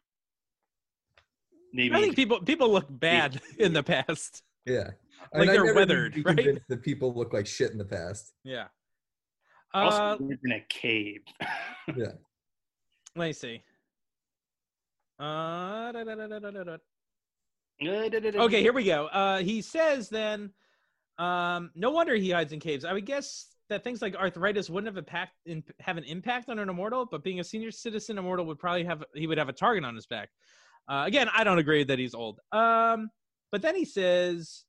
Maybe. 1.74 1.94
I 1.96 2.02
think 2.02 2.16
people 2.16 2.42
people 2.42 2.72
look 2.72 2.88
bad 2.90 3.40
in 3.60 3.74
the 3.74 3.84
past. 3.84 4.42
yeah, 4.66 4.90
Like 5.34 5.50
I 5.50 5.54
they're 5.54 5.66
never 5.66 5.74
weathered, 5.76 6.16
right? 6.26 6.36
convinced 6.38 6.68
That 6.70 6.82
people 6.82 7.14
look 7.14 7.32
like 7.34 7.46
shit 7.46 7.72
in 7.72 7.78
the 7.78 7.86
past. 7.86 8.34
Yeah. 8.44 8.68
also 9.74 9.98
Uh, 10.02 10.18
lived 10.20 10.42
in 10.44 10.52
a 10.54 10.66
cave. 10.70 11.22
Yeah, 11.96 12.14
let 13.16 13.26
me 13.28 13.34
see. 13.34 13.62
Uh, 15.20 15.92
da, 15.92 16.04
da, 16.04 16.16
da, 16.16 16.28
da, 16.28 16.40
da, 16.40 16.52
da, 16.52 16.64
da. 16.64 16.78
Okay, 18.42 18.62
here 18.62 18.74
we 18.74 18.84
go. 18.84 19.08
Uh, 19.08 19.40
he 19.40 19.62
says 19.62 20.10
then, 20.10 20.52
um, 21.18 21.72
no 21.76 21.92
wonder 21.92 22.16
he 22.16 22.32
hides 22.32 22.52
in 22.52 22.60
caves. 22.60 22.86
I 22.86 22.94
would 22.94 23.06
guess 23.06 23.48
that 23.70 23.84
things 23.84 24.02
like 24.02 24.16
arthritis 24.16 24.70
wouldn't 24.70 24.88
have 24.88 24.98
impact 24.98 25.34
in, 25.46 25.64
have 25.80 25.98
an 25.98 26.04
impact 26.04 26.50
on 26.50 26.60
an 26.60 26.70
immortal, 26.70 27.06
but 27.10 27.24
being 27.24 27.40
a 27.40 27.44
senior 27.44 27.72
citizen 27.72 28.18
immortal 28.18 28.46
would 28.46 28.60
probably 28.60 28.84
have 28.84 29.04
he 29.14 29.28
would 29.28 29.38
have 29.38 29.50
a 29.50 29.54
target 29.54 29.86
on 29.86 29.96
his 29.96 30.08
back. 30.08 30.30
Uh, 30.88 31.04
again, 31.06 31.30
I 31.36 31.44
don't 31.44 31.60
agree 31.60 31.84
that 31.84 32.00
he's 32.00 32.16
old. 32.16 32.40
Um, 32.52 33.10
but 33.52 33.62
then 33.62 33.76
he 33.76 33.86
says, 33.86 34.66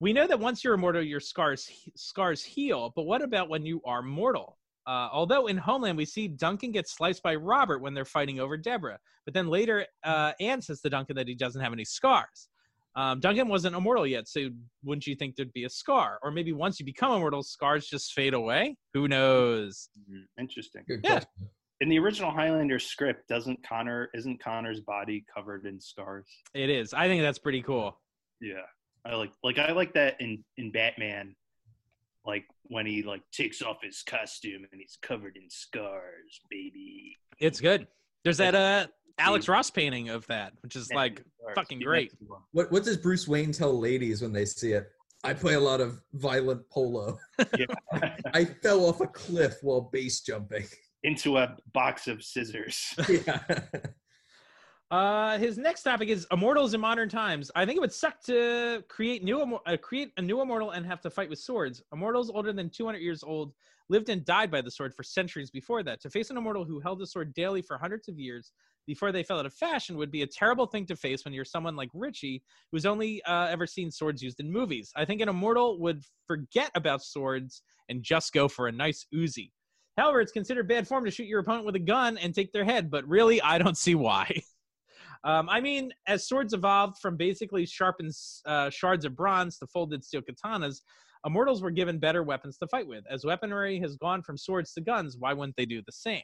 we 0.00 0.12
know 0.12 0.26
that 0.26 0.38
once 0.38 0.62
you're 0.62 0.74
immortal, 0.74 1.02
your 1.02 1.20
scars 1.20 1.68
scars 1.96 2.42
heal. 2.42 2.92
But 2.94 3.04
what 3.04 3.22
about 3.22 3.48
when 3.48 3.66
you 3.66 3.80
are 3.84 4.02
mortal? 4.02 4.58
Uh, 4.86 5.08
although 5.12 5.46
in 5.46 5.56
Homeland 5.56 5.96
we 5.96 6.04
see 6.04 6.28
Duncan 6.28 6.70
get 6.70 6.88
sliced 6.88 7.22
by 7.22 7.34
Robert 7.34 7.80
when 7.80 7.94
they're 7.94 8.04
fighting 8.04 8.38
over 8.38 8.56
Deborah, 8.56 8.98
but 9.24 9.32
then 9.32 9.48
later 9.48 9.86
uh, 10.04 10.32
Anne 10.40 10.60
says 10.60 10.82
to 10.82 10.90
Duncan 10.90 11.16
that 11.16 11.26
he 11.26 11.34
doesn't 11.34 11.62
have 11.62 11.72
any 11.72 11.86
scars. 11.86 12.48
Um, 12.96 13.18
Duncan 13.20 13.48
wasn't 13.48 13.74
immortal 13.74 14.06
yet, 14.06 14.28
so 14.28 14.48
wouldn't 14.84 15.06
you 15.06 15.16
think 15.16 15.34
there'd 15.36 15.52
be 15.52 15.64
a 15.64 15.70
scar? 15.70 16.18
Or 16.22 16.30
maybe 16.30 16.52
once 16.52 16.78
you 16.78 16.86
become 16.86 17.12
immortal, 17.12 17.42
scars 17.42 17.88
just 17.88 18.12
fade 18.12 18.34
away? 18.34 18.76
Who 18.92 19.08
knows? 19.08 19.88
Mhm, 20.08 20.26
Interesting. 20.38 20.84
good 20.86 21.00
Yeah. 21.02 21.10
question. 21.20 21.50
In 21.80 21.88
the 21.88 21.98
original 21.98 22.30
Highlander 22.30 22.78
script, 22.78 23.26
doesn't 23.28 23.66
Connor 23.66 24.08
isn't 24.14 24.38
Connor's 24.40 24.80
body 24.80 25.24
covered 25.34 25.66
in 25.66 25.80
scars? 25.80 26.26
It 26.54 26.70
is. 26.70 26.94
I 26.94 27.08
think 27.08 27.22
that's 27.22 27.38
pretty 27.38 27.62
cool. 27.62 28.00
Yeah, 28.40 28.62
I 29.04 29.16
like 29.16 29.32
like 29.42 29.58
I 29.58 29.72
like 29.72 29.92
that 29.94 30.20
in 30.20 30.44
in 30.56 30.70
Batman, 30.70 31.34
like 32.24 32.46
when 32.62 32.86
he 32.86 33.02
like 33.02 33.22
takes 33.32 33.60
off 33.60 33.82
his 33.82 34.02
costume 34.04 34.64
and 34.70 34.80
he's 34.80 34.96
covered 35.02 35.36
in 35.36 35.50
scars, 35.50 36.40
baby. 36.48 37.16
It's 37.40 37.60
good. 37.60 37.88
There's 38.22 38.38
that 38.38 38.54
uh 38.54 38.86
Alex 39.18 39.48
Ross 39.48 39.70
painting 39.70 40.08
of 40.08 40.26
that, 40.26 40.52
which 40.62 40.76
is 40.76 40.92
like 40.92 41.22
fucking 41.54 41.80
great. 41.80 42.10
that 42.10 42.18
to 42.18 42.24
him. 42.24 42.40
What 42.52 42.72
what 42.72 42.84
does 42.84 42.96
Bruce 42.96 43.28
Wayne 43.28 43.52
tell 43.52 43.78
ladies 43.78 44.22
when 44.22 44.32
they 44.32 44.44
see 44.44 44.72
it? 44.72 44.88
I 45.24 45.32
play 45.32 45.54
a 45.54 45.60
lot 45.60 45.80
of 45.80 46.00
violent 46.12 46.68
polo. 46.70 47.18
Yeah. 47.58 47.66
I 48.34 48.44
fell 48.44 48.84
off 48.84 49.00
a 49.00 49.06
cliff 49.06 49.54
while 49.62 49.88
base 49.92 50.20
jumping. 50.20 50.66
Into 51.02 51.38
a 51.38 51.56
box 51.72 52.08
of 52.08 52.22
scissors. 52.22 52.94
yeah. 53.08 53.40
Uh, 54.90 55.38
his 55.38 55.56
next 55.56 55.82
topic 55.82 56.08
is 56.08 56.26
immortals 56.30 56.74
in 56.74 56.80
modern 56.80 57.08
times. 57.08 57.50
I 57.56 57.64
think 57.64 57.78
it 57.78 57.80
would 57.80 57.92
suck 57.92 58.22
to 58.24 58.84
create 58.88 59.24
new 59.24 59.40
uh, 59.40 59.76
create 59.78 60.12
a 60.18 60.22
new 60.22 60.42
immortal 60.42 60.72
and 60.72 60.84
have 60.84 61.00
to 61.00 61.10
fight 61.10 61.30
with 61.30 61.38
swords. 61.38 61.82
Immortals 61.92 62.30
older 62.30 62.52
than 62.52 62.68
200 62.68 62.98
years 62.98 63.22
old 63.22 63.54
lived 63.88 64.08
and 64.08 64.24
died 64.24 64.50
by 64.50 64.60
the 64.60 64.70
sword 64.70 64.94
for 64.94 65.02
centuries 65.02 65.50
before 65.50 65.82
that. 65.82 66.00
To 66.02 66.10
face 66.10 66.30
an 66.30 66.36
immortal 66.36 66.64
who 66.64 66.80
held 66.80 67.00
the 67.00 67.06
sword 67.06 67.32
daily 67.34 67.62
for 67.62 67.78
hundreds 67.78 68.08
of 68.08 68.18
years 68.18 68.52
before 68.86 69.12
they 69.12 69.22
fell 69.22 69.38
out 69.38 69.46
of 69.46 69.54
fashion 69.54 69.96
would 69.96 70.10
be 70.10 70.22
a 70.22 70.26
terrible 70.26 70.66
thing 70.66 70.86
to 70.86 70.96
face 70.96 71.24
when 71.24 71.34
you're 71.34 71.44
someone 71.44 71.76
like 71.76 71.90
Richie, 71.94 72.42
who's 72.70 72.86
only 72.86 73.22
uh, 73.24 73.46
ever 73.46 73.66
seen 73.66 73.90
swords 73.90 74.22
used 74.22 74.40
in 74.40 74.52
movies. 74.52 74.92
I 74.96 75.04
think 75.04 75.20
an 75.20 75.28
immortal 75.28 75.78
would 75.80 76.04
forget 76.26 76.70
about 76.74 77.02
swords 77.02 77.62
and 77.88 78.02
just 78.02 78.32
go 78.32 78.48
for 78.48 78.68
a 78.68 78.72
nice 78.72 79.06
Uzi. 79.14 79.50
However, 79.96 80.20
it's 80.20 80.32
considered 80.32 80.68
bad 80.68 80.88
form 80.88 81.04
to 81.04 81.10
shoot 81.10 81.26
your 81.26 81.40
opponent 81.40 81.66
with 81.66 81.76
a 81.76 81.80
gun 81.80 82.18
and 82.18 82.34
take 82.34 82.52
their 82.52 82.64
head, 82.64 82.90
but 82.90 83.06
really, 83.06 83.40
I 83.40 83.58
don't 83.58 83.78
see 83.78 83.94
why. 83.94 84.42
Um, 85.24 85.48
I 85.48 85.60
mean, 85.60 85.92
as 86.06 86.26
swords 86.26 86.52
evolved 86.52 86.98
from 87.00 87.16
basically 87.16 87.64
sharpened 87.64 88.12
uh, 88.44 88.68
shards 88.70 89.04
of 89.04 89.16
bronze 89.16 89.58
to 89.58 89.66
folded 89.66 90.04
steel 90.04 90.20
katanas, 90.20 90.82
immortals 91.24 91.62
were 91.62 91.70
given 91.70 91.98
better 91.98 92.22
weapons 92.22 92.58
to 92.58 92.66
fight 92.68 92.86
with. 92.86 93.04
As 93.08 93.24
weaponry 93.24 93.80
has 93.80 93.96
gone 93.96 94.22
from 94.22 94.36
swords 94.36 94.74
to 94.74 94.82
guns, 94.82 95.16
why 95.18 95.32
wouldn't 95.32 95.56
they 95.56 95.64
do 95.64 95.80
the 95.86 95.92
same? 95.92 96.22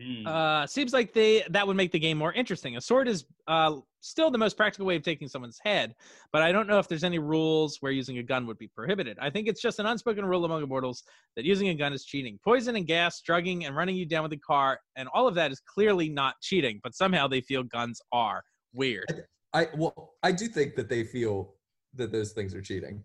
Hmm. 0.00 0.26
Uh, 0.26 0.66
seems 0.66 0.92
like 0.92 1.14
they 1.14 1.42
that 1.48 1.66
would 1.66 1.76
make 1.76 1.90
the 1.90 1.98
game 1.98 2.18
more 2.18 2.32
interesting. 2.32 2.76
A 2.76 2.80
sword 2.80 3.08
is 3.08 3.24
uh, 3.48 3.76
still 4.00 4.30
the 4.30 4.36
most 4.36 4.56
practical 4.56 4.84
way 4.84 4.96
of 4.96 5.02
taking 5.02 5.26
someone's 5.26 5.58
head, 5.62 5.94
but 6.32 6.42
I 6.42 6.52
don't 6.52 6.66
know 6.66 6.78
if 6.78 6.86
there's 6.86 7.04
any 7.04 7.18
rules 7.18 7.78
where 7.80 7.92
using 7.92 8.18
a 8.18 8.22
gun 8.22 8.46
would 8.46 8.58
be 8.58 8.68
prohibited. 8.68 9.16
I 9.20 9.30
think 9.30 9.48
it's 9.48 9.62
just 9.62 9.78
an 9.78 9.86
unspoken 9.86 10.26
rule 10.26 10.44
among 10.44 10.62
immortals 10.62 11.04
that 11.34 11.46
using 11.46 11.68
a 11.68 11.74
gun 11.74 11.94
is 11.94 12.04
cheating. 12.04 12.38
Poison 12.44 12.76
and 12.76 12.86
gas, 12.86 13.22
drugging, 13.22 13.64
and 13.64 13.74
running 13.74 13.96
you 13.96 14.04
down 14.04 14.22
with 14.22 14.32
a 14.32 14.38
car, 14.38 14.80
and 14.96 15.08
all 15.14 15.26
of 15.26 15.34
that 15.36 15.50
is 15.50 15.60
clearly 15.60 16.10
not 16.10 16.34
cheating, 16.42 16.78
but 16.82 16.94
somehow 16.94 17.26
they 17.26 17.40
feel 17.40 17.62
guns 17.62 18.00
are. 18.12 18.42
Weird. 18.74 19.24
I 19.54 19.68
well, 19.74 20.14
I 20.22 20.32
do 20.32 20.46
think 20.48 20.74
that 20.74 20.90
they 20.90 21.04
feel 21.04 21.54
that 21.94 22.12
those 22.12 22.32
things 22.32 22.54
are 22.54 22.60
cheating. 22.60 23.02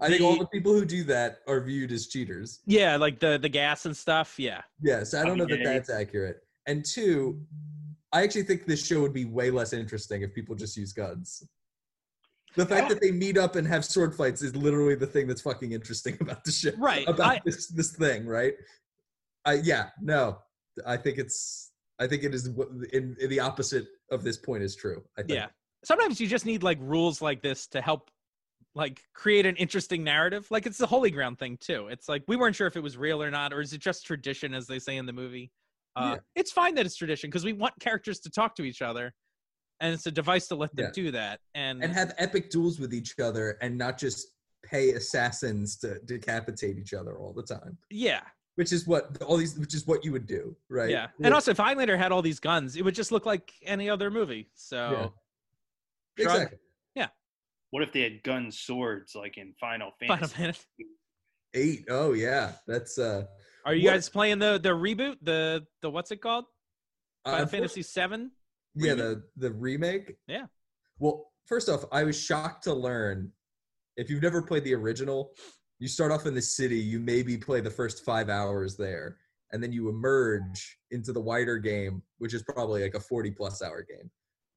I 0.00 0.08
think 0.08 0.22
all 0.22 0.34
The- 0.34 0.40
the 0.40 0.46
people 0.48 0.72
who 0.72 0.84
do 0.84 1.02
that 1.04 1.40
are 1.48 1.60
viewed 1.60 1.90
as 1.92 2.06
cheaters. 2.06 2.60
Yeah, 2.66 2.96
like 2.96 3.18
the 3.18 3.38
the 3.38 3.48
gas 3.48 3.84
and 3.86 3.96
stuff. 3.96 4.38
Yeah. 4.38 4.62
Yes, 4.80 5.14
I 5.14 5.24
don't 5.24 5.38
know 5.38 5.46
that 5.46 5.60
that's 5.64 5.90
accurate. 5.90 6.42
And 6.66 6.84
two, 6.84 7.40
I 8.12 8.22
actually 8.22 8.44
think 8.44 8.66
this 8.66 8.84
show 8.86 9.00
would 9.00 9.12
be 9.12 9.24
way 9.24 9.50
less 9.50 9.72
interesting 9.72 10.22
if 10.22 10.34
people 10.34 10.54
just 10.54 10.76
use 10.76 10.92
guns. 10.92 11.42
The 12.54 12.64
fact 12.66 12.88
that 12.88 13.00
they 13.00 13.10
meet 13.10 13.36
up 13.36 13.56
and 13.56 13.66
have 13.66 13.84
sword 13.84 14.14
fights 14.14 14.42
is 14.42 14.54
literally 14.56 14.94
the 14.94 15.06
thing 15.06 15.26
that's 15.26 15.42
fucking 15.42 15.72
interesting 15.72 16.16
about 16.20 16.44
the 16.44 16.52
show. 16.52 16.70
Right. 16.78 17.06
About 17.08 17.26
I, 17.36 17.40
this 17.44 17.66
this 17.68 17.92
thing, 17.92 18.26
right? 18.26 18.54
I 19.44 19.54
yeah, 19.54 19.90
no. 20.00 20.38
I 20.86 20.96
think 20.96 21.18
it's 21.18 21.72
I 21.98 22.06
think 22.06 22.22
it 22.22 22.34
is 22.34 22.46
in, 22.92 23.16
in 23.20 23.28
the 23.30 23.40
opposite 23.40 23.86
of 24.12 24.22
this 24.22 24.36
point 24.36 24.62
is 24.62 24.76
true. 24.76 25.02
I 25.16 25.22
think. 25.22 25.32
yeah. 25.32 25.46
Sometimes 25.84 26.20
you 26.20 26.26
just 26.26 26.46
need 26.46 26.62
like 26.62 26.78
rules 26.80 27.20
like 27.22 27.42
this 27.42 27.66
to 27.68 27.80
help 27.80 28.10
like 28.74 29.02
create 29.14 29.46
an 29.46 29.56
interesting 29.56 30.04
narrative. 30.04 30.46
Like 30.50 30.66
it's 30.66 30.78
the 30.78 30.86
holy 30.86 31.10
ground 31.10 31.38
thing 31.38 31.56
too. 31.60 31.88
It's 31.88 32.08
like 32.08 32.22
we 32.28 32.36
weren't 32.36 32.54
sure 32.54 32.66
if 32.66 32.76
it 32.76 32.82
was 32.82 32.96
real 32.96 33.22
or 33.22 33.30
not, 33.30 33.52
or 33.52 33.60
is 33.60 33.72
it 33.72 33.80
just 33.80 34.06
tradition, 34.06 34.54
as 34.54 34.66
they 34.66 34.78
say 34.78 34.96
in 34.96 35.06
the 35.06 35.12
movie. 35.12 35.50
Uh, 35.96 36.12
Yeah. 36.14 36.20
It's 36.34 36.52
fine 36.52 36.74
that 36.76 36.86
it's 36.86 36.96
tradition 36.96 37.28
because 37.28 37.44
we 37.44 37.52
want 37.52 37.74
characters 37.80 38.20
to 38.20 38.30
talk 38.30 38.54
to 38.56 38.62
each 38.62 38.82
other, 38.82 39.12
and 39.80 39.92
it's 39.94 40.06
a 40.06 40.10
device 40.12 40.46
to 40.48 40.54
let 40.54 40.74
them 40.76 40.86
Yeah. 40.86 40.90
do 40.92 41.10
that. 41.12 41.40
And, 41.54 41.82
and 41.82 41.92
have 41.92 42.14
epic 42.18 42.50
duels 42.50 42.78
with 42.78 42.94
each 42.94 43.18
other 43.18 43.58
and 43.60 43.76
not 43.76 43.98
just 43.98 44.28
pay 44.62 44.90
assassins 44.90 45.76
to 45.78 45.98
decapitate 46.00 46.78
each 46.78 46.92
other 46.94 47.16
all 47.16 47.32
the 47.32 47.42
time, 47.42 47.78
Yeah, 47.90 48.22
which 48.56 48.72
is 48.72 48.86
what 48.86 49.20
all 49.22 49.36
these, 49.38 49.58
which 49.58 49.74
is 49.74 49.86
what 49.86 50.04
you 50.04 50.12
would 50.12 50.26
do, 50.26 50.56
right? 50.68 50.90
yeah. 50.90 51.08
And 51.22 51.32
also, 51.34 51.52
if 51.52 51.56
Highlander 51.56 51.96
had 51.96 52.12
all 52.12 52.22
these 52.22 52.38
guns, 52.40 52.76
it 52.76 52.82
would 52.84 52.94
just 52.94 53.10
look 53.10 53.24
like 53.26 53.52
any 53.62 53.88
other 53.88 54.10
movie. 54.10 54.50
So, 54.54 55.12
Yeah. 56.16 56.24
exactly. 56.24 56.58
What 57.70 57.82
if 57.82 57.92
they 57.92 58.00
had 58.02 58.22
gun 58.22 58.50
swords 58.50 59.14
like 59.14 59.36
in 59.36 59.52
Final 59.60 59.90
Final 60.06 60.16
Fantasy? 60.28 60.34
Fantasy. 60.36 60.66
Eight. 61.54 61.84
Oh 61.90 62.12
yeah, 62.12 62.52
that's 62.66 62.98
uh. 62.98 63.24
Are 63.64 63.74
you 63.74 63.84
What- 63.86 63.94
guys 63.94 64.08
playing 64.08 64.38
the 64.38 64.58
the 64.62 64.70
reboot? 64.70 65.16
The 65.22 65.66
the 65.82 65.90
what's 65.90 66.10
it 66.10 66.20
called? 66.22 66.44
Final 67.24 67.40
unfortunately- 67.42 67.58
Fantasy 67.68 67.82
Seven. 67.82 68.30
Yeah, 68.74 68.94
the 68.94 69.22
the 69.36 69.52
remake. 69.52 70.16
Yeah. 70.26 70.46
Well, 70.98 71.32
first 71.46 71.68
off, 71.68 71.84
I 71.92 72.04
was 72.04 72.18
shocked 72.20 72.64
to 72.64 72.74
learn 72.74 73.32
if 73.96 74.08
you've 74.08 74.22
never 74.22 74.40
played 74.42 74.64
the 74.64 74.74
original, 74.74 75.32
you 75.80 75.88
start 75.88 76.12
off 76.12 76.26
in 76.26 76.34
the 76.34 76.42
city, 76.42 76.78
you 76.78 77.00
maybe 77.00 77.36
play 77.36 77.60
the 77.60 77.70
first 77.70 78.04
five 78.04 78.28
hours 78.28 78.76
there, 78.76 79.16
and 79.52 79.62
then 79.62 79.72
you 79.72 79.88
emerge 79.88 80.78
into 80.92 81.12
the 81.12 81.20
wider 81.20 81.58
game, 81.58 82.02
which 82.18 82.32
is 82.34 82.42
probably 82.44 82.82
like 82.82 82.94
a 82.94 83.00
40 83.00 83.32
plus 83.32 83.60
hour 83.62 83.82
game. 83.82 84.08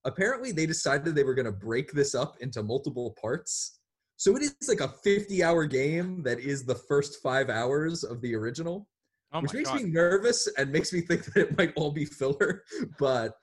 Apparently, 0.06 0.52
they 0.52 0.66
decided 0.66 1.14
they 1.16 1.24
were 1.24 1.36
going 1.36 1.46
to 1.46 1.52
break 1.52 1.92
this 1.92 2.16
up 2.16 2.38
into 2.42 2.64
multiple 2.64 3.16
parts. 3.22 3.80
So 4.18 4.36
it 4.36 4.44
is 4.44 4.56
like 4.68 4.82
a 4.82 4.88
50 4.88 5.44
hour 5.44 5.66
game 5.66 6.22
that 6.24 6.40
is 6.40 6.64
the 6.64 6.76
first 6.76 7.22
five 7.24 7.50
hours 7.50 8.04
of 8.04 8.22
the 8.22 8.36
original 8.36 8.88
Oh 9.34 9.40
which 9.42 9.54
makes 9.54 9.70
god! 9.70 9.84
me 9.84 9.90
nervous 9.90 10.48
and 10.58 10.72
makes 10.72 10.92
me 10.92 11.02
think 11.02 11.26
that 11.34 11.38
it 11.38 11.58
might 11.58 11.74
all 11.76 11.92
be 11.92 12.06
filler, 12.06 12.64
but 13.00 13.36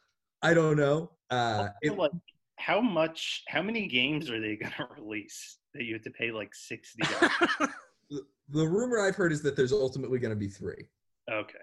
I 0.42 0.54
don't 0.54 0.76
know. 0.76 1.12
Uh, 1.30 1.68
it, 1.82 1.90
Also, 1.90 2.02
like, 2.02 2.12
how 2.56 2.80
much? 2.80 3.44
How 3.48 3.62
many 3.62 3.86
games 3.86 4.30
are 4.30 4.40
they 4.40 4.56
gonna 4.56 4.88
release 4.98 5.58
that 5.74 5.84
you 5.84 5.94
have 5.94 6.02
to 6.02 6.10
pay 6.10 6.30
like 6.30 6.54
sixty? 6.54 7.02
dollars? 7.02 7.72
the 8.50 8.66
rumor 8.66 9.00
I've 9.00 9.16
heard 9.16 9.32
is 9.32 9.42
that 9.42 9.56
there's 9.56 9.72
ultimately 9.72 10.18
going 10.18 10.30
to 10.30 10.36
be 10.36 10.48
three, 10.48 10.88
okay, 11.30 11.58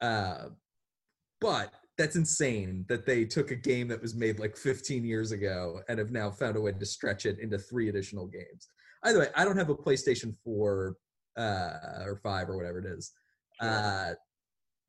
uh, 0.00 0.48
but 1.40 1.72
that's 1.98 2.16
insane 2.16 2.84
that 2.88 3.06
they 3.06 3.24
took 3.24 3.50
a 3.50 3.56
game 3.56 3.88
that 3.88 4.00
was 4.02 4.14
made 4.14 4.38
like 4.38 4.56
15 4.56 5.04
years 5.04 5.32
ago 5.32 5.80
and 5.88 5.98
have 5.98 6.10
now 6.10 6.30
found 6.30 6.56
a 6.56 6.60
way 6.60 6.72
to 6.72 6.86
stretch 6.86 7.26
it 7.26 7.38
into 7.38 7.58
three 7.58 7.88
additional 7.88 8.26
games. 8.26 8.68
Either 9.02 9.20
way, 9.20 9.28
I 9.34 9.44
don't 9.44 9.56
have 9.56 9.70
a 9.70 9.74
PlayStation 9.74 10.34
4 10.44 10.96
uh, 11.36 11.70
or 12.04 12.20
5 12.22 12.50
or 12.50 12.56
whatever 12.56 12.78
it 12.78 12.86
is, 12.86 13.12
uh, 13.60 14.12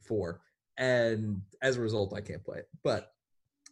4, 0.03 0.41
and 0.77 1.41
as 1.61 1.77
a 1.77 1.81
result, 1.81 2.13
I 2.13 2.21
can't 2.21 2.43
play 2.43 2.59
it. 2.59 2.69
But 2.83 3.11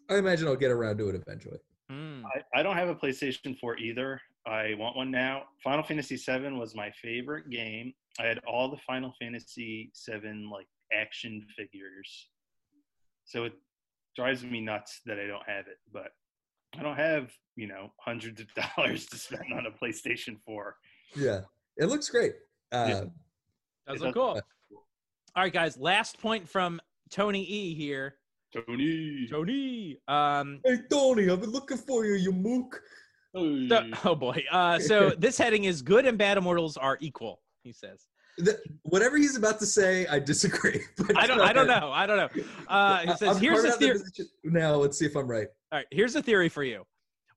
I 0.10 0.18
imagine 0.18 0.48
I'll 0.48 0.56
get 0.56 0.72
around 0.72 0.98
to 1.00 1.10
it 1.10 1.16
eventually. 1.16 1.60
Hmm. 1.90 2.24
I, 2.26 2.60
I 2.60 2.64
don't 2.64 2.78
have 2.78 2.90
a 2.90 2.96
PlayStation 2.96 3.58
4 3.60 3.78
either. 3.78 4.22
I 4.48 4.76
want 4.78 4.96
one 4.96 5.10
now. 5.10 5.44
Final 5.64 5.84
Fantasy 5.84 6.16
VII 6.18 6.54
was 6.54 6.76
my 6.76 6.92
favorite 7.02 7.50
game. 7.50 7.94
I 8.20 8.24
had 8.24 8.40
all 8.48 8.70
the 8.70 8.78
Final 8.86 9.14
Fantasy 9.20 9.92
VII 10.08 10.48
like 10.52 10.68
action 10.94 11.46
figures, 11.58 12.28
so 13.26 13.44
it 13.44 13.54
drives 14.16 14.44
me 14.44 14.62
nuts 14.62 15.02
that 15.06 15.20
I 15.20 15.28
don't 15.28 15.48
have 15.48 15.68
it. 15.68 15.78
But 15.92 16.08
I 16.78 16.84
don't 16.84 16.96
have 16.96 17.32
you 17.56 17.68
know 17.68 17.92
hundreds 18.00 18.40
of 18.42 18.48
dollars 18.78 19.06
to 19.08 19.18
spend 19.18 19.54
on 19.54 19.66
a 19.66 19.72
PlayStation 19.72 20.38
4. 20.46 20.76
Yeah, 21.16 21.42
it 21.78 21.86
looks 21.86 22.10
great. 22.10 22.34
Uh, 22.72 22.86
Yeah. 22.88 23.04
That's 23.88 24.02
It 24.02 24.06
so 24.06 24.14
cool. 24.14 24.42
All 25.36 25.44
right, 25.44 25.54
guys. 25.54 25.78
Last 25.78 26.20
point 26.20 26.48
from 26.50 26.82
Tony 27.12 27.44
E 27.44 27.76
here. 27.76 28.16
Tony. 28.54 29.28
Tony. 29.30 29.98
Um. 30.08 30.60
Hey 30.66 30.78
Tony, 30.90 31.30
I've 31.30 31.42
been 31.42 31.52
looking 31.52 31.78
for 31.78 32.06
you, 32.06 32.14
you 32.14 32.32
mook. 32.32 32.82
so- 33.36 33.90
oh 34.06 34.16
boy. 34.16 34.44
Uh. 34.52 34.80
So 34.80 35.10
this 35.18 35.38
heading 35.38 35.66
is 35.66 35.82
good 35.82 36.06
and 36.06 36.18
bad 36.18 36.38
immortals 36.38 36.78
are 36.78 36.98
equal. 37.02 37.42
He 37.64 37.74
says. 37.74 38.08
The, 38.38 38.60
whatever 38.84 39.18
he's 39.18 39.38
about 39.38 39.60
to 39.60 39.66
say, 39.66 40.06
I 40.08 40.20
disagree. 40.20 40.84
But 40.98 41.18
I 41.18 41.28
don't. 41.28 41.42
I 41.42 41.54
don't 41.54 41.68
know. 41.68 41.92
I 41.92 42.06
don't 42.06 42.18
know. 42.18 42.44
Uh. 42.68 43.00
He 43.00 43.16
says 43.16 43.36
I'm 43.36 43.42
here's 43.42 43.64
a 43.64 43.70
out 43.70 43.80
the 43.80 43.94
theory. 43.94 44.00
Now 44.44 44.76
let's 44.76 44.98
see 44.98 45.06
if 45.06 45.16
I'm 45.16 45.28
right. 45.28 45.48
All 45.72 45.80
right, 45.80 45.88
here's 45.92 46.16
a 46.16 46.22
theory 46.22 46.50
for 46.50 46.64
you. 46.64 46.84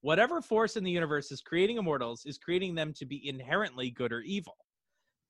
Whatever 0.00 0.40
force 0.40 0.76
in 0.76 0.84
the 0.84 0.90
universe 0.90 1.32
is 1.32 1.40
creating 1.40 1.76
immortals 1.76 2.22
is 2.24 2.38
creating 2.38 2.74
them 2.74 2.92
to 2.94 3.04
be 3.04 3.28
inherently 3.28 3.90
good 3.90 4.12
or 4.12 4.20
evil. 4.20 4.56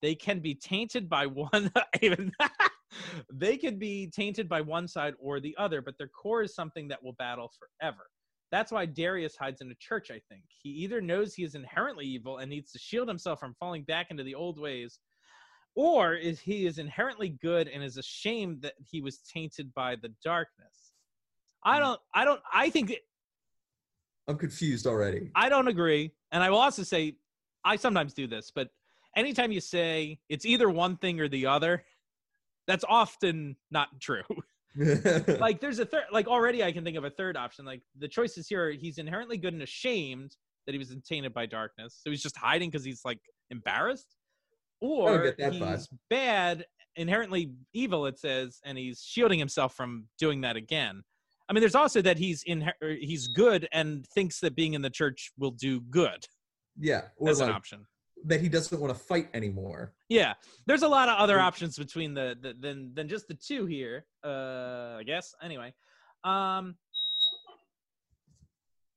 They 0.02 0.14
can 0.14 0.40
be 0.40 0.54
tainted 0.54 1.08
by 1.08 1.26
one 1.26 1.70
even 2.00 2.32
they 3.32 3.56
can 3.56 3.78
be 3.78 4.08
tainted 4.08 4.48
by 4.48 4.60
one 4.60 4.88
side 4.88 5.14
or 5.20 5.40
the 5.40 5.56
other, 5.58 5.82
but 5.82 5.96
their 5.98 6.08
core 6.08 6.42
is 6.42 6.54
something 6.54 6.88
that 6.88 7.02
will 7.02 7.14
battle 7.14 7.50
forever. 7.58 8.06
That's 8.50 8.72
why 8.72 8.86
Darius 8.86 9.36
hides 9.36 9.60
in 9.60 9.70
a 9.70 9.74
church, 9.74 10.10
I 10.10 10.20
think. 10.30 10.44
He 10.62 10.70
either 10.70 11.00
knows 11.00 11.34
he 11.34 11.44
is 11.44 11.54
inherently 11.54 12.06
evil 12.06 12.38
and 12.38 12.48
needs 12.48 12.72
to 12.72 12.78
shield 12.78 13.08
himself 13.08 13.40
from 13.40 13.54
falling 13.60 13.82
back 13.82 14.06
into 14.10 14.22
the 14.22 14.34
old 14.34 14.58
ways, 14.58 15.00
or 15.78 16.14
is 16.14 16.40
he 16.40 16.66
is 16.66 16.78
inherently 16.78 17.28
good 17.40 17.68
and 17.68 17.84
is 17.84 17.98
ashamed 17.98 18.60
that 18.62 18.72
he 18.84 19.00
was 19.00 19.18
tainted 19.18 19.72
by 19.74 19.94
the 19.94 20.12
darkness. 20.24 20.90
I 21.62 21.76
hmm. 21.76 21.82
don't 21.82 22.00
I 22.12 22.24
don't 22.24 22.40
I 22.52 22.68
think 22.68 22.94
I'm 24.26 24.36
confused 24.36 24.88
already. 24.88 25.30
I 25.36 25.48
don't 25.48 25.68
agree. 25.68 26.10
And 26.32 26.42
I 26.42 26.50
will 26.50 26.58
also 26.58 26.82
say, 26.82 27.14
I 27.64 27.76
sometimes 27.76 28.12
do 28.12 28.26
this, 28.26 28.50
but 28.52 28.70
anytime 29.16 29.52
you 29.52 29.60
say 29.60 30.18
it's 30.28 30.44
either 30.44 30.68
one 30.68 30.96
thing 30.96 31.20
or 31.20 31.28
the 31.28 31.46
other, 31.46 31.84
that's 32.66 32.84
often 32.88 33.54
not 33.70 33.88
true. 34.00 34.22
like 35.38 35.60
there's 35.60 35.78
a 35.78 35.86
third, 35.86 36.04
like 36.12 36.26
already 36.26 36.64
I 36.64 36.72
can 36.72 36.84
think 36.84 36.96
of 36.96 37.04
a 37.04 37.10
third 37.10 37.36
option. 37.36 37.64
Like 37.64 37.82
the 37.96 38.08
choices 38.08 38.48
here 38.48 38.66
are 38.66 38.72
he's 38.72 38.98
inherently 38.98 39.38
good 39.38 39.52
and 39.52 39.62
ashamed 39.62 40.36
that 40.66 40.72
he 40.72 40.78
was 40.78 40.92
tainted 41.08 41.32
by 41.32 41.46
darkness. 41.46 42.00
So 42.02 42.10
he's 42.10 42.22
just 42.22 42.36
hiding 42.36 42.68
because 42.68 42.84
he's 42.84 43.02
like 43.04 43.20
embarrassed. 43.50 44.17
Or 44.80 45.34
he's 45.38 45.60
vibe. 45.60 45.86
bad, 46.10 46.66
inherently 46.96 47.52
evil, 47.72 48.06
it 48.06 48.18
says, 48.18 48.60
and 48.64 48.76
he's 48.78 49.02
shielding 49.02 49.38
himself 49.38 49.74
from 49.74 50.06
doing 50.18 50.40
that 50.42 50.56
again. 50.56 51.02
I 51.48 51.52
mean, 51.52 51.60
there's 51.60 51.74
also 51.74 52.02
that 52.02 52.18
he's 52.18 52.42
in 52.44 52.70
he's 53.00 53.26
good 53.28 53.66
and 53.72 54.06
thinks 54.08 54.40
that 54.40 54.54
being 54.54 54.74
in 54.74 54.82
the 54.82 54.90
church 54.90 55.32
will 55.38 55.52
do 55.52 55.80
good. 55.80 56.26
yeah, 56.78 57.02
or 57.16 57.30
As 57.30 57.40
an 57.40 57.50
option. 57.50 57.86
that 58.26 58.40
he 58.40 58.48
doesn't 58.48 58.78
want 58.80 58.92
to 58.94 58.98
fight 59.00 59.28
anymore. 59.32 59.94
Yeah, 60.08 60.34
there's 60.66 60.82
a 60.82 60.88
lot 60.88 61.08
of 61.08 61.16
other 61.18 61.40
options 61.40 61.78
between 61.78 62.12
the, 62.14 62.36
the 62.42 62.54
than 62.60 62.92
than 62.94 63.08
just 63.08 63.28
the 63.28 63.34
two 63.34 63.64
here. 63.66 64.04
Uh, 64.24 64.96
I 64.98 65.02
guess. 65.06 65.34
Anyway, 65.42 65.72
um, 66.24 66.74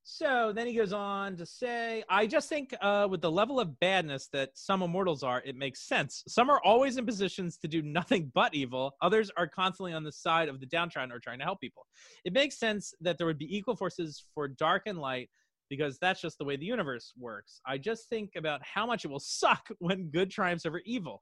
so 0.04 0.52
then 0.54 0.66
he 0.66 0.74
goes 0.74 0.92
on 0.92 1.36
to 1.36 1.46
say, 1.46 2.02
I 2.08 2.26
just 2.26 2.48
think 2.48 2.74
uh, 2.80 3.06
with 3.08 3.20
the 3.20 3.30
level 3.30 3.60
of 3.60 3.78
badness 3.78 4.28
that 4.32 4.50
some 4.54 4.82
immortals 4.82 5.22
are, 5.22 5.42
it 5.44 5.56
makes 5.56 5.86
sense. 5.86 6.24
Some 6.26 6.50
are 6.50 6.60
always 6.64 6.96
in 6.96 7.06
positions 7.06 7.56
to 7.58 7.68
do 7.68 7.82
nothing 7.84 8.32
but 8.34 8.54
evil. 8.54 8.94
Others 9.00 9.30
are 9.36 9.46
constantly 9.46 9.92
on 9.92 10.02
the 10.02 10.12
side 10.12 10.48
of 10.48 10.60
the 10.60 10.66
downtrodden 10.66 11.12
or 11.12 11.20
trying 11.20 11.38
to 11.38 11.44
help 11.44 11.60
people. 11.60 11.86
It 12.24 12.32
makes 12.32 12.58
sense 12.58 12.92
that 13.00 13.16
there 13.16 13.26
would 13.26 13.38
be 13.38 13.56
equal 13.56 13.76
forces 13.76 14.24
for 14.34 14.48
dark 14.48 14.82
and 14.86 14.98
light 14.98 15.30
because 15.70 15.98
that's 15.98 16.20
just 16.20 16.36
the 16.36 16.44
way 16.44 16.56
the 16.56 16.66
universe 16.66 17.12
works. 17.18 17.60
I 17.64 17.78
just 17.78 18.08
think 18.08 18.32
about 18.36 18.60
how 18.62 18.84
much 18.84 19.04
it 19.04 19.10
will 19.10 19.20
suck 19.20 19.68
when 19.78 20.10
good 20.10 20.30
triumphs 20.30 20.66
over 20.66 20.82
evil. 20.84 21.20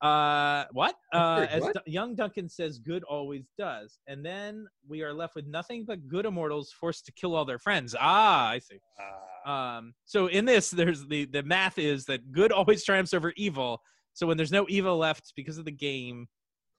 Uh, 0.00 0.64
what? 0.72 0.96
Uh, 1.12 1.46
as 1.48 1.62
what? 1.62 1.74
D- 1.84 1.92
young 1.92 2.14
Duncan 2.14 2.48
says, 2.48 2.78
good 2.78 3.04
always 3.04 3.44
does. 3.56 3.98
And 4.06 4.24
then 4.24 4.66
we 4.86 5.02
are 5.02 5.12
left 5.14 5.34
with 5.34 5.46
nothing 5.46 5.84
but 5.86 6.06
good 6.08 6.26
immortals 6.26 6.72
forced 6.72 7.06
to 7.06 7.12
kill 7.12 7.34
all 7.34 7.44
their 7.44 7.58
friends. 7.58 7.94
Ah, 7.98 8.48
I 8.50 8.58
see. 8.58 8.78
Uh, 9.00 9.50
Um, 9.50 9.94
so 10.06 10.26
in 10.28 10.44
this, 10.46 10.70
there's 10.70 11.06
the 11.06 11.26
the 11.26 11.42
math 11.42 11.78
is 11.78 12.06
that 12.06 12.32
good 12.32 12.50
always 12.52 12.82
triumphs 12.84 13.12
over 13.14 13.32
evil. 13.36 13.80
So 14.14 14.26
when 14.26 14.36
there's 14.38 14.52
no 14.52 14.64
evil 14.68 14.96
left 14.96 15.32
because 15.36 15.58
of 15.58 15.64
the 15.64 15.70
game, 15.72 16.28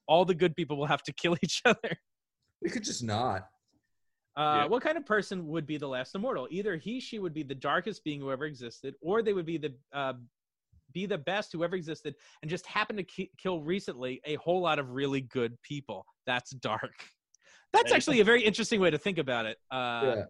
all 0.08 0.26
the 0.26 0.34
good 0.36 0.56
people 0.56 0.78
will 0.78 0.88
have 0.88 1.04
to 1.04 1.14
kill 1.22 1.36
each 1.44 1.62
other. 1.66 1.98
We 2.62 2.70
could 2.70 2.84
just 2.84 3.04
not. 3.04 3.42
Uh, 4.38 4.42
Yeah. 4.62 4.66
What 4.68 4.82
kind 4.84 4.98
of 4.98 5.06
person 5.06 5.48
would 5.48 5.66
be 5.68 5.78
the 5.78 5.88
last 5.88 6.16
immortal? 6.16 6.48
Either 6.52 6.76
he, 6.76 7.00
she 7.00 7.20
would 7.20 7.34
be 7.34 7.44
the 7.44 7.56
darkest 7.56 8.04
being 8.04 8.20
who 8.20 8.32
ever 8.32 8.46
existed, 8.46 8.96
or 9.02 9.22
they 9.22 9.34
would 9.34 9.46
be 9.46 9.58
the 9.58 9.74
uh, 9.94 10.14
be 10.96 11.06
the 11.06 11.18
best 11.18 11.52
who 11.52 11.64
ever 11.64 11.76
existed, 11.76 12.16
and 12.42 12.50
just 12.50 12.66
happened 12.66 12.98
to 12.98 13.04
ki- 13.04 13.30
kill 13.38 13.62
recently 13.62 14.22
a 14.26 14.36
whole 14.36 14.62
lot 14.62 14.80
of 14.80 14.92
really 14.92 15.22
good 15.22 15.62
people. 15.62 16.06
That's 16.26 16.52
dark. 16.52 16.94
That's 17.74 17.92
actually 17.92 18.22
a 18.22 18.24
very 18.24 18.42
interesting 18.42 18.80
way 18.80 18.90
to 18.90 18.98
think 18.98 19.18
about 19.18 19.46
it. 19.46 19.58
Uh, 19.70 20.14
yeah. 20.16 20.24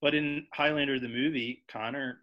but 0.00 0.14
in 0.14 0.46
Highlander 0.54 1.00
the 1.00 1.08
movie, 1.08 1.64
Connor 1.68 2.18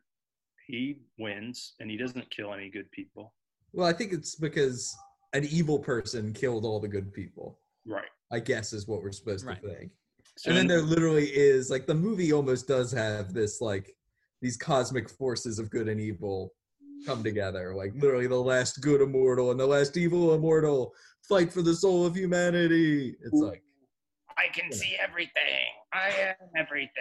he 0.65 1.01
wins 1.17 1.73
and 1.79 1.89
he 1.91 1.97
doesn't 1.97 2.29
kill 2.29 2.53
any 2.53 2.69
good 2.69 2.89
people. 2.91 3.33
Well, 3.73 3.87
I 3.87 3.91
think 3.91 4.13
it's 4.13 4.35
because 4.35 4.95
an 5.33 5.43
evil 5.45 5.79
person 5.79 6.31
killed 6.31 6.63
all 6.63 6.79
the 6.79 6.87
good 6.87 7.11
people. 7.11 7.59
Right. 7.85 8.05
I 8.31 8.39
guess 8.39 8.71
is 8.71 8.87
what 8.87 9.01
we're 9.01 9.11
supposed 9.11 9.45
Right. 9.45 9.61
to 9.61 9.67
think. 9.67 9.91
So 10.37 10.49
and 10.49 10.57
then 10.57 10.61
in- 10.65 10.67
there 10.69 10.81
literally 10.81 11.25
is 11.25 11.69
like 11.69 11.85
the 11.85 11.95
movie 11.95 12.31
almost 12.31 12.67
does 12.67 12.91
have 12.93 13.33
this 13.33 13.59
like 13.59 13.93
these 14.41 14.55
cosmic 14.55 15.09
forces 15.09 15.59
of 15.59 15.69
good 15.69 15.89
and 15.89 15.99
evil 15.99 16.53
come 17.05 17.23
together. 17.23 17.73
Like 17.75 17.93
literally 17.95 18.27
the 18.27 18.35
last 18.35 18.81
good 18.81 19.01
immortal 19.01 19.51
and 19.51 19.59
the 19.59 19.65
last 19.67 19.97
evil 19.97 20.33
immortal 20.33 20.93
fight 21.27 21.51
for 21.51 21.61
the 21.61 21.75
soul 21.75 22.05
of 22.05 22.15
humanity. 22.15 23.15
It's 23.21 23.33
like 23.33 23.63
I 24.37 24.47
can 24.53 24.71
see 24.71 24.95
everything. 24.99 25.65
I 25.93 26.09
am 26.09 26.49
everything. 26.55 26.91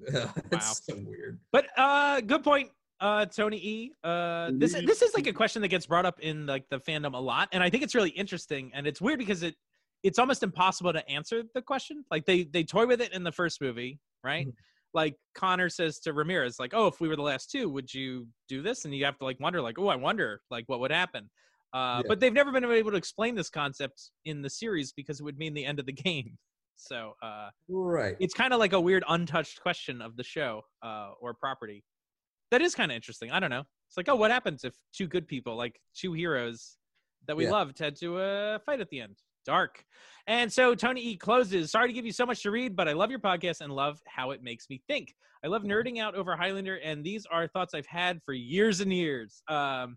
it's 0.52 0.82
so 0.84 0.96
weird. 1.06 1.38
But 1.52 1.66
uh, 1.76 2.20
good 2.20 2.42
point. 2.42 2.70
uh, 3.00 3.26
Tony 3.26 3.56
E. 3.56 3.92
Uh, 4.04 4.50
this 4.54 4.72
this 4.72 5.02
is 5.02 5.14
like 5.14 5.26
a 5.26 5.32
question 5.32 5.62
that 5.62 5.68
gets 5.68 5.86
brought 5.86 6.06
up 6.06 6.20
in 6.20 6.46
like 6.46 6.68
the 6.68 6.78
fandom 6.78 7.14
a 7.14 7.18
lot, 7.18 7.48
and 7.52 7.62
I 7.62 7.70
think 7.70 7.82
it's 7.82 7.94
really 7.94 8.10
interesting. 8.10 8.70
And 8.74 8.86
it's 8.86 9.00
weird 9.00 9.18
because 9.18 9.42
it 9.42 9.54
it's 10.02 10.18
almost 10.18 10.42
impossible 10.42 10.92
to 10.92 11.08
answer 11.08 11.42
the 11.54 11.62
question. 11.62 12.04
Like 12.10 12.26
they 12.26 12.44
they 12.44 12.64
toy 12.64 12.86
with 12.86 13.00
it 13.00 13.12
in 13.12 13.22
the 13.22 13.32
first 13.32 13.60
movie, 13.60 13.98
right? 14.24 14.46
Mhm. 14.46 14.52
Like 14.94 15.16
Connor 15.34 15.68
says 15.70 15.98
to 16.00 16.12
Ramirez, 16.12 16.58
like, 16.58 16.72
"Oh, 16.74 16.86
if 16.86 17.00
we 17.00 17.08
were 17.08 17.16
the 17.16 17.22
last 17.22 17.50
two, 17.50 17.68
would 17.70 17.92
you 17.92 18.28
do 18.48 18.62
this?" 18.62 18.84
And 18.84 18.94
you 18.94 19.04
have 19.04 19.18
to 19.18 19.24
like 19.24 19.40
wonder, 19.40 19.62
like, 19.62 19.78
"Oh, 19.78 19.88
I 19.88 19.96
wonder, 19.96 20.42
like, 20.50 20.64
what 20.68 20.80
would 20.80 20.90
happen." 20.90 21.30
Uh, 21.72 22.02
Yeah. 22.02 22.08
But 22.08 22.20
they've 22.20 22.32
never 22.32 22.52
been 22.52 22.64
able 22.64 22.90
to 22.90 22.96
explain 22.98 23.34
this 23.34 23.48
concept 23.48 24.10
in 24.24 24.42
the 24.42 24.50
series 24.50 24.92
because 24.92 25.20
it 25.20 25.24
would 25.24 25.38
mean 25.38 25.54
the 25.54 25.64
end 25.64 25.78
of 25.80 25.86
the 25.86 25.92
game. 26.08 26.38
So 26.76 27.14
uh, 27.22 27.50
Right. 27.68 28.16
it's 28.20 28.34
kind 28.34 28.52
of 28.52 28.58
like 28.60 28.72
a 28.74 28.80
weird 28.80 29.04
untouched 29.08 29.60
question 29.62 30.02
of 30.02 30.16
the 30.16 30.24
show 30.24 30.62
uh, 30.82 31.12
or 31.20 31.32
property. 31.34 31.84
That 32.50 32.60
is 32.60 32.74
kind 32.74 32.92
of 32.92 32.96
interesting. 32.96 33.30
I 33.30 33.40
don't 33.40 33.50
know. 33.50 33.64
It's 33.88 33.96
like, 33.96 34.08
oh, 34.08 34.16
what 34.16 34.30
happens 34.30 34.64
if 34.64 34.74
two 34.92 35.06
good 35.06 35.26
people, 35.26 35.56
like 35.56 35.80
two 35.94 36.12
heroes 36.12 36.76
that 37.26 37.36
we 37.36 37.44
Yeah. 37.44 37.52
loved, 37.52 37.78
had 37.78 37.96
to 37.96 38.18
uh, 38.18 38.58
fight 38.60 38.80
at 38.80 38.90
the 38.90 39.00
end? 39.00 39.16
Dark. 39.44 39.84
And 40.26 40.52
so 40.52 40.74
Tony 40.74 41.00
E 41.00 41.16
closes. 41.16 41.70
Sorry 41.70 41.88
to 41.88 41.92
give 41.92 42.06
you 42.06 42.12
so 42.12 42.26
much 42.26 42.42
to 42.42 42.50
read, 42.50 42.76
but 42.76 42.88
I 42.88 42.92
love 42.92 43.10
your 43.10 43.18
podcast 43.18 43.60
and 43.60 43.72
love 43.72 44.00
how 44.06 44.30
it 44.30 44.42
makes 44.42 44.68
me 44.70 44.80
think. 44.86 45.14
I 45.44 45.48
love 45.48 45.62
nerding 45.62 45.98
out 46.00 46.14
over 46.14 46.36
Highlander, 46.36 46.76
and 46.76 47.02
these 47.02 47.26
are 47.26 47.48
thoughts 47.48 47.74
I've 47.74 47.86
had 47.86 48.22
for 48.24 48.32
years 48.32 48.80
and 48.80 48.92
years. 48.92 49.42
Um, 49.48 49.96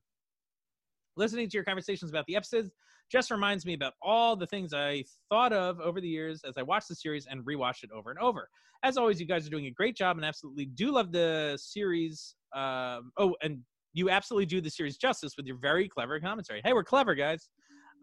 listening 1.16 1.48
to 1.50 1.54
your 1.54 1.64
conversations 1.64 2.10
about 2.10 2.26
the 2.26 2.36
episodes 2.36 2.72
just 3.12 3.30
reminds 3.30 3.66
me 3.66 3.74
about 3.74 3.94
all 4.02 4.36
the 4.36 4.48
things 4.48 4.74
I 4.74 5.04
thought 5.30 5.54
of 5.54 5.80
over 5.80 6.02
the 6.02 6.08
years 6.08 6.42
as 6.44 6.58
I 6.58 6.64
watched 6.64 6.88
the 6.88 6.96
series 6.96 7.28
and 7.28 7.46
rewatched 7.46 7.84
it 7.84 7.92
over 7.92 8.10
and 8.10 8.20
over. 8.20 8.50
As 8.84 8.98
always, 8.98 9.20
you 9.20 9.28
guys 9.28 9.46
are 9.46 9.52
doing 9.52 9.68
a 9.68 9.72
great 9.72 9.96
job 9.96 10.18
and 10.18 10.26
absolutely 10.26 10.66
do 10.66 10.92
love 10.92 11.12
the 11.12 11.58
series. 11.62 12.36
Um, 12.56 13.12
oh, 13.18 13.36
and 13.44 13.60
you 13.94 14.10
absolutely 14.10 14.46
do 14.46 14.60
the 14.60 14.70
series 14.70 14.98
justice 14.98 15.38
with 15.38 15.46
your 15.46 15.58
very 15.58 15.88
clever 15.88 16.20
commentary. 16.20 16.62
Hey, 16.64 16.74
we're 16.74 16.84
clever, 16.84 17.16
guys. 17.16 17.50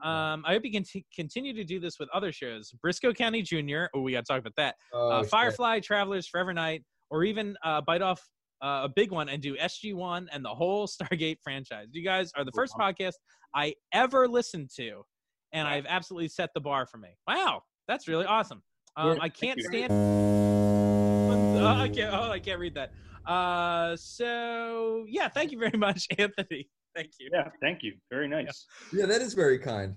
Um, 0.03 0.42
I 0.46 0.53
hope 0.53 0.64
you 0.64 0.72
can 0.72 0.82
t- 0.82 1.07
continue 1.14 1.53
to 1.55 1.64
do 1.64 1.78
this 1.78 1.98
with 1.98 2.09
other 2.12 2.32
shows. 2.32 2.72
Brisco 2.84 3.14
County 3.14 3.42
Jr. 3.42 3.84
Oh, 3.94 4.00
we 4.00 4.12
got 4.12 4.24
to 4.24 4.32
talk 4.32 4.40
about 4.40 4.57
that. 4.57 4.74
Oh, 4.92 5.11
uh. 5.11 5.22
Firefly, 5.24 5.80
Travelers, 5.80 6.26
Forever 6.26 6.53
Knight, 6.53 6.84
or 7.11 7.24
even 7.24 7.57
uh, 7.64 7.80
bite 7.82 8.03
off 8.03 8.20
uh, 8.62 8.82
a 8.84 8.88
big 8.94 9.11
one 9.11 9.28
and 9.28 9.42
do 9.42 9.57
SG1 9.57 10.26
and 10.32 10.44
the 10.44 10.48
whole 10.48 10.86
Stargate 11.03 11.38
franchise. 11.42 11.88
You 11.92 12.05
guys 12.05 12.32
are 12.36 12.44
the 12.44 12.53
first 12.53 12.74
podcast 12.74 13.14
I 13.55 13.74
ever 13.92 14.26
listened 14.28 14.70
to, 14.76 15.03
and 15.53 15.68
I've 15.68 15.86
absolutely 15.86 16.28
set 16.28 16.50
the 16.55 16.61
bar 16.61 16.86
for 16.86 16.98
me. 16.98 17.11
Wow, 17.28 17.62
that's 17.86 18.09
really 18.09 18.24
awesome. 18.26 18.62
Um, 18.96 19.16
Yeah, 19.16 19.18
I 19.22 19.28
can't 19.28 19.61
stand. 19.61 19.92
Oh, 21.62 21.66
I 21.66 21.88
can't. 21.88 22.12
Oh, 22.12 22.28
I 22.30 22.40
can't 22.40 22.59
read 22.59 22.74
that. 22.74 22.92
Uh, 23.24 23.94
so 23.96 25.05
yeah, 25.09 25.28
thank 25.28 25.53
you 25.53 25.59
very 25.61 25.78
much, 25.78 26.09
Anthony. 26.18 26.68
Thank 26.95 27.11
you. 27.18 27.30
Yeah, 27.32 27.49
thank 27.61 27.82
you. 27.82 27.95
Very 28.11 28.28
nice. 28.28 28.66
Yeah, 28.93 29.07
that 29.07 29.20
is 29.22 29.34
very 29.34 29.59
kind. 29.59 29.97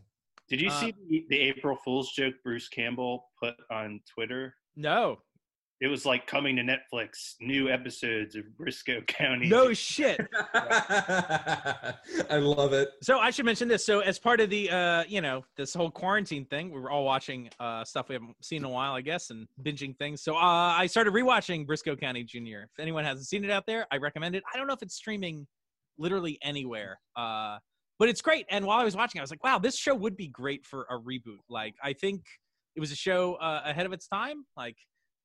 Did 0.49 0.61
you 0.61 0.69
Uh, 0.69 0.79
see 0.79 0.93
the, 1.09 1.25
the 1.29 1.39
April 1.39 1.75
Fool's 1.83 2.11
joke 2.11 2.35
Bruce 2.43 2.69
Campbell 2.69 3.25
put 3.41 3.55
on 3.71 3.99
Twitter? 4.13 4.53
No, 4.75 5.19
It 5.81 5.87
was 5.87 6.05
like 6.05 6.25
coming 6.27 6.55
to 6.57 6.61
Netflix, 6.61 7.33
new 7.41 7.69
episodes 7.69 8.35
of 8.35 8.43
Brisco 8.59 9.05
County. 9.07 9.49
no 9.49 9.73
shit. 9.73 10.19
I 10.53 12.37
love 12.37 12.73
it. 12.73 12.89
So 13.01 13.19
I 13.19 13.29
should 13.31 13.45
mention 13.45 13.67
this. 13.67 13.85
So 13.85 13.99
as 13.99 14.17
part 14.19 14.39
of 14.39 14.49
the 14.49 14.69
uh, 14.69 15.03
you 15.07 15.21
know, 15.21 15.43
this 15.57 15.73
whole 15.73 15.91
quarantine 15.91 16.45
thing, 16.45 16.71
we 16.71 16.79
were 16.79 16.91
all 16.91 17.03
watching 17.03 17.49
uh 17.59 17.83
stuff 17.83 18.09
we 18.09 18.13
haven't 18.13 18.35
seen 18.43 18.59
in 18.59 18.65
a 18.65 18.69
while, 18.69 18.93
I 18.93 19.01
guess, 19.01 19.29
and 19.31 19.47
binging 19.63 19.97
things. 19.97 20.21
So 20.21 20.35
uh 20.35 20.39
I 20.77 20.85
started 20.87 21.13
rewatching 21.13 21.65
Brisco 21.65 21.99
County 21.99 22.23
Jr. 22.23 22.63
If 22.71 22.79
anyone 22.79 23.03
hasn't 23.03 23.27
seen 23.27 23.43
it 23.43 23.51
out 23.51 23.65
there, 23.65 23.85
I 23.91 23.97
recommend 23.97 24.35
it. 24.35 24.43
I 24.53 24.57
don't 24.57 24.67
know 24.67 24.73
if 24.73 24.81
it's 24.81 24.95
streaming 24.95 25.47
literally 25.97 26.37
anywhere. 26.41 26.99
Uh 27.15 27.57
but 27.97 28.09
it's 28.09 28.21
great. 28.21 28.45
And 28.49 28.65
while 28.65 28.79
I 28.79 28.83
was 28.83 28.93
watching, 28.93 29.21
I 29.21 29.23
was 29.23 29.31
like, 29.31 29.43
wow, 29.43 29.57
this 29.57 29.77
show 29.77 29.95
would 29.95 30.17
be 30.17 30.27
great 30.27 30.65
for 30.65 30.85
a 30.89 30.99
reboot. 30.99 31.39
Like 31.49 31.75
I 31.81 31.93
think 31.93 32.23
it 32.75 32.81
was 32.81 32.91
a 32.91 32.95
show 32.95 33.35
uh, 33.35 33.61
ahead 33.63 33.85
of 33.85 33.93
its 33.93 34.07
time. 34.07 34.45
Like 34.57 34.75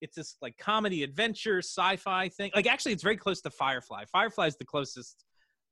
it's 0.01 0.15
this 0.15 0.37
like 0.41 0.57
comedy 0.57 1.03
adventure 1.03 1.59
sci-fi 1.59 2.29
thing. 2.29 2.53
Like 2.55 2.67
actually 2.67 2.93
it's 2.93 3.03
very 3.03 3.17
close 3.17 3.41
to 3.43 3.51
Firefly. 3.51 4.05
Firefly 4.13 4.47
is 4.47 4.57
the 4.57 4.65
closest 4.65 5.25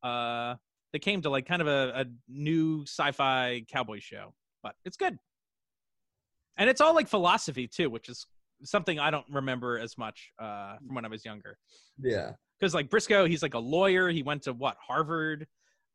uh 0.03 0.55
that 0.93 1.01
came 1.01 1.21
to 1.23 1.31
like 1.31 1.47
kind 1.47 1.61
of 1.61 1.69
a, 1.69 1.93
a 2.01 2.05
new 2.29 2.83
sci-fi 2.83 3.63
cowboy 3.71 4.01
show, 4.01 4.35
but 4.63 4.75
it's 4.85 4.97
good. 4.97 5.19
And 6.57 6.69
it's 6.69 6.81
all 6.81 6.95
like 6.95 7.09
philosophy 7.09 7.69
too, 7.69 7.91
which 7.91 8.09
is 8.09 8.27
something 8.65 8.99
I 8.99 9.11
don't 9.11 9.27
remember 9.31 9.79
as 9.79 9.97
much 9.97 10.33
uh, 10.41 10.77
from 10.79 10.95
when 10.97 11.05
I 11.05 11.09
was 11.09 11.25
younger. 11.25 11.57
Yeah. 12.03 12.33
Because 12.59 12.75
like 12.75 12.89
Brisco, 12.91 13.29
he's 13.29 13.43
like 13.43 13.55
a 13.55 13.59
lawyer. 13.59 14.09
He 14.09 14.23
went 14.23 14.43
to 14.43 14.53
what 14.53 14.77
Harvard, 14.85 15.47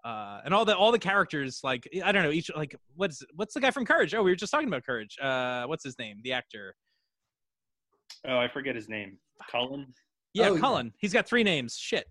uh, 0.05 0.41
and 0.45 0.53
all 0.53 0.65
the 0.65 0.75
all 0.75 0.91
the 0.91 0.99
characters 0.99 1.59
like 1.63 1.87
I 2.03 2.11
don't 2.11 2.23
know 2.23 2.31
each 2.31 2.49
like 2.55 2.75
what's 2.95 3.23
what's 3.35 3.53
the 3.53 3.59
guy 3.61 3.71
from 3.71 3.85
Courage? 3.85 4.13
Oh, 4.13 4.23
we 4.23 4.31
were 4.31 4.35
just 4.35 4.51
talking 4.51 4.67
about 4.67 4.85
Courage. 4.85 5.17
Uh, 5.21 5.65
what's 5.65 5.83
his 5.83 5.97
name? 5.99 6.19
The 6.23 6.33
actor. 6.33 6.75
Oh, 8.27 8.37
I 8.37 8.47
forget 8.47 8.75
his 8.75 8.87
name. 8.87 9.17
Cullen. 9.51 9.93
Yeah, 10.33 10.49
Oh, 10.49 10.55
yeah. 10.55 10.59
Cullen. 10.61 10.93
He's 10.99 11.13
got 11.13 11.27
three 11.27 11.43
names. 11.43 11.75
Shit. 11.77 12.05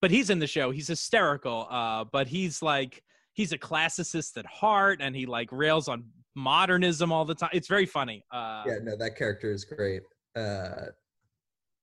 But 0.00 0.10
he's 0.10 0.30
in 0.30 0.38
the 0.38 0.46
show. 0.46 0.70
He's 0.70 0.86
hysterical. 0.88 1.66
Uh, 1.70 2.04
but 2.10 2.26
he's 2.28 2.62
like 2.62 3.02
he's 3.34 3.52
a 3.52 3.58
classicist 3.58 4.36
at 4.38 4.46
heart, 4.46 5.00
and 5.02 5.14
he 5.16 5.26
like 5.26 5.48
rails 5.52 5.88
on 5.88 6.04
modernism 6.36 7.10
all 7.12 7.24
the 7.24 7.34
time. 7.34 7.50
It's 7.52 7.68
very 7.68 7.86
funny. 7.86 8.24
Uh, 8.32 8.62
Yeah, 8.66 8.78
no, 8.82 8.96
that 8.96 9.16
character 9.16 9.52
is 9.52 9.64
great. 9.64 10.02
Uh, 10.36 10.86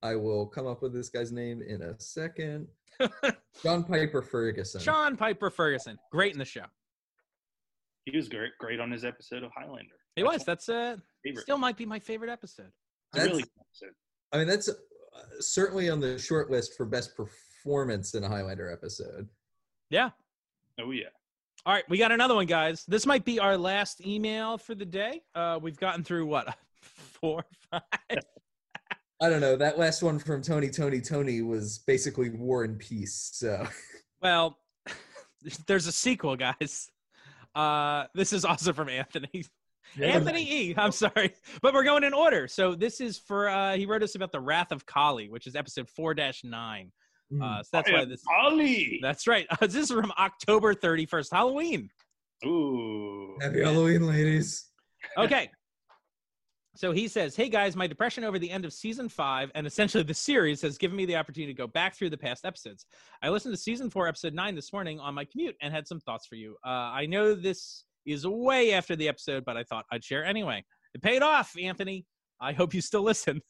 I 0.04 0.16
will 0.16 0.46
come 0.46 0.68
up 0.68 0.82
with 0.82 0.94
this 0.94 1.10
guy's 1.10 1.32
name 1.32 1.62
in 1.62 1.82
a 1.82 2.00
second. 2.00 2.68
John 3.64 3.84
Pyper 3.84 4.22
Ferguson. 4.22 4.82
Sean 4.82 5.18
Pyper 5.18 5.50
Ferguson, 5.50 5.98
great 6.12 6.34
in 6.34 6.40
the 6.40 6.46
show. 6.46 6.66
He 8.06 8.16
was 8.16 8.30
great, 8.30 8.52
great 8.60 8.80
on 8.80 8.92
his 8.92 9.04
episode 9.04 9.44
of 9.44 9.52
Highlander. 9.56 9.96
He 10.16 10.24
was. 10.24 10.44
That's 10.46 10.70
uh, 10.70 10.96
my 10.98 11.04
favorite. 11.24 11.42
still 11.42 11.58
might 11.58 11.78
be 11.78 11.86
my 11.86 12.00
favorite 12.00 12.32
episode. 12.32 12.72
It's 13.14 13.24
a 13.24 13.28
really 13.28 13.44
good 13.44 13.52
episode. 13.60 13.96
I 14.32 14.38
mean, 14.38 14.48
that's 14.48 14.70
uh, 14.70 14.74
certainly 15.40 15.90
on 15.90 16.00
the 16.00 16.18
short 16.18 16.50
list 16.50 16.76
for 16.76 16.86
best 16.86 17.16
performance 17.16 18.14
in 18.14 18.24
a 18.24 18.30
Highlander 18.30 18.72
episode. 18.72 19.28
Yeah. 19.90 20.12
Oh 20.80 20.92
yeah. 20.92 21.06
All 21.66 21.74
right, 21.74 21.84
we 21.90 21.98
got 21.98 22.14
another 22.14 22.36
one, 22.36 22.46
guys. 22.46 22.86
This 22.88 23.06
might 23.06 23.26
be 23.26 23.40
our 23.40 23.58
last 23.58 24.06
email 24.06 24.58
for 24.58 24.74
the 24.74 24.86
day. 24.86 25.22
Uh, 25.36 25.60
we've 25.62 25.78
gotten 25.78 26.04
through 26.04 26.26
what 26.28 26.56
four, 26.82 27.44
five. 27.70 28.24
I 29.20 29.30
don't 29.30 29.42
know. 29.42 29.56
That 29.56 29.80
last 29.80 30.04
one 30.04 30.20
from 30.20 30.42
Tony, 30.42 30.70
Tony, 30.70 31.02
Tony 31.02 31.42
was 31.42 31.80
basically 31.80 32.30
War 32.30 32.64
and 32.64 32.78
Peace. 32.78 33.32
So 33.34 33.68
Well, 34.22 34.58
there's 35.68 35.88
a 35.88 35.92
sequel, 35.92 36.36
guys. 36.36 36.90
Uh, 37.56 38.06
this 38.14 38.34
is 38.34 38.46
also 38.46 38.74
from 38.74 38.90
Anthony. 38.90 39.46
Anthony 40.02 40.42
E. 40.42 40.76
I'm 40.78 40.92
sorry, 40.92 41.34
but 41.62 41.74
we're 41.74 41.84
going 41.84 42.04
in 42.04 42.14
order. 42.14 42.48
So 42.48 42.76
this 42.76 43.00
is 43.00 43.18
for 43.18 43.48
uh, 43.48 43.76
he 43.76 43.86
wrote 43.86 44.04
us 44.04 44.16
about 44.16 44.32
the 44.32 44.40
Wrath 44.40 44.72
of 44.72 44.86
Kali, 44.86 45.30
which 45.30 45.48
is 45.48 45.56
episode 45.56 45.90
four 45.90 46.14
dash 46.14 46.44
nine. 46.44 46.92
Mm. 47.32 47.42
Uh, 47.42 47.64
so 47.64 47.70
that's 47.72 47.90
I 47.90 47.94
why 47.94 48.02
am 48.02 48.10
this. 48.10 48.24
Ollie. 48.42 49.00
That's 49.02 49.28
right. 49.28 49.48
Uh, 49.50 49.56
this 49.62 49.76
is 49.76 49.92
from 49.92 50.12
October 50.18 50.74
31st, 50.74 51.30
Halloween. 51.32 51.90
Ooh. 52.46 53.38
Happy 53.42 53.64
Halloween, 53.64 54.06
ladies. 54.08 54.66
Okay. 55.18 55.50
So 56.78 56.92
he 56.92 57.08
says, 57.08 57.36
Hey 57.36 57.50
guys, 57.50 57.76
my 57.76 57.88
depression 57.88 58.24
over 58.24 58.38
the 58.38 58.52
end 58.52 58.64
of 58.64 58.72
season 58.72 59.10
five 59.10 59.52
and 59.56 59.66
essentially 59.66 60.04
the 60.04 60.14
series 60.14 60.62
has 60.62 60.78
given 60.78 60.96
me 60.96 61.08
the 61.08 61.16
opportunity 61.16 61.52
to 61.52 61.58
go 61.58 61.66
back 61.66 61.96
through 61.96 62.12
the 62.12 62.18
past 62.18 62.46
episodes. 62.46 62.86
I 63.24 63.30
listened 63.30 63.56
to 63.56 63.60
season 63.60 63.90
four, 63.90 64.08
episode 64.08 64.36
nine 64.36 64.54
this 64.54 64.72
morning 64.72 65.00
on 65.00 65.16
my 65.16 65.26
commute 65.26 65.56
and 65.60 65.74
had 65.74 65.88
some 65.88 66.00
thoughts 66.00 66.28
for 66.28 66.36
you. 66.36 66.56
Uh, 66.64 66.70
I 66.70 67.08
know 67.08 67.34
this 67.34 67.86
is 68.06 68.28
way 68.28 68.74
after 68.74 68.96
the 68.96 69.08
episode, 69.08 69.44
but 69.44 69.58
I 69.58 69.64
thought 69.64 69.86
I'd 69.92 70.04
share 70.04 70.24
anyway. 70.24 70.64
It 70.94 71.02
paid 71.02 71.24
off, 71.24 71.56
Anthony. 71.60 72.06
I 72.40 72.54
hope 72.54 72.76
you 72.76 72.82
still 72.82 73.02
listen. 73.02 73.42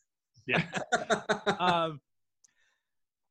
Yeah. 0.47 0.63
um, 1.59 1.99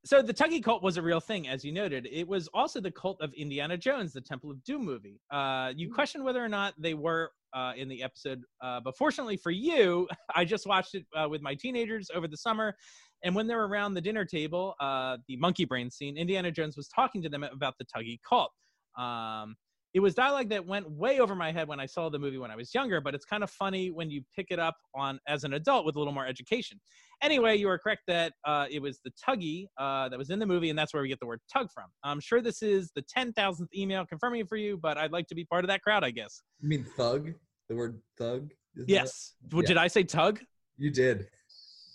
so 0.05 0.21
the 0.21 0.35
Tuggy 0.35 0.63
cult 0.63 0.83
was 0.83 0.99
a 0.99 1.03
real 1.03 1.21
thing, 1.21 1.49
as 1.49 1.65
you 1.65 1.73
noted. 1.73 2.07
It 2.13 2.29
was 2.29 2.49
also 2.55 2.81
the 2.81 2.91
cult 2.91 3.21
of 3.23 3.33
Indiana 3.33 3.79
Jones, 3.79 4.13
the 4.13 4.21
Temple 4.21 4.51
of 4.51 4.63
Doom 4.63 4.85
movie. 4.85 5.21
Uh, 5.31 5.73
you 5.75 5.93
questioned 5.93 6.23
whether 6.23 6.45
or 6.45 6.49
not 6.49 6.75
they 6.79 6.93
were 6.95 7.33
uh, 7.57 7.73
in 7.77 7.89
the 7.89 8.03
episode, 8.03 8.43
uh, 8.63 8.81
but 8.81 8.97
fortunately 8.97 9.37
for 9.37 9.51
you, 9.51 10.07
I 10.37 10.45
just 10.45 10.67
watched 10.67 10.95
it 10.95 11.07
uh, 11.17 11.27
with 11.29 11.43
my 11.43 11.55
teenagers 11.55 12.11
over 12.15 12.29
the 12.29 12.37
summer. 12.37 12.77
And 13.25 13.35
when 13.35 13.47
they're 13.47 13.65
around 13.65 13.95
the 13.95 14.01
dinner 14.01 14.25
table, 14.25 14.75
uh, 14.79 15.17
the 15.27 15.37
monkey 15.39 15.65
brain 15.65 15.91
scene, 15.91 16.19
Indiana 16.19 16.51
Jones 16.51 16.77
was 16.77 16.87
talking 16.87 17.23
to 17.23 17.29
them 17.29 17.43
about 17.43 17.75
the 17.79 17.87
Tuggy 17.87 18.21
cult. 18.29 18.53
Um, 18.99 19.57
it 19.95 20.01
was 20.01 20.15
dialogue 20.15 20.51
that 20.51 20.67
went 20.67 20.91
way 20.91 21.21
over 21.21 21.35
my 21.35 21.51
head 21.51 21.69
when 21.69 21.81
I 21.81 21.87
saw 21.87 22.11
the 22.11 22.19
movie 22.19 22.37
when 22.37 22.51
I 22.51 22.57
was 22.57 22.75
younger, 22.75 23.01
but 23.01 23.15
it's 23.15 23.25
kind 23.25 23.43
of 23.43 23.49
funny 23.49 23.91
when 23.91 24.11
you 24.11 24.21
pick 24.37 24.49
it 24.51 24.59
up 24.59 24.77
on 24.95 25.19
as 25.27 25.45
an 25.45 25.55
adult 25.55 25.87
with 25.87 25.97
a 25.97 25.99
little 25.99 26.13
more 26.13 26.27
education. 26.27 26.79
Anyway, 27.23 27.57
you 27.57 27.67
are 27.71 27.79
correct 27.79 28.03
that 28.07 28.35
uh, 28.45 28.67
it 28.71 28.83
was 28.83 29.01
the 29.07 29.11
Tuggy 29.27 29.65
uh, 29.79 30.11
that 30.11 30.19
was 30.19 30.29
in 30.29 30.39
the 30.39 30.45
movie, 30.45 30.69
and 30.69 30.79
that's 30.79 30.93
where 30.93 31.03
we 31.03 31.09
get 31.09 31.19
the 31.19 31.27
word 31.27 31.41
tug 31.51 31.69
from. 31.73 31.87
I'm 32.05 32.21
sure 32.21 32.43
this 32.43 32.63
is 32.63 32.93
the 32.95 33.03
10,000th 33.03 33.69
email 33.75 34.05
confirming 34.05 34.45
for 34.47 34.57
you, 34.57 34.77
but 34.77 34.99
I'd 34.99 35.13
like 35.13 35.29
to 35.29 35.35
be 35.35 35.47
part 35.47 35.65
of 35.65 35.69
that 35.69 35.81
crowd, 35.81 36.05
I 36.05 36.11
guess. 36.11 36.43
You 36.61 36.69
mean 36.69 36.87
thug? 36.95 37.33
The 37.69 37.75
word 37.75 38.01
thug? 38.17 38.53
Isn't 38.77 38.89
Yes. 38.89 39.35
that- 39.43 39.55
Well, 39.57 39.63
Did 39.67 39.77
I 39.77 39.89
say 39.89 40.05
tug? 40.05 40.41
You 40.77 40.91
did. 40.91 41.29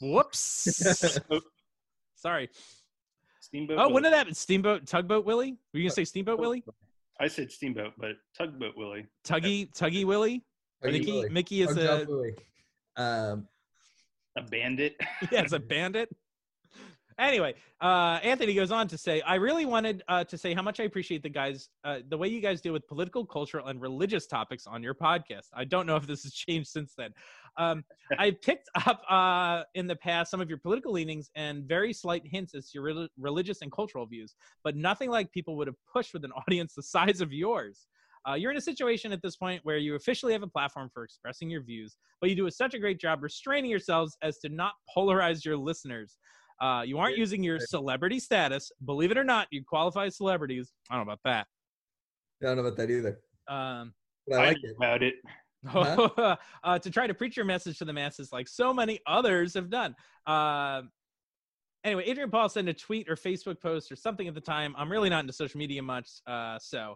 Whoops. 0.02 1.18
Sorry. 2.16 2.50
Steamboat. 3.40 3.78
Oh, 3.78 3.82
Willie. 3.84 3.94
when 3.94 4.04
did 4.04 4.14
that 4.14 4.18
happen? 4.18 4.34
Steamboat, 4.34 4.88
tugboat 4.88 5.26
Willie? 5.26 5.58
Were 5.74 5.80
you 5.80 5.84
gonna 5.86 5.94
say 5.96 6.06
Steamboat 6.06 6.40
Willie? 6.40 6.64
I 7.20 7.28
said 7.28 7.52
Steamboat, 7.52 7.94
but 7.98 8.14
Tugboat 8.36 8.76
Willie. 8.76 9.06
Tuggy, 9.24 9.72
Tuggy 9.74 10.06
Willie? 10.06 10.44
Tuggy 10.84 10.92
Mickey, 10.92 11.12
Willie. 11.12 11.30
Mickey 11.30 11.62
is 11.62 11.76
Tug 11.76 12.10
a 12.98 13.02
Um, 13.02 13.48
A 14.36 14.42
bandit. 14.42 14.96
yeah, 15.32 15.42
it's 15.42 15.54
a 15.54 15.60
bandit. 15.60 16.10
Anyway, 17.20 17.54
uh, 17.82 18.20
Anthony 18.24 18.54
goes 18.54 18.72
on 18.72 18.88
to 18.88 18.98
say, 18.98 19.22
I 19.22 19.36
really 19.36 19.66
wanted 19.66 20.04
uh, 20.08 20.24
to 20.26 20.38
say 20.38 20.54
how 20.54 20.62
much 20.62 20.80
I 20.80 20.84
appreciate 20.84 21.24
the 21.24 21.30
guys, 21.30 21.70
uh, 21.84 22.00
the 22.10 22.18
way 22.18 22.28
you 22.28 22.42
guys 22.42 22.62
deal 22.62 22.74
with 22.74 22.88
political, 22.88 23.26
cultural, 23.26 23.68
and 23.68 23.82
religious 23.82 24.28
topics 24.28 24.68
on 24.68 24.84
your 24.84 24.94
podcast. 24.94 25.48
I 25.54 25.66
don't 25.66 25.86
know 25.86 25.96
if 25.96 26.08
this 26.08 26.24
has 26.24 26.34
changed 26.34 26.70
since 26.70 26.94
then. 26.98 27.12
Um, 27.58 27.84
I 28.20 28.32
picked 28.32 28.70
up 28.86 29.02
uh, 29.10 29.64
in 29.76 29.88
the 29.88 29.96
past 29.96 30.32
some 30.32 30.42
of 30.42 30.50
your 30.50 30.58
political 30.58 30.92
leanings 30.92 31.30
and 31.36 31.64
very 31.66 31.94
slight 31.94 32.24
hints 32.26 32.56
as 32.56 32.70
to 32.70 32.80
your 32.80 32.84
rel- 32.84 33.08
religious 33.20 33.62
and 33.62 33.72
cultural 33.72 34.06
views, 34.06 34.36
but 34.64 34.76
nothing 34.76 35.10
like 35.10 35.32
people 35.32 35.56
would 35.58 35.68
have 35.68 35.78
pushed 35.92 36.14
with 36.14 36.26
an 36.26 36.32
audience 36.48 36.74
the 36.76 36.84
size 36.84 37.22
of 37.22 37.32
yours. 37.34 37.88
Uh, 38.30 38.34
you're 38.34 38.52
in 38.52 38.58
a 38.58 38.62
situation 38.62 39.12
at 39.12 39.22
this 39.22 39.36
point 39.36 39.62
where 39.64 39.78
you 39.78 39.96
officially 39.96 40.32
have 40.32 40.44
a 40.44 40.48
platform 40.48 40.90
for 40.94 41.04
expressing 41.04 41.50
your 41.50 41.64
views, 41.64 41.98
but 42.20 42.30
you 42.30 42.36
do 42.36 42.50
such 42.52 42.74
a 42.76 42.80
great 42.80 43.00
job 43.00 43.24
restraining 43.24 43.72
yourselves 43.72 44.16
as 44.22 44.38
to 44.38 44.50
not 44.50 44.74
polarize 44.96 45.44
your 45.44 45.58
listeners. 45.58 46.18
Uh, 46.62 46.84
you 46.86 47.00
aren't 47.00 47.18
using 47.18 47.44
your 47.44 47.60
celebrity 47.60 48.20
status. 48.20 48.72
Believe 48.86 49.10
it 49.12 49.18
or 49.18 49.24
not, 49.24 49.48
you 49.52 49.64
qualify 49.64 50.06
as 50.06 50.16
celebrities. 50.18 50.72
I 50.90 50.96
don't 50.96 51.08
know 51.08 51.12
about 51.14 51.24
that. 51.26 51.48
I 52.42 52.46
don't 52.46 52.58
know 52.58 52.64
about 52.66 52.78
that 52.78 52.90
either. 52.92 53.20
Um, 53.48 53.94
But 54.28 54.40
I 54.40 54.44
I 54.44 54.48
like 54.50 54.58
know 54.64 54.70
it. 54.70 54.76
about 54.78 55.04
it. 55.04 55.16
Huh? 55.68 56.36
uh, 56.64 56.80
to 56.80 56.90
try 56.90 57.06
to 57.06 57.14
preach 57.14 57.38
your 57.38 57.46
message 57.46 57.78
to 57.78 57.86
the 57.86 57.94
masses 57.94 58.32
like 58.32 58.48
so 58.48 58.74
many 58.74 59.00
others 59.06 59.54
have 59.54 59.70
done. 59.70 59.96
Uh, 60.26 60.82
anyway, 61.84 62.04
Adrian 62.08 62.32
Paul 62.32 62.50
sent 62.50 62.68
a 62.68 62.74
tweet 62.74 63.08
or 63.08 63.16
Facebook 63.16 63.62
post 63.62 63.92
or 63.92 63.96
something 63.96 64.28
at 64.28 64.34
the 64.34 64.42
time. 64.42 64.74
I'm 64.76 64.92
really 64.92 65.08
not 65.10 65.20
into 65.20 65.34
social 65.34 65.60
media 65.60 65.84
much, 65.84 66.10
uh, 66.26 66.58
so 66.60 66.96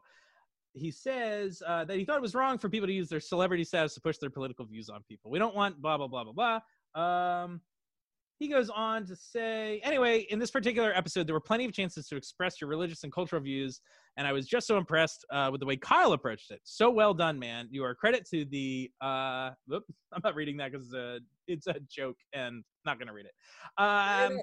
he 0.74 0.90
says 0.90 1.62
uh, 1.66 1.86
that 1.86 1.96
he 1.96 2.06
thought 2.06 2.18
it 2.18 2.24
was 2.24 2.34
wrong 2.34 2.58
for 2.58 2.68
people 2.68 2.88
to 2.88 2.94
use 2.94 3.08
their 3.08 3.20
celebrity 3.20 3.64
status 3.64 3.94
to 3.94 4.02
push 4.02 4.18
their 4.18 4.32
political 4.32 4.66
views 4.66 4.90
on 4.90 5.04
people. 5.08 5.30
We 5.30 5.38
don't 5.38 5.56
want 5.56 5.80
blah 5.80 5.98
blah 5.98 6.08
blah 6.08 6.24
blah 6.24 6.60
blah. 6.96 7.02
Um, 7.44 7.62
he 8.40 8.48
goes 8.50 8.70
on 8.70 9.06
to 9.06 9.16
say, 9.16 9.80
anyway, 9.84 10.28
in 10.30 10.40
this 10.40 10.52
particular 10.52 10.92
episode, 10.94 11.26
there 11.26 11.34
were 11.34 11.40
plenty 11.40 11.66
of 11.66 11.72
chances 11.72 12.08
to 12.08 12.18
express 12.18 12.60
your 12.60 12.70
religious 12.70 13.04
and 13.04 13.14
cultural 13.14 13.42
views, 13.42 13.80
and 14.18 14.28
I 14.28 14.34
was 14.34 14.48
just 14.48 14.68
so 14.68 14.78
impressed 14.78 15.26
uh, 15.32 15.50
with 15.52 15.60
the 15.60 15.66
way 15.66 15.78
Kyle 15.78 16.14
approached 16.14 16.52
it. 16.52 16.60
So 16.64 16.90
well 16.90 17.14
done, 17.14 17.40
man. 17.40 17.68
You 17.72 17.84
are 17.86 17.92
a 17.92 17.96
credit 17.96 18.28
to 18.32 18.46
the. 18.46 18.92
Uh, 19.02 19.52
I'm 19.72 20.22
not 20.24 20.36
reading 20.36 20.58
that 20.58 20.72
because 20.72 20.88
it's 20.88 20.94
a, 20.94 21.20
it's 21.48 21.68
a 21.68 21.76
joke, 21.90 22.18
and 22.34 22.64
not 22.86 23.00
gonna 23.00 23.14
read 23.14 23.26
it. 23.26 23.34
Um, 23.82 24.42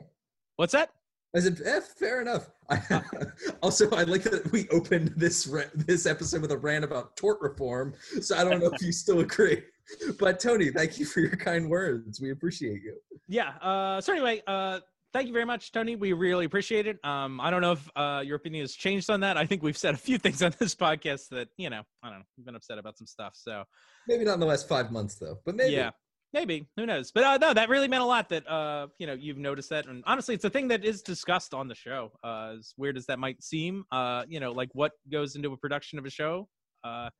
what's 0.57 0.73
that? 0.73 0.91
I 1.35 1.41
said, 1.41 1.61
eh, 1.65 1.81
fair 1.81 2.21
enough. 2.21 2.51
I, 2.69 3.03
also, 3.63 3.91
I 3.91 4.03
like 4.03 4.23
that 4.25 4.53
we 4.53 4.69
opened 4.69 5.15
this 5.17 5.47
re- 5.47 5.71
this 5.75 6.05
episode 6.05 6.43
with 6.43 6.53
a 6.53 6.59
rant 6.59 6.85
about 6.85 7.17
tort 7.17 7.41
reform. 7.41 7.95
So 8.21 8.37
I 8.37 8.45
don't 8.45 8.61
know 8.61 8.71
if 8.73 8.83
you 8.83 8.93
still 8.93 9.21
agree, 9.21 9.63
but 10.19 10.41
Tony, 10.41 10.71
thank 10.71 10.99
you 10.99 11.05
for 11.05 11.21
your 11.21 11.37
kind 11.37 11.69
words. 11.69 12.21
We 12.21 12.31
appreciate 12.31 12.83
you. 12.83 12.97
Yeah. 13.29 13.51
Uh, 13.61 14.01
so 14.01 14.13
anyway, 14.13 14.43
uh, 14.47 14.81
thank 15.13 15.27
you 15.27 15.33
very 15.33 15.45
much, 15.45 15.73
Tony. 15.73 15.97
We 15.97 16.13
really 16.13 16.45
appreciate 16.45 16.87
it. 16.87 16.99
Um, 17.05 17.41
I 17.41 17.51
don't 17.51 17.61
know 17.61 17.73
if 17.73 17.91
uh, 17.97 18.23
your 18.25 18.37
opinion 18.37 18.63
has 18.63 18.75
changed 18.75 19.11
on 19.11 19.21
that. 19.21 19.37
I 19.37 19.47
think 19.47 19.63
we've 19.63 19.77
said 19.77 19.95
a 19.95 19.99
few 19.99 20.19
things 20.25 20.43
on 20.43 20.55
this 20.59 20.75
podcast 20.75 21.29
that 21.31 21.49
you 21.57 21.71
know, 21.71 21.83
I 22.03 22.11
don't 22.11 22.21
know, 22.21 22.25
we've 22.37 22.47
been 22.47 22.57
upset 22.57 22.79
about 22.79 22.99
some 22.99 23.07
stuff. 23.07 23.33
So 23.35 23.65
Maybe 24.09 24.25
not 24.25 24.35
in 24.35 24.41
the 24.41 24.47
last 24.47 24.69
five 24.69 24.91
months 24.91 25.17
though, 25.17 25.39
but 25.45 25.55
maybe. 25.55 25.75
yeah, 25.75 25.91
maybe 26.33 26.67
who 26.77 26.87
knows? 26.87 27.13
But 27.13 27.25
uh, 27.25 27.39
no, 27.39 27.55
that 27.55 27.69
really 27.69 27.89
meant 27.89 28.03
a 28.03 28.07
lot. 28.07 28.29
That 28.31 28.49
uh, 28.49 28.89
you 28.99 29.07
know, 29.07 29.15
you've 29.15 29.39
noticed 29.39 29.71
that, 29.71 29.87
and 29.87 30.03
honestly, 30.07 30.35
it's 30.35 30.45
a 30.45 30.51
thing 30.51 30.69
that 30.69 30.85
is 30.85 31.03
discussed 31.03 31.55
on 31.55 31.69
the 31.69 31.75
show. 31.75 32.13
Uh, 32.25 32.55
as 32.59 32.75
weird 32.77 32.97
as 32.97 33.07
that 33.07 33.19
might 33.19 33.43
seem, 33.43 33.85
uh, 33.93 34.25
you 34.29 34.41
know, 34.41 34.53
like 34.53 34.71
what 34.73 34.93
goes 35.11 35.37
into 35.37 35.53
a 35.53 35.57
production 35.57 35.99
of 35.99 36.07
a 36.07 36.11
show. 36.11 36.49
Uh, 36.85 37.11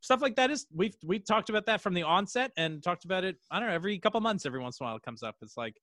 stuff 0.00 0.20
like 0.22 0.36
that 0.36 0.50
is 0.50 0.66
we've 0.74 0.94
we've 1.04 1.24
talked 1.26 1.48
about 1.50 1.66
that 1.66 1.80
from 1.80 1.94
the 1.94 2.02
onset 2.02 2.50
and 2.56 2.82
talked 2.82 3.04
about 3.04 3.24
it 3.24 3.36
i 3.50 3.58
don't 3.58 3.68
know 3.68 3.74
every 3.74 3.98
couple 3.98 4.20
months 4.20 4.46
every 4.46 4.60
once 4.60 4.78
in 4.80 4.84
a 4.84 4.88
while 4.88 4.96
it 4.96 5.02
comes 5.02 5.22
up 5.22 5.36
it's 5.42 5.56
like 5.56 5.74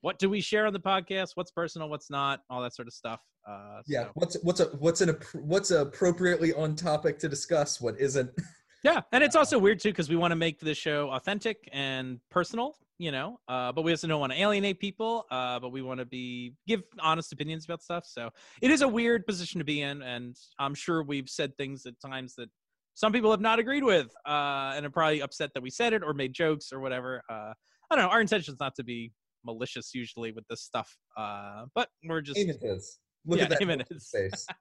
what 0.00 0.18
do 0.18 0.28
we 0.28 0.40
share 0.40 0.66
on 0.66 0.72
the 0.72 0.80
podcast 0.80 1.30
what's 1.34 1.50
personal 1.50 1.88
what's 1.88 2.10
not 2.10 2.40
all 2.50 2.62
that 2.62 2.74
sort 2.74 2.88
of 2.88 2.94
stuff 2.94 3.20
uh 3.48 3.80
Yeah. 3.86 4.04
so- 4.04 4.10
What's 4.14 4.36
what's 4.42 4.60
a 4.60 4.64
what's 4.78 5.00
an 5.00 5.16
what's 5.34 5.70
appropriately 5.70 6.52
on 6.54 6.74
topic 6.74 7.18
to 7.20 7.28
discuss? 7.28 7.80
What 7.80 7.98
isn't? 8.00 8.30
yeah 8.84 9.00
and 9.12 9.22
it's 9.24 9.36
also 9.36 9.58
weird 9.58 9.80
too 9.80 9.90
because 9.90 10.08
we 10.08 10.16
want 10.16 10.32
to 10.32 10.36
make 10.36 10.58
the 10.60 10.74
show 10.74 11.10
authentic 11.10 11.68
and 11.72 12.18
personal 12.30 12.76
you 12.98 13.10
know 13.10 13.38
uh 13.48 13.72
but 13.72 13.82
we 13.82 13.90
also 13.90 14.06
don't 14.06 14.20
want 14.20 14.32
to 14.32 14.40
alienate 14.40 14.78
people 14.80 15.24
uh 15.30 15.58
but 15.58 15.70
we 15.70 15.82
want 15.82 15.98
to 15.98 16.06
be 16.06 16.52
give 16.66 16.82
honest 17.00 17.32
opinions 17.32 17.64
about 17.64 17.82
stuff 17.82 18.04
so 18.06 18.30
it 18.62 18.70
is 18.70 18.82
a 18.82 18.88
weird 18.88 19.26
position 19.26 19.58
to 19.58 19.64
be 19.64 19.80
in 19.82 20.02
and 20.02 20.36
i'm 20.58 20.74
sure 20.74 21.02
we've 21.02 21.28
said 21.28 21.56
things 21.56 21.84
at 21.86 21.94
times 22.00 22.34
that 22.36 22.48
some 22.96 23.12
people 23.12 23.30
have 23.30 23.40
not 23.42 23.58
agreed 23.60 23.84
with 23.84 24.08
uh 24.26 24.72
and 24.74 24.84
are 24.86 24.90
probably 24.90 25.20
upset 25.22 25.50
that 25.54 25.62
we 25.62 25.70
said 25.70 25.92
it 25.92 26.02
or 26.02 26.12
made 26.14 26.32
jokes 26.32 26.72
or 26.72 26.80
whatever 26.80 27.22
uh 27.30 27.52
i 27.90 27.94
don't 27.94 28.04
know 28.06 28.10
our 28.10 28.20
intention 28.22 28.52
is 28.54 28.58
not 28.58 28.74
to 28.74 28.82
be 28.82 29.12
malicious 29.44 29.90
usually 29.94 30.32
with 30.32 30.44
this 30.48 30.62
stuff 30.62 30.96
uh 31.16 31.64
but 31.74 31.88
we're 32.08 32.20
just 32.22 32.38
Aim 32.38 32.50
it 32.50 32.58
is. 32.62 32.98
Look 33.26 33.38
Yeah, 33.38 33.44
at 33.44 33.50
that 33.50 33.62
aim 33.62 33.68
look 33.68 33.80
it 33.80 33.86
on 33.90 33.94
his 33.94 34.02
is. 34.04 34.10
face. 34.10 34.46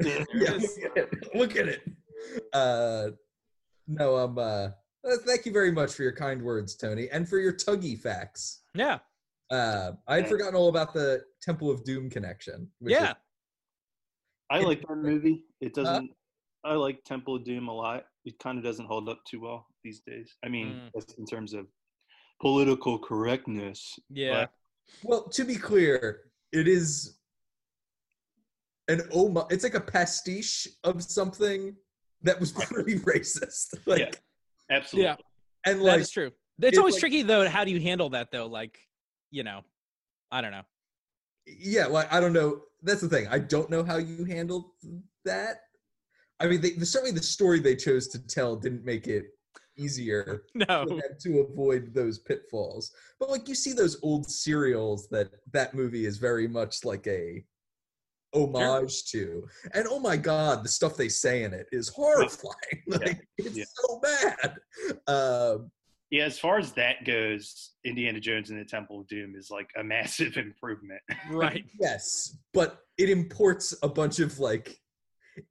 Yeah, 0.00 0.24
yeah, 0.32 0.50
look 0.52 0.86
at 0.86 0.96
it. 0.96 1.34
Look 1.34 1.56
at 1.56 1.66
it. 1.68 1.80
Uh, 2.52 3.08
no, 3.88 4.16
I'm. 4.16 4.38
uh, 4.38 4.68
thank 5.26 5.44
you 5.44 5.50
very 5.50 5.72
much 5.72 5.92
for 5.92 6.04
your 6.04 6.12
kind 6.14 6.40
words, 6.40 6.76
Tony, 6.76 7.08
and 7.10 7.28
for 7.28 7.38
your 7.38 7.52
tuggy 7.52 7.98
facts. 7.98 8.60
yeah 8.74 8.98
Uh, 9.50 9.92
I 10.06 10.16
had 10.16 10.28
forgotten 10.28 10.54
all 10.54 10.68
about 10.68 10.94
the 10.94 11.22
Temple 11.42 11.68
of 11.68 11.82
Doom 11.84 12.10
connection. 12.10 12.70
which 12.78 12.94
is- 12.94 13.00
yeah 13.00 13.14
I 14.50 14.60
like 14.60 14.80
that 14.86 14.94
movie. 14.96 15.42
It 15.60 15.74
doesn't. 15.74 16.10
I 16.64 16.74
like 16.74 17.04
Temple 17.04 17.36
of 17.36 17.44
Doom 17.44 17.68
a 17.68 17.72
lot. 17.74 18.04
It 18.24 18.38
kind 18.38 18.58
of 18.58 18.64
doesn't 18.64 18.86
hold 18.86 19.08
up 19.08 19.20
too 19.28 19.40
well 19.40 19.66
these 19.84 20.00
days. 20.00 20.36
I 20.44 20.48
mean, 20.48 20.68
Mm. 20.68 20.90
just 20.94 21.18
in 21.18 21.24
terms 21.26 21.54
of 21.54 21.66
political 22.40 22.98
correctness. 22.98 23.98
yeah 24.10 24.46
well, 25.02 25.28
to 25.28 25.44
be 25.44 25.54
clear, 25.56 26.30
it 26.52 26.66
is 26.66 27.18
an 28.88 29.02
oh 29.12 29.46
it's 29.50 29.62
like 29.64 29.74
a 29.74 29.80
pastiche 29.80 30.66
of 30.84 31.02
something 31.02 31.76
that 32.22 32.38
was 32.40 32.52
pretty 32.70 32.98
racist. 33.00 33.74
Like, 33.86 34.00
Yeah. 34.00 34.10
Absolutely. 34.70 35.04
Yeah. 35.10 35.16
and 35.66 35.82
like, 35.82 36.00
is 36.00 36.10
true. 36.10 36.26
It's, 36.58 36.68
it's 36.68 36.78
always 36.78 36.94
like- 36.94 37.00
tricky 37.00 37.22
though. 37.22 37.48
How 37.48 37.64
do 37.64 37.70
you 37.70 37.80
handle 37.80 38.08
that 38.10 38.30
though? 38.32 38.46
Like, 38.46 38.78
you 39.30 39.42
know, 39.44 39.62
I 40.30 40.40
don't 40.40 40.52
know. 40.52 40.62
yeah, 41.46 41.86
like 41.86 42.12
I 42.12 42.18
don't 42.20 42.32
know. 42.32 42.62
That's 42.82 43.00
the 43.00 43.08
thing. 43.08 43.26
I 43.28 43.38
don't 43.38 43.68
know 43.70 43.82
how 43.82 43.96
you 43.96 44.24
handle 44.24 44.74
that. 45.24 45.56
I 46.40 46.46
mean, 46.46 46.60
they, 46.60 46.70
certainly 46.84 47.12
the 47.12 47.22
story 47.22 47.60
they 47.60 47.74
chose 47.76 48.08
to 48.08 48.26
tell 48.26 48.54
didn't 48.56 48.84
make 48.84 49.06
it 49.08 49.26
easier 49.76 50.42
No. 50.54 50.84
to 51.20 51.38
avoid 51.40 51.94
those 51.94 52.18
pitfalls. 52.18 52.92
But 53.18 53.30
like 53.30 53.48
you 53.48 53.54
see 53.54 53.72
those 53.72 53.98
old 54.02 54.30
serials 54.30 55.08
that 55.10 55.30
that 55.52 55.74
movie 55.74 56.06
is 56.06 56.18
very 56.18 56.48
much 56.48 56.84
like 56.84 57.06
a 57.06 57.44
homage 58.34 59.04
to, 59.06 59.46
and 59.74 59.86
oh 59.88 59.98
my 60.00 60.16
god, 60.16 60.62
the 60.64 60.68
stuff 60.68 60.96
they 60.96 61.08
say 61.08 61.44
in 61.44 61.52
it 61.54 61.66
is 61.72 61.88
horrifying. 61.88 62.54
Like 62.86 63.26
it's 63.38 63.56
Yeah. 63.56 63.64
so 63.74 64.00
bad. 64.00 64.56
Um, 65.06 65.70
Yeah, 66.10 66.24
as 66.24 66.38
far 66.38 66.58
as 66.58 66.72
that 66.72 67.04
goes, 67.04 67.72
Indiana 67.84 68.20
Jones 68.20 68.50
and 68.50 68.58
the 68.58 68.64
Temple 68.64 69.00
of 69.00 69.08
Doom 69.08 69.34
is 69.36 69.50
like 69.50 69.70
a 69.78 69.84
massive 69.94 70.36
improvement. 70.36 71.00
Right. 71.30 71.64
Yes, 71.80 72.36
but 72.54 72.80
it 72.96 73.10
imports 73.10 73.74
a 73.82 73.88
bunch 73.88 74.18
of 74.20 74.38
like 74.38 74.78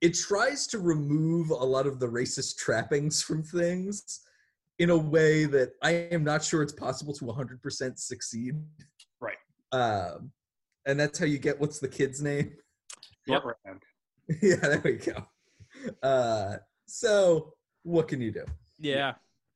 it 0.01 0.13
tries 0.13 0.67
to 0.67 0.79
remove 0.79 1.49
a 1.49 1.53
lot 1.55 1.87
of 1.87 1.99
the 1.99 2.07
racist 2.07 2.57
trappings 2.57 3.21
from 3.21 3.43
things 3.43 4.21
in 4.79 4.89
a 4.89 4.97
way 4.97 5.45
that 5.45 5.71
I 5.81 5.91
am 6.11 6.23
not 6.23 6.43
sure 6.43 6.61
it's 6.61 6.73
possible 6.73 7.13
to 7.13 7.25
100% 7.25 7.97
succeed. 7.99 8.55
Right. 9.19 9.37
Um 9.71 10.31
and 10.85 10.99
that's 10.99 11.19
how 11.19 11.25
you 11.25 11.37
get 11.39 11.59
what's 11.59 11.79
the 11.79 11.87
kid's 11.87 12.21
name? 12.21 12.53
Yep. 13.27 13.43
Yeah, 14.41 14.55
there 14.57 14.81
we 14.83 14.93
go. 14.97 15.25
Uh 16.03 16.57
so 16.85 17.53
what 17.83 18.07
can 18.07 18.21
you 18.21 18.31
do? 18.31 18.45
Yeah. 18.77 19.13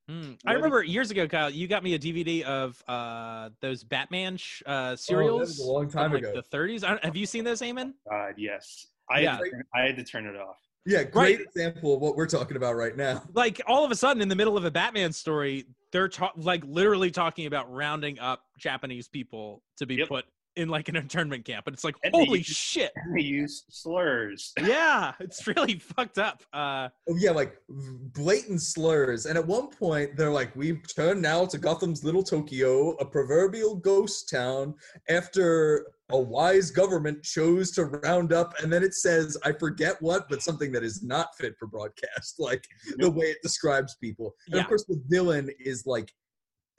Hmm. 0.10 0.34
I 0.46 0.54
remember 0.54 0.84
years 0.84 1.12
ago, 1.12 1.28
Kyle, 1.28 1.50
you 1.50 1.68
got 1.68 1.84
me 1.84 1.94
a 1.94 2.00
DVD 2.00 2.42
of 2.44 2.84
uh, 2.88 3.50
those 3.62 3.84
Batman 3.84 4.36
sh- 4.36 4.62
uh, 4.66 4.90
Oh, 4.92 4.96
serials. 4.96 5.40
that 5.40 5.48
was 5.48 5.60
a 5.60 5.72
long 5.72 5.90
time 5.90 6.12
from, 6.12 6.22
like, 6.22 6.24
ago. 6.24 6.42
The 6.42 6.58
30s. 6.58 6.84
I 6.84 6.90
don't, 6.90 7.06
have 7.06 7.16
you 7.16 7.26
seen 7.26 7.44
those, 7.44 7.62
Eamon? 7.62 7.94
God, 8.10 8.34
yes. 8.38 8.88
I, 9.10 9.22
Yeah. 9.22 9.36
had 9.38 9.44
to, 9.44 9.50
turn- 9.52 9.64
I 9.76 9.82
had 9.82 9.96
to 9.98 10.04
turn 10.04 10.26
it 10.26 10.36
off. 10.36 10.58
Yeah, 10.86 11.04
great 11.04 11.38
Right. 11.38 11.42
example 11.42 11.94
of 11.96 12.02
what 12.02 12.16
we're 12.16 12.26
talking 12.28 12.58
about 12.58 12.76
right 12.76 12.96
now. 12.98 13.24
Like 13.34 13.62
all 13.68 13.86
of 13.86 13.92
a 13.92 13.96
sudden, 13.96 14.22
in 14.22 14.30
the 14.30 14.36
middle 14.36 14.58
of 14.58 14.66
a 14.66 14.72
Batman 14.72 15.14
story, 15.14 15.66
they're 15.92 16.08
ta- 16.10 16.32
like 16.36 16.64
literally 16.66 17.12
talking 17.12 17.46
about 17.46 17.72
rounding 17.72 18.20
up 18.20 18.44
Japanese 18.58 19.08
people 19.08 19.62
to 19.78 19.86
be 19.86 19.96
Yep. 19.96 20.08
put 20.08 20.26
in 20.56 20.68
like 20.68 20.90
an 20.90 20.96
internment 20.96 21.46
camp, 21.46 21.64
but 21.66 21.74
it's 21.74 21.84
like 21.84 21.96
And 22.04 22.14
they 22.14 22.26
holy 22.26 22.40
use- 22.40 22.48
shit. 22.48 22.92
And 22.96 23.16
they 23.18 23.22
use 23.24 23.64
slurs. 23.70 24.52
Yeah, 24.62 25.14
it's 25.20 25.48
really 25.48 25.80
fucked 25.80 26.18
up. 26.18 26.44
Uh, 26.54 26.90
Oh 27.10 27.16
yeah, 27.18 27.32
like 27.32 27.56
blatant 27.70 28.62
slurs. 28.62 29.26
And 29.26 29.38
at 29.38 29.46
one 29.48 29.68
point, 29.70 30.16
they're 30.18 30.32
like, 30.32 30.56
"We've 30.56 30.82
turned 30.94 31.22
now 31.22 31.46
to 31.46 31.58
Gotham's 31.58 32.04
little 32.04 32.24
Tokyo, 32.24 32.92
a 32.98 33.06
proverbial 33.06 33.76
ghost 33.76 34.30
town." 34.30 34.76
After 35.10 35.88
a 36.10 36.20
wise 36.20 36.72
government 36.72 37.24
chose 37.24 37.72
to 37.72 37.86
round 37.86 38.34
up, 38.34 38.54
and 38.62 38.72
then 38.72 38.84
it 38.84 38.94
says, 38.94 39.38
"I 39.46 39.54
forget 39.54 40.02
what," 40.02 40.28
but 40.30 40.42
something 40.42 40.72
that 40.74 40.84
is 40.84 41.02
not 41.04 41.36
fit 41.38 41.56
for 41.58 41.68
broadcast, 41.68 42.36
like 42.40 42.66
the 42.98 43.10
way 43.10 43.26
it 43.28 43.38
describes 43.42 43.96
people. 44.02 44.36
And 44.48 44.56
Yeah. 44.56 44.62
of 44.62 44.68
course, 44.68 44.86
the 44.86 45.02
villain 45.08 45.50
is 45.60 45.86
like 45.86 46.12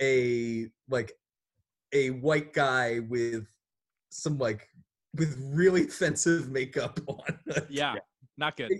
a 0.00 0.66
like 0.88 1.12
a 1.92 2.10
white 2.10 2.52
guy 2.52 3.00
with 3.00 3.46
some 4.12 4.38
like 4.38 4.68
with 5.14 5.36
really 5.52 5.84
offensive 5.84 6.50
makeup 6.50 7.00
on. 7.06 7.18
yeah, 7.68 7.94
Yeah. 7.94 8.00
not 8.36 8.56
good. 8.56 8.70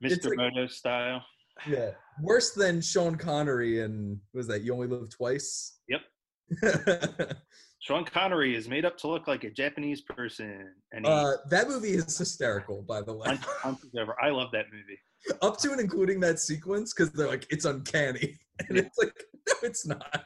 It's 0.00 0.24
Mr. 0.26 0.28
like- 0.28 0.36
Moto 0.38 0.66
style. 0.66 1.24
Yeah, 1.66 1.90
worse 2.22 2.52
than 2.52 2.80
Sean 2.80 3.16
Connery 3.16 3.82
and 3.82 4.20
was 4.32 4.46
that 4.46 4.62
You 4.62 4.74
Only 4.74 4.86
Live 4.86 5.10
Twice? 5.10 5.80
Yep. 5.88 6.00
Sean 7.80 8.04
Connery 8.04 8.54
is 8.54 8.68
made 8.68 8.84
up 8.84 8.96
to 8.98 9.08
look 9.08 9.26
like 9.26 9.42
a 9.44 9.50
Japanese 9.50 10.02
person, 10.02 10.72
and 10.92 11.04
he 11.04 11.10
Uh, 11.12 11.32
that 11.50 11.66
movie 11.68 11.90
is 11.94 12.16
hysterical, 12.16 12.82
by 12.82 13.02
the 13.02 13.12
way, 13.12 13.26
punch- 13.26 13.44
punches 13.60 13.90
over. 13.98 14.14
I 14.22 14.30
love 14.30 14.50
that 14.52 14.66
movie. 14.72 14.98
up 15.42 15.58
to 15.58 15.72
and 15.72 15.80
including 15.80 16.20
that 16.20 16.38
sequence 16.38 16.94
because 16.94 17.10
they're 17.12 17.26
like 17.28 17.44
it's 17.50 17.64
uncanny, 17.64 18.38
and 18.68 18.76
Yeah. 18.78 18.84
it's 18.84 18.98
like 18.98 19.12
no, 19.48 19.54
it's 19.64 19.84
not. 19.86 20.24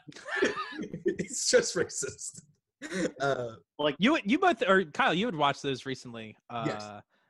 it's 1.07 1.51
just 1.51 1.75
racist. 1.77 2.43
Uh, 3.21 3.53
You 3.99 4.19
you 4.25 4.39
both 4.39 4.63
or 4.67 4.85
Kyle, 4.85 5.15
you 5.15 5.27
had 5.27 5.35
watched 5.37 5.63
those 5.63 5.87
recently. 5.87 6.37
Uh, 6.51 6.65
Yes. 6.67 6.85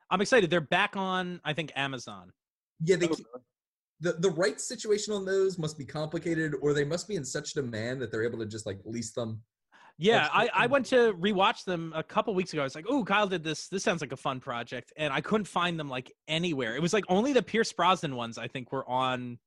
I'm 0.09 0.21
excited. 0.21 0.49
They're 0.49 0.61
back 0.61 0.95
on, 0.95 1.41
I 1.43 1.53
think, 1.53 1.71
Amazon. 1.75 2.31
yeah, 2.83 2.97
they 2.97 3.07
Oh, 3.07 3.15
keep, 3.15 3.25
the 3.99 4.13
the 4.13 4.29
rights 4.31 4.67
situation 4.67 5.13
on 5.13 5.25
those 5.25 5.57
must 5.57 5.77
be 5.77 5.85
complicated, 5.85 6.53
or 6.61 6.73
they 6.73 6.83
must 6.85 7.07
be 7.07 7.15
in 7.15 7.25
such 7.25 7.53
demand 7.53 8.01
that 8.01 8.11
they're 8.11 8.23
able 8.23 8.39
to 8.39 8.45
just 8.45 8.65
like 8.65 8.79
lease 8.85 9.11
them. 9.13 9.41
Yeah, 9.97 10.27
I, 10.33 10.49
I 10.53 10.67
went 10.73 10.85
to 10.87 11.13
rewatch 11.13 11.63
them 11.65 11.93
a 11.95 12.03
couple 12.03 12.33
weeks 12.35 12.51
ago. 12.53 12.61
I 12.61 12.65
was 12.65 12.75
like, 12.75 12.85
"Oh, 12.89 13.03
Kyle 13.05 13.27
did 13.27 13.43
this. 13.43 13.67
This 13.69 13.83
sounds 13.83 14.01
like 14.01 14.11
a 14.11 14.17
fun 14.17 14.39
project," 14.39 14.91
and 14.97 15.13
I 15.13 15.21
couldn't 15.21 15.45
find 15.47 15.79
them 15.79 15.87
like 15.89 16.11
anywhere. 16.27 16.75
It 16.75 16.81
was 16.81 16.93
like 16.93 17.05
only 17.09 17.31
the 17.33 17.43
Pierce 17.43 17.71
Brosnan 17.71 18.15
ones 18.15 18.37
I 18.37 18.47
think 18.47 18.71
were 18.71 18.87
on 18.89 19.39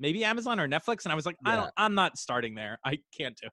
maybe 0.00 0.24
Amazon 0.24 0.58
or 0.58 0.66
Netflix, 0.68 1.04
and 1.04 1.12
I 1.12 1.14
was 1.14 1.24
like, 1.26 1.36
"I 1.44 1.56
don't. 1.56 1.70
I'm 1.76 1.94
not 1.94 2.18
starting 2.18 2.54
there. 2.54 2.78
I 2.84 2.98
can't 3.16 3.36
do 3.40 3.46
it." 3.46 3.52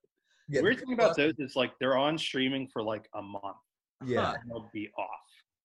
Yeah, 0.51 0.59
The 0.59 0.63
weird 0.63 0.79
thing 0.79 0.93
about 0.93 1.15
those 1.15 1.33
is 1.39 1.55
like 1.55 1.71
they're 1.79 1.97
on 1.97 2.17
streaming 2.17 2.67
for 2.67 2.83
like 2.83 3.07
a 3.13 3.21
month, 3.21 3.57
yeah. 4.05 4.33
and 4.33 4.49
they'll 4.49 4.69
be 4.73 4.89
off. 4.97 5.07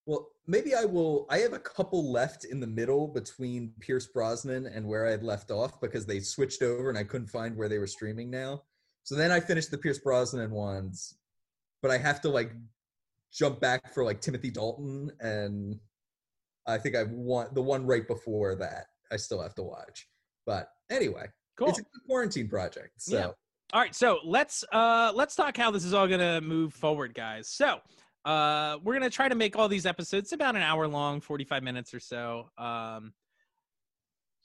Well, 0.06 0.28
maybe 0.46 0.74
I 0.76 0.84
will. 0.84 1.26
I 1.28 1.38
have 1.38 1.52
a 1.52 1.58
couple 1.58 2.12
left 2.12 2.44
in 2.44 2.60
the 2.60 2.66
middle 2.66 3.08
between 3.08 3.72
Pierce 3.80 4.06
Brosnan 4.06 4.66
and 4.66 4.86
where 4.86 5.04
I 5.04 5.10
had 5.10 5.24
left 5.24 5.50
off 5.50 5.80
because 5.80 6.06
they 6.06 6.20
switched 6.20 6.62
over 6.62 6.88
and 6.88 6.96
I 6.96 7.02
couldn't 7.02 7.26
find 7.26 7.56
where 7.56 7.68
they 7.68 7.78
were 7.78 7.88
streaming 7.88 8.30
now. 8.30 8.62
So 9.02 9.16
then 9.16 9.32
I 9.32 9.40
finished 9.40 9.72
the 9.72 9.78
Pierce 9.78 9.98
Brosnan 9.98 10.52
ones, 10.52 11.16
but 11.82 11.90
I 11.90 11.98
have 11.98 12.20
to 12.20 12.28
like 12.28 12.52
jump 13.32 13.60
back 13.60 13.92
for 13.92 14.04
like 14.04 14.20
Timothy 14.20 14.50
Dalton 14.50 15.10
and 15.20 15.80
I 16.66 16.78
think 16.78 16.94
I 16.94 17.04
want 17.04 17.54
the 17.54 17.62
one 17.62 17.84
right 17.84 18.06
before 18.06 18.54
that. 18.56 18.86
I 19.10 19.16
still 19.16 19.42
have 19.42 19.54
to 19.56 19.62
watch. 19.62 20.08
But 20.46 20.70
anyway, 20.88 21.26
Cool. 21.56 21.68
it's 21.68 21.78
a 21.78 21.82
good 21.82 22.06
quarantine 22.06 22.48
project. 22.48 23.00
So 23.02 23.16
Yeah. 23.16 23.30
All 23.72 23.80
right, 23.80 23.94
so 23.94 24.20
let's 24.24 24.64
uh 24.72 25.12
let's 25.14 25.34
talk 25.34 25.56
how 25.56 25.72
this 25.72 25.84
is 25.84 25.92
all 25.92 26.06
gonna 26.06 26.40
move 26.40 26.72
forward, 26.72 27.14
guys. 27.14 27.48
So 27.48 27.80
uh 28.24 28.78
we're 28.84 28.92
gonna 28.92 29.10
try 29.10 29.28
to 29.28 29.34
make 29.34 29.56
all 29.56 29.68
these 29.68 29.86
episodes 29.86 30.32
about 30.32 30.54
an 30.54 30.62
hour 30.62 30.86
long, 30.86 31.20
45 31.20 31.64
minutes 31.64 31.92
or 31.92 31.98
so. 31.98 32.48
Um 32.58 33.12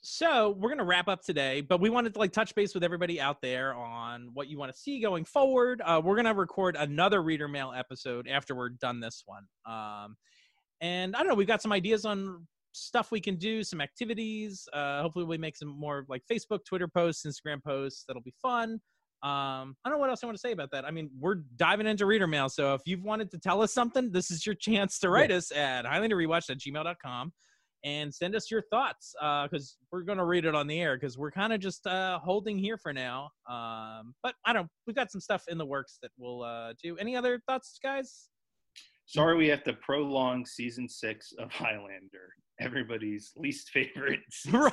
so 0.02 0.56
we're 0.58 0.70
gonna 0.70 0.84
wrap 0.84 1.06
up 1.06 1.22
today, 1.22 1.60
but 1.60 1.80
we 1.80 1.88
wanted 1.88 2.14
to 2.14 2.18
like 2.18 2.32
touch 2.32 2.52
base 2.56 2.74
with 2.74 2.82
everybody 2.82 3.20
out 3.20 3.40
there 3.40 3.72
on 3.74 4.30
what 4.34 4.48
you 4.48 4.58
want 4.58 4.72
to 4.72 4.78
see 4.78 5.00
going 5.00 5.24
forward. 5.24 5.80
Uh 5.84 6.00
we're 6.04 6.16
gonna 6.16 6.34
record 6.34 6.74
another 6.76 7.22
reader 7.22 7.46
mail 7.46 7.72
episode 7.76 8.26
after 8.26 8.56
we're 8.56 8.70
done 8.70 8.98
this 8.98 9.22
one. 9.24 9.44
Um 9.66 10.16
and 10.80 11.14
I 11.14 11.20
don't 11.20 11.28
know, 11.28 11.36
we've 11.36 11.46
got 11.46 11.62
some 11.62 11.70
ideas 11.70 12.04
on 12.04 12.44
stuff 12.72 13.12
we 13.12 13.20
can 13.20 13.36
do, 13.36 13.62
some 13.62 13.80
activities. 13.80 14.68
Uh, 14.72 15.02
hopefully, 15.02 15.24
we 15.24 15.38
make 15.38 15.56
some 15.56 15.68
more 15.68 16.04
like 16.08 16.22
Facebook, 16.28 16.64
Twitter 16.64 16.88
posts, 16.88 17.24
Instagram 17.24 17.62
posts. 17.62 18.04
That'll 18.08 18.22
be 18.22 18.34
fun. 18.42 18.80
Um, 19.22 19.76
I 19.84 19.88
don't 19.88 19.92
know 19.92 19.98
what 19.98 20.10
else 20.10 20.24
I 20.24 20.26
want 20.26 20.36
to 20.36 20.40
say 20.40 20.50
about 20.50 20.70
that. 20.72 20.84
I 20.84 20.90
mean, 20.90 21.08
we're 21.20 21.36
diving 21.56 21.86
into 21.86 22.06
reader 22.06 22.26
mail. 22.26 22.48
So 22.48 22.74
if 22.74 22.82
you've 22.86 23.04
wanted 23.04 23.30
to 23.30 23.38
tell 23.38 23.62
us 23.62 23.72
something, 23.72 24.10
this 24.10 24.30
is 24.32 24.44
your 24.44 24.54
chance 24.60 24.98
to 25.00 25.10
write 25.10 25.30
us 25.30 25.52
at 25.52 25.84
highlanderrewatched 25.84 26.50
at 26.50 26.58
gmail.com 26.58 27.32
and 27.84 28.14
send 28.14 28.34
us 28.34 28.50
your 28.50 28.62
thoughts 28.62 29.14
because 29.44 29.76
we're 29.90 30.02
going 30.02 30.18
to 30.18 30.24
read 30.24 30.44
it 30.44 30.54
on 30.54 30.66
the 30.66 30.80
air 30.80 30.96
because 30.96 31.18
we're 31.18 31.30
kind 31.30 31.52
of 31.52 31.60
just 31.60 31.86
uh, 31.86 32.18
holding 32.20 32.58
here 32.58 32.76
for 32.76 32.92
now. 32.92 33.30
Um, 33.48 34.14
but 34.22 34.34
I 34.44 34.52
don't, 34.52 34.68
we've 34.86 34.96
got 34.96 35.10
some 35.10 35.20
stuff 35.20 35.44
in 35.48 35.58
the 35.58 35.66
works 35.66 35.98
that 36.02 36.10
we'll 36.16 36.42
uh, 36.42 36.74
do. 36.82 36.96
Any 36.96 37.16
other 37.16 37.40
thoughts, 37.46 37.78
guys? 37.82 38.28
Sorry, 39.06 39.36
we 39.36 39.48
have 39.48 39.62
to 39.64 39.74
prolong 39.74 40.46
season 40.46 40.88
six 40.88 41.32
of 41.38 41.50
Highlander, 41.50 42.32
everybody's 42.60 43.32
least 43.36 43.70
favorite. 43.70 44.20
right. 44.52 44.72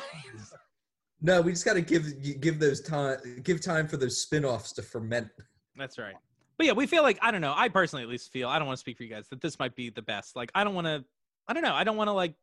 No, 1.21 1.41
we 1.41 1.51
just 1.51 1.65
got 1.65 1.73
to 1.73 1.81
give 1.81 2.05
give 2.41 2.59
those 2.59 2.81
time 2.81 3.17
give 3.43 3.61
time 3.61 3.87
for 3.87 3.97
those 3.97 4.21
spin-offs 4.21 4.71
to 4.73 4.81
ferment. 4.81 5.29
That's 5.75 5.97
right. 5.97 6.15
But 6.57 6.67
yeah, 6.67 6.73
we 6.73 6.87
feel 6.87 7.03
like 7.03 7.17
I 7.21 7.31
don't 7.31 7.41
know. 7.41 7.53
I 7.55 7.69
personally 7.69 8.03
at 8.03 8.09
least 8.09 8.31
feel 8.31 8.49
I 8.49 8.57
don't 8.59 8.67
want 8.67 8.77
to 8.77 8.81
speak 8.81 8.97
for 8.97 9.03
you 9.03 9.09
guys 9.09 9.27
that 9.29 9.41
this 9.41 9.59
might 9.59 9.75
be 9.75 9.89
the 9.89 10.01
best. 10.01 10.35
Like 10.35 10.51
I 10.55 10.63
don't 10.63 10.73
want 10.75 10.87
to. 10.87 11.03
I 11.47 11.53
don't 11.53 11.63
know. 11.63 11.73
I 11.73 11.83
don't 11.83 11.97
want 11.97 12.07
to 12.09 12.13
like 12.13 12.35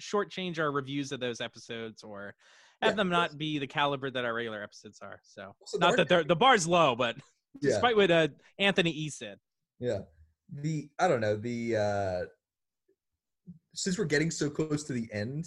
shortchange 0.00 0.58
our 0.58 0.70
reviews 0.70 1.12
of 1.12 1.20
those 1.20 1.40
episodes 1.40 2.02
or 2.02 2.34
have 2.82 2.92
Yeah, 2.92 2.96
them 2.96 3.08
not 3.08 3.36
be 3.36 3.58
the 3.58 3.66
caliber 3.66 4.10
that 4.10 4.24
our 4.24 4.32
regular 4.34 4.62
episodes 4.62 5.00
are. 5.02 5.20
So 5.22 5.54
Also, 5.60 5.78
not 5.78 5.96
that 5.96 6.08
they're, 6.08 6.24
the 6.24 6.36
bar's 6.36 6.66
low, 6.66 6.94
but 6.96 7.16
Yeah. 7.60 7.72
despite 7.72 7.96
what 7.96 8.10
uh, 8.10 8.28
Anthony 8.58 8.90
E 8.90 9.10
said. 9.10 9.38
Yeah. 9.80 10.00
The 10.52 10.88
I 10.98 11.08
don't 11.08 11.20
know, 11.20 11.36
the 11.36 11.76
uh 11.76 12.20
since 13.74 13.98
we're 13.98 14.04
getting 14.06 14.30
so 14.30 14.48
close 14.50 14.82
to 14.84 14.92
the 14.92 15.08
end, 15.12 15.46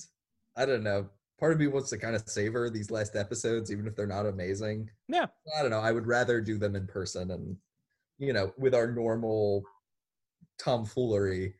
I 0.55 0.65
don't 0.65 0.83
know. 0.83 1.09
Part 1.41 1.51
of 1.53 1.59
me 1.59 1.67
wants 1.67 1.89
to 1.89 1.97
kind 1.97 2.15
of 2.15 2.21
savor 2.29 2.69
these 2.69 2.91
last 2.91 3.15
episodes, 3.17 3.71
even 3.71 3.87
if 3.87 3.95
they're 3.95 4.05
not 4.07 4.27
amazing. 4.27 4.89
Yeah. 5.09 5.25
I 5.57 5.61
don't 5.63 5.71
know. 5.71 5.79
I 5.79 5.91
would 5.91 6.05
rather 6.07 6.39
do 6.39 6.57
them 6.57 6.75
in 6.75 6.85
person 6.87 7.31
and 7.31 7.57
you 8.19 8.31
know, 8.31 8.53
with 8.59 8.75
our 8.75 8.91
normal 8.91 9.63
tomfoolery. 10.59 11.55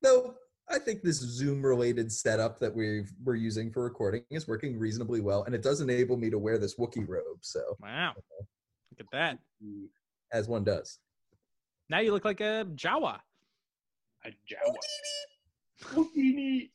Though 0.00 0.34
I 0.70 0.78
think 0.78 1.02
this 1.02 1.18
Zoom 1.18 1.64
related 1.64 2.10
setup 2.10 2.58
that 2.60 2.74
we've 2.74 3.12
we're 3.22 3.34
using 3.34 3.70
for 3.70 3.84
recording 3.84 4.22
is 4.30 4.48
working 4.48 4.78
reasonably 4.78 5.20
well, 5.20 5.44
and 5.44 5.54
it 5.54 5.62
does 5.62 5.82
enable 5.82 6.16
me 6.16 6.30
to 6.30 6.38
wear 6.38 6.56
this 6.56 6.76
Wookiee 6.76 7.06
robe, 7.06 7.40
so 7.42 7.76
Wow, 7.82 8.14
look 8.16 9.00
at 9.00 9.06
that. 9.12 9.38
as 10.32 10.48
one 10.48 10.64
does. 10.64 10.98
Now 11.90 12.00
you 12.00 12.12
look 12.12 12.24
like 12.24 12.40
a 12.40 12.66
Jawa. 12.74 13.18
A 14.24 14.28
Jawa. 14.28 14.74
Houdini. 15.82 16.72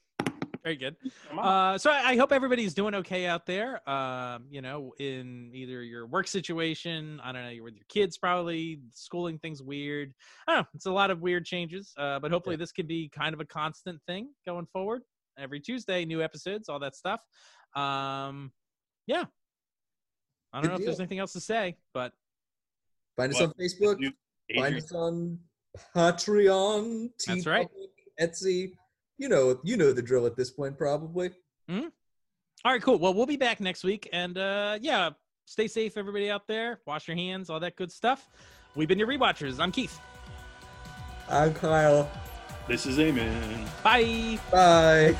Very 0.63 0.77
good. 0.77 0.95
Uh, 1.37 1.77
so 1.77 1.91
I, 1.91 2.11
I 2.11 2.15
hope 2.15 2.31
everybody's 2.31 2.73
doing 2.73 2.95
okay 2.95 3.25
out 3.25 3.45
there. 3.45 3.87
Um, 3.89 4.45
you 4.49 4.61
know, 4.61 4.93
in 4.97 5.51
either 5.53 5.83
your 5.83 6.05
work 6.05 6.25
situation, 6.27 7.19
I 7.21 7.33
don't 7.33 7.43
know, 7.43 7.49
you're 7.49 7.65
with 7.65 7.75
your 7.75 7.85
kids, 7.89 8.17
probably 8.17 8.79
schooling 8.93 9.39
things 9.39 9.61
weird. 9.61 10.13
I 10.47 10.53
don't 10.53 10.61
know. 10.61 10.67
It's 10.73 10.85
a 10.85 10.91
lot 10.91 11.11
of 11.11 11.21
weird 11.21 11.45
changes, 11.45 11.93
uh, 11.97 12.19
but 12.19 12.31
hopefully 12.31 12.55
this 12.55 12.71
can 12.71 12.87
be 12.87 13.09
kind 13.09 13.33
of 13.33 13.41
a 13.41 13.45
constant 13.45 13.99
thing 14.07 14.29
going 14.45 14.67
forward. 14.71 15.01
Every 15.37 15.59
Tuesday, 15.59 16.05
new 16.05 16.21
episodes, 16.21 16.69
all 16.69 16.79
that 16.79 16.95
stuff. 16.95 17.19
Um, 17.75 18.51
yeah. 19.05 19.25
I 20.53 20.61
don't 20.61 20.63
Good 20.63 20.69
know 20.69 20.75
if 20.75 20.85
there's 20.85 20.99
anything 20.99 21.19
else 21.19 21.33
to 21.33 21.41
say, 21.41 21.75
but 21.93 22.13
Find 23.17 23.33
us 23.33 23.39
What? 23.39 23.49
on 23.49 23.53
Facebook. 23.59 24.13
Find 24.55 24.75
us 24.75 24.91
on 24.91 25.39
Patreon, 25.95 27.09
That's 27.27 27.45
right. 27.45 27.67
Etsy. 28.21 28.73
You 29.17 29.29
know, 29.29 29.59
you 29.63 29.77
know 29.77 29.93
the 29.93 30.01
drill 30.01 30.25
at 30.25 30.35
this 30.35 30.51
point, 30.51 30.77
probably. 30.77 31.31
Hmm. 31.69 31.87
all 32.65 32.71
right, 32.73 32.81
cool. 32.81 32.97
Well, 32.97 33.13
we'll 33.13 33.25
be 33.25 33.37
back 33.37 33.59
next 33.59 33.83
week. 33.83 34.09
And 34.11 34.37
uh, 34.37 34.79
yeah, 34.81 35.11
stay 35.45 35.67
safe, 35.67 35.97
everybody 35.97 36.29
out 36.29 36.47
there. 36.47 36.81
Wash 36.85 37.07
your 37.07 37.15
hands, 37.15 37.49
all 37.49 37.59
that 37.59 37.75
good 37.75 37.91
stuff. 37.91 38.29
We've 38.75 38.87
been 38.87 38.99
your 38.99 39.07
rewatchers. 39.07 39.59
I'm 39.59 39.71
Keith. 39.71 39.99
I'm 41.29 41.53
Kyle. 41.53 42.09
This 42.67 42.85
is 42.85 42.97
Eamon. 42.97 43.67
Bye. 43.83 44.39
Bye. 44.51 45.15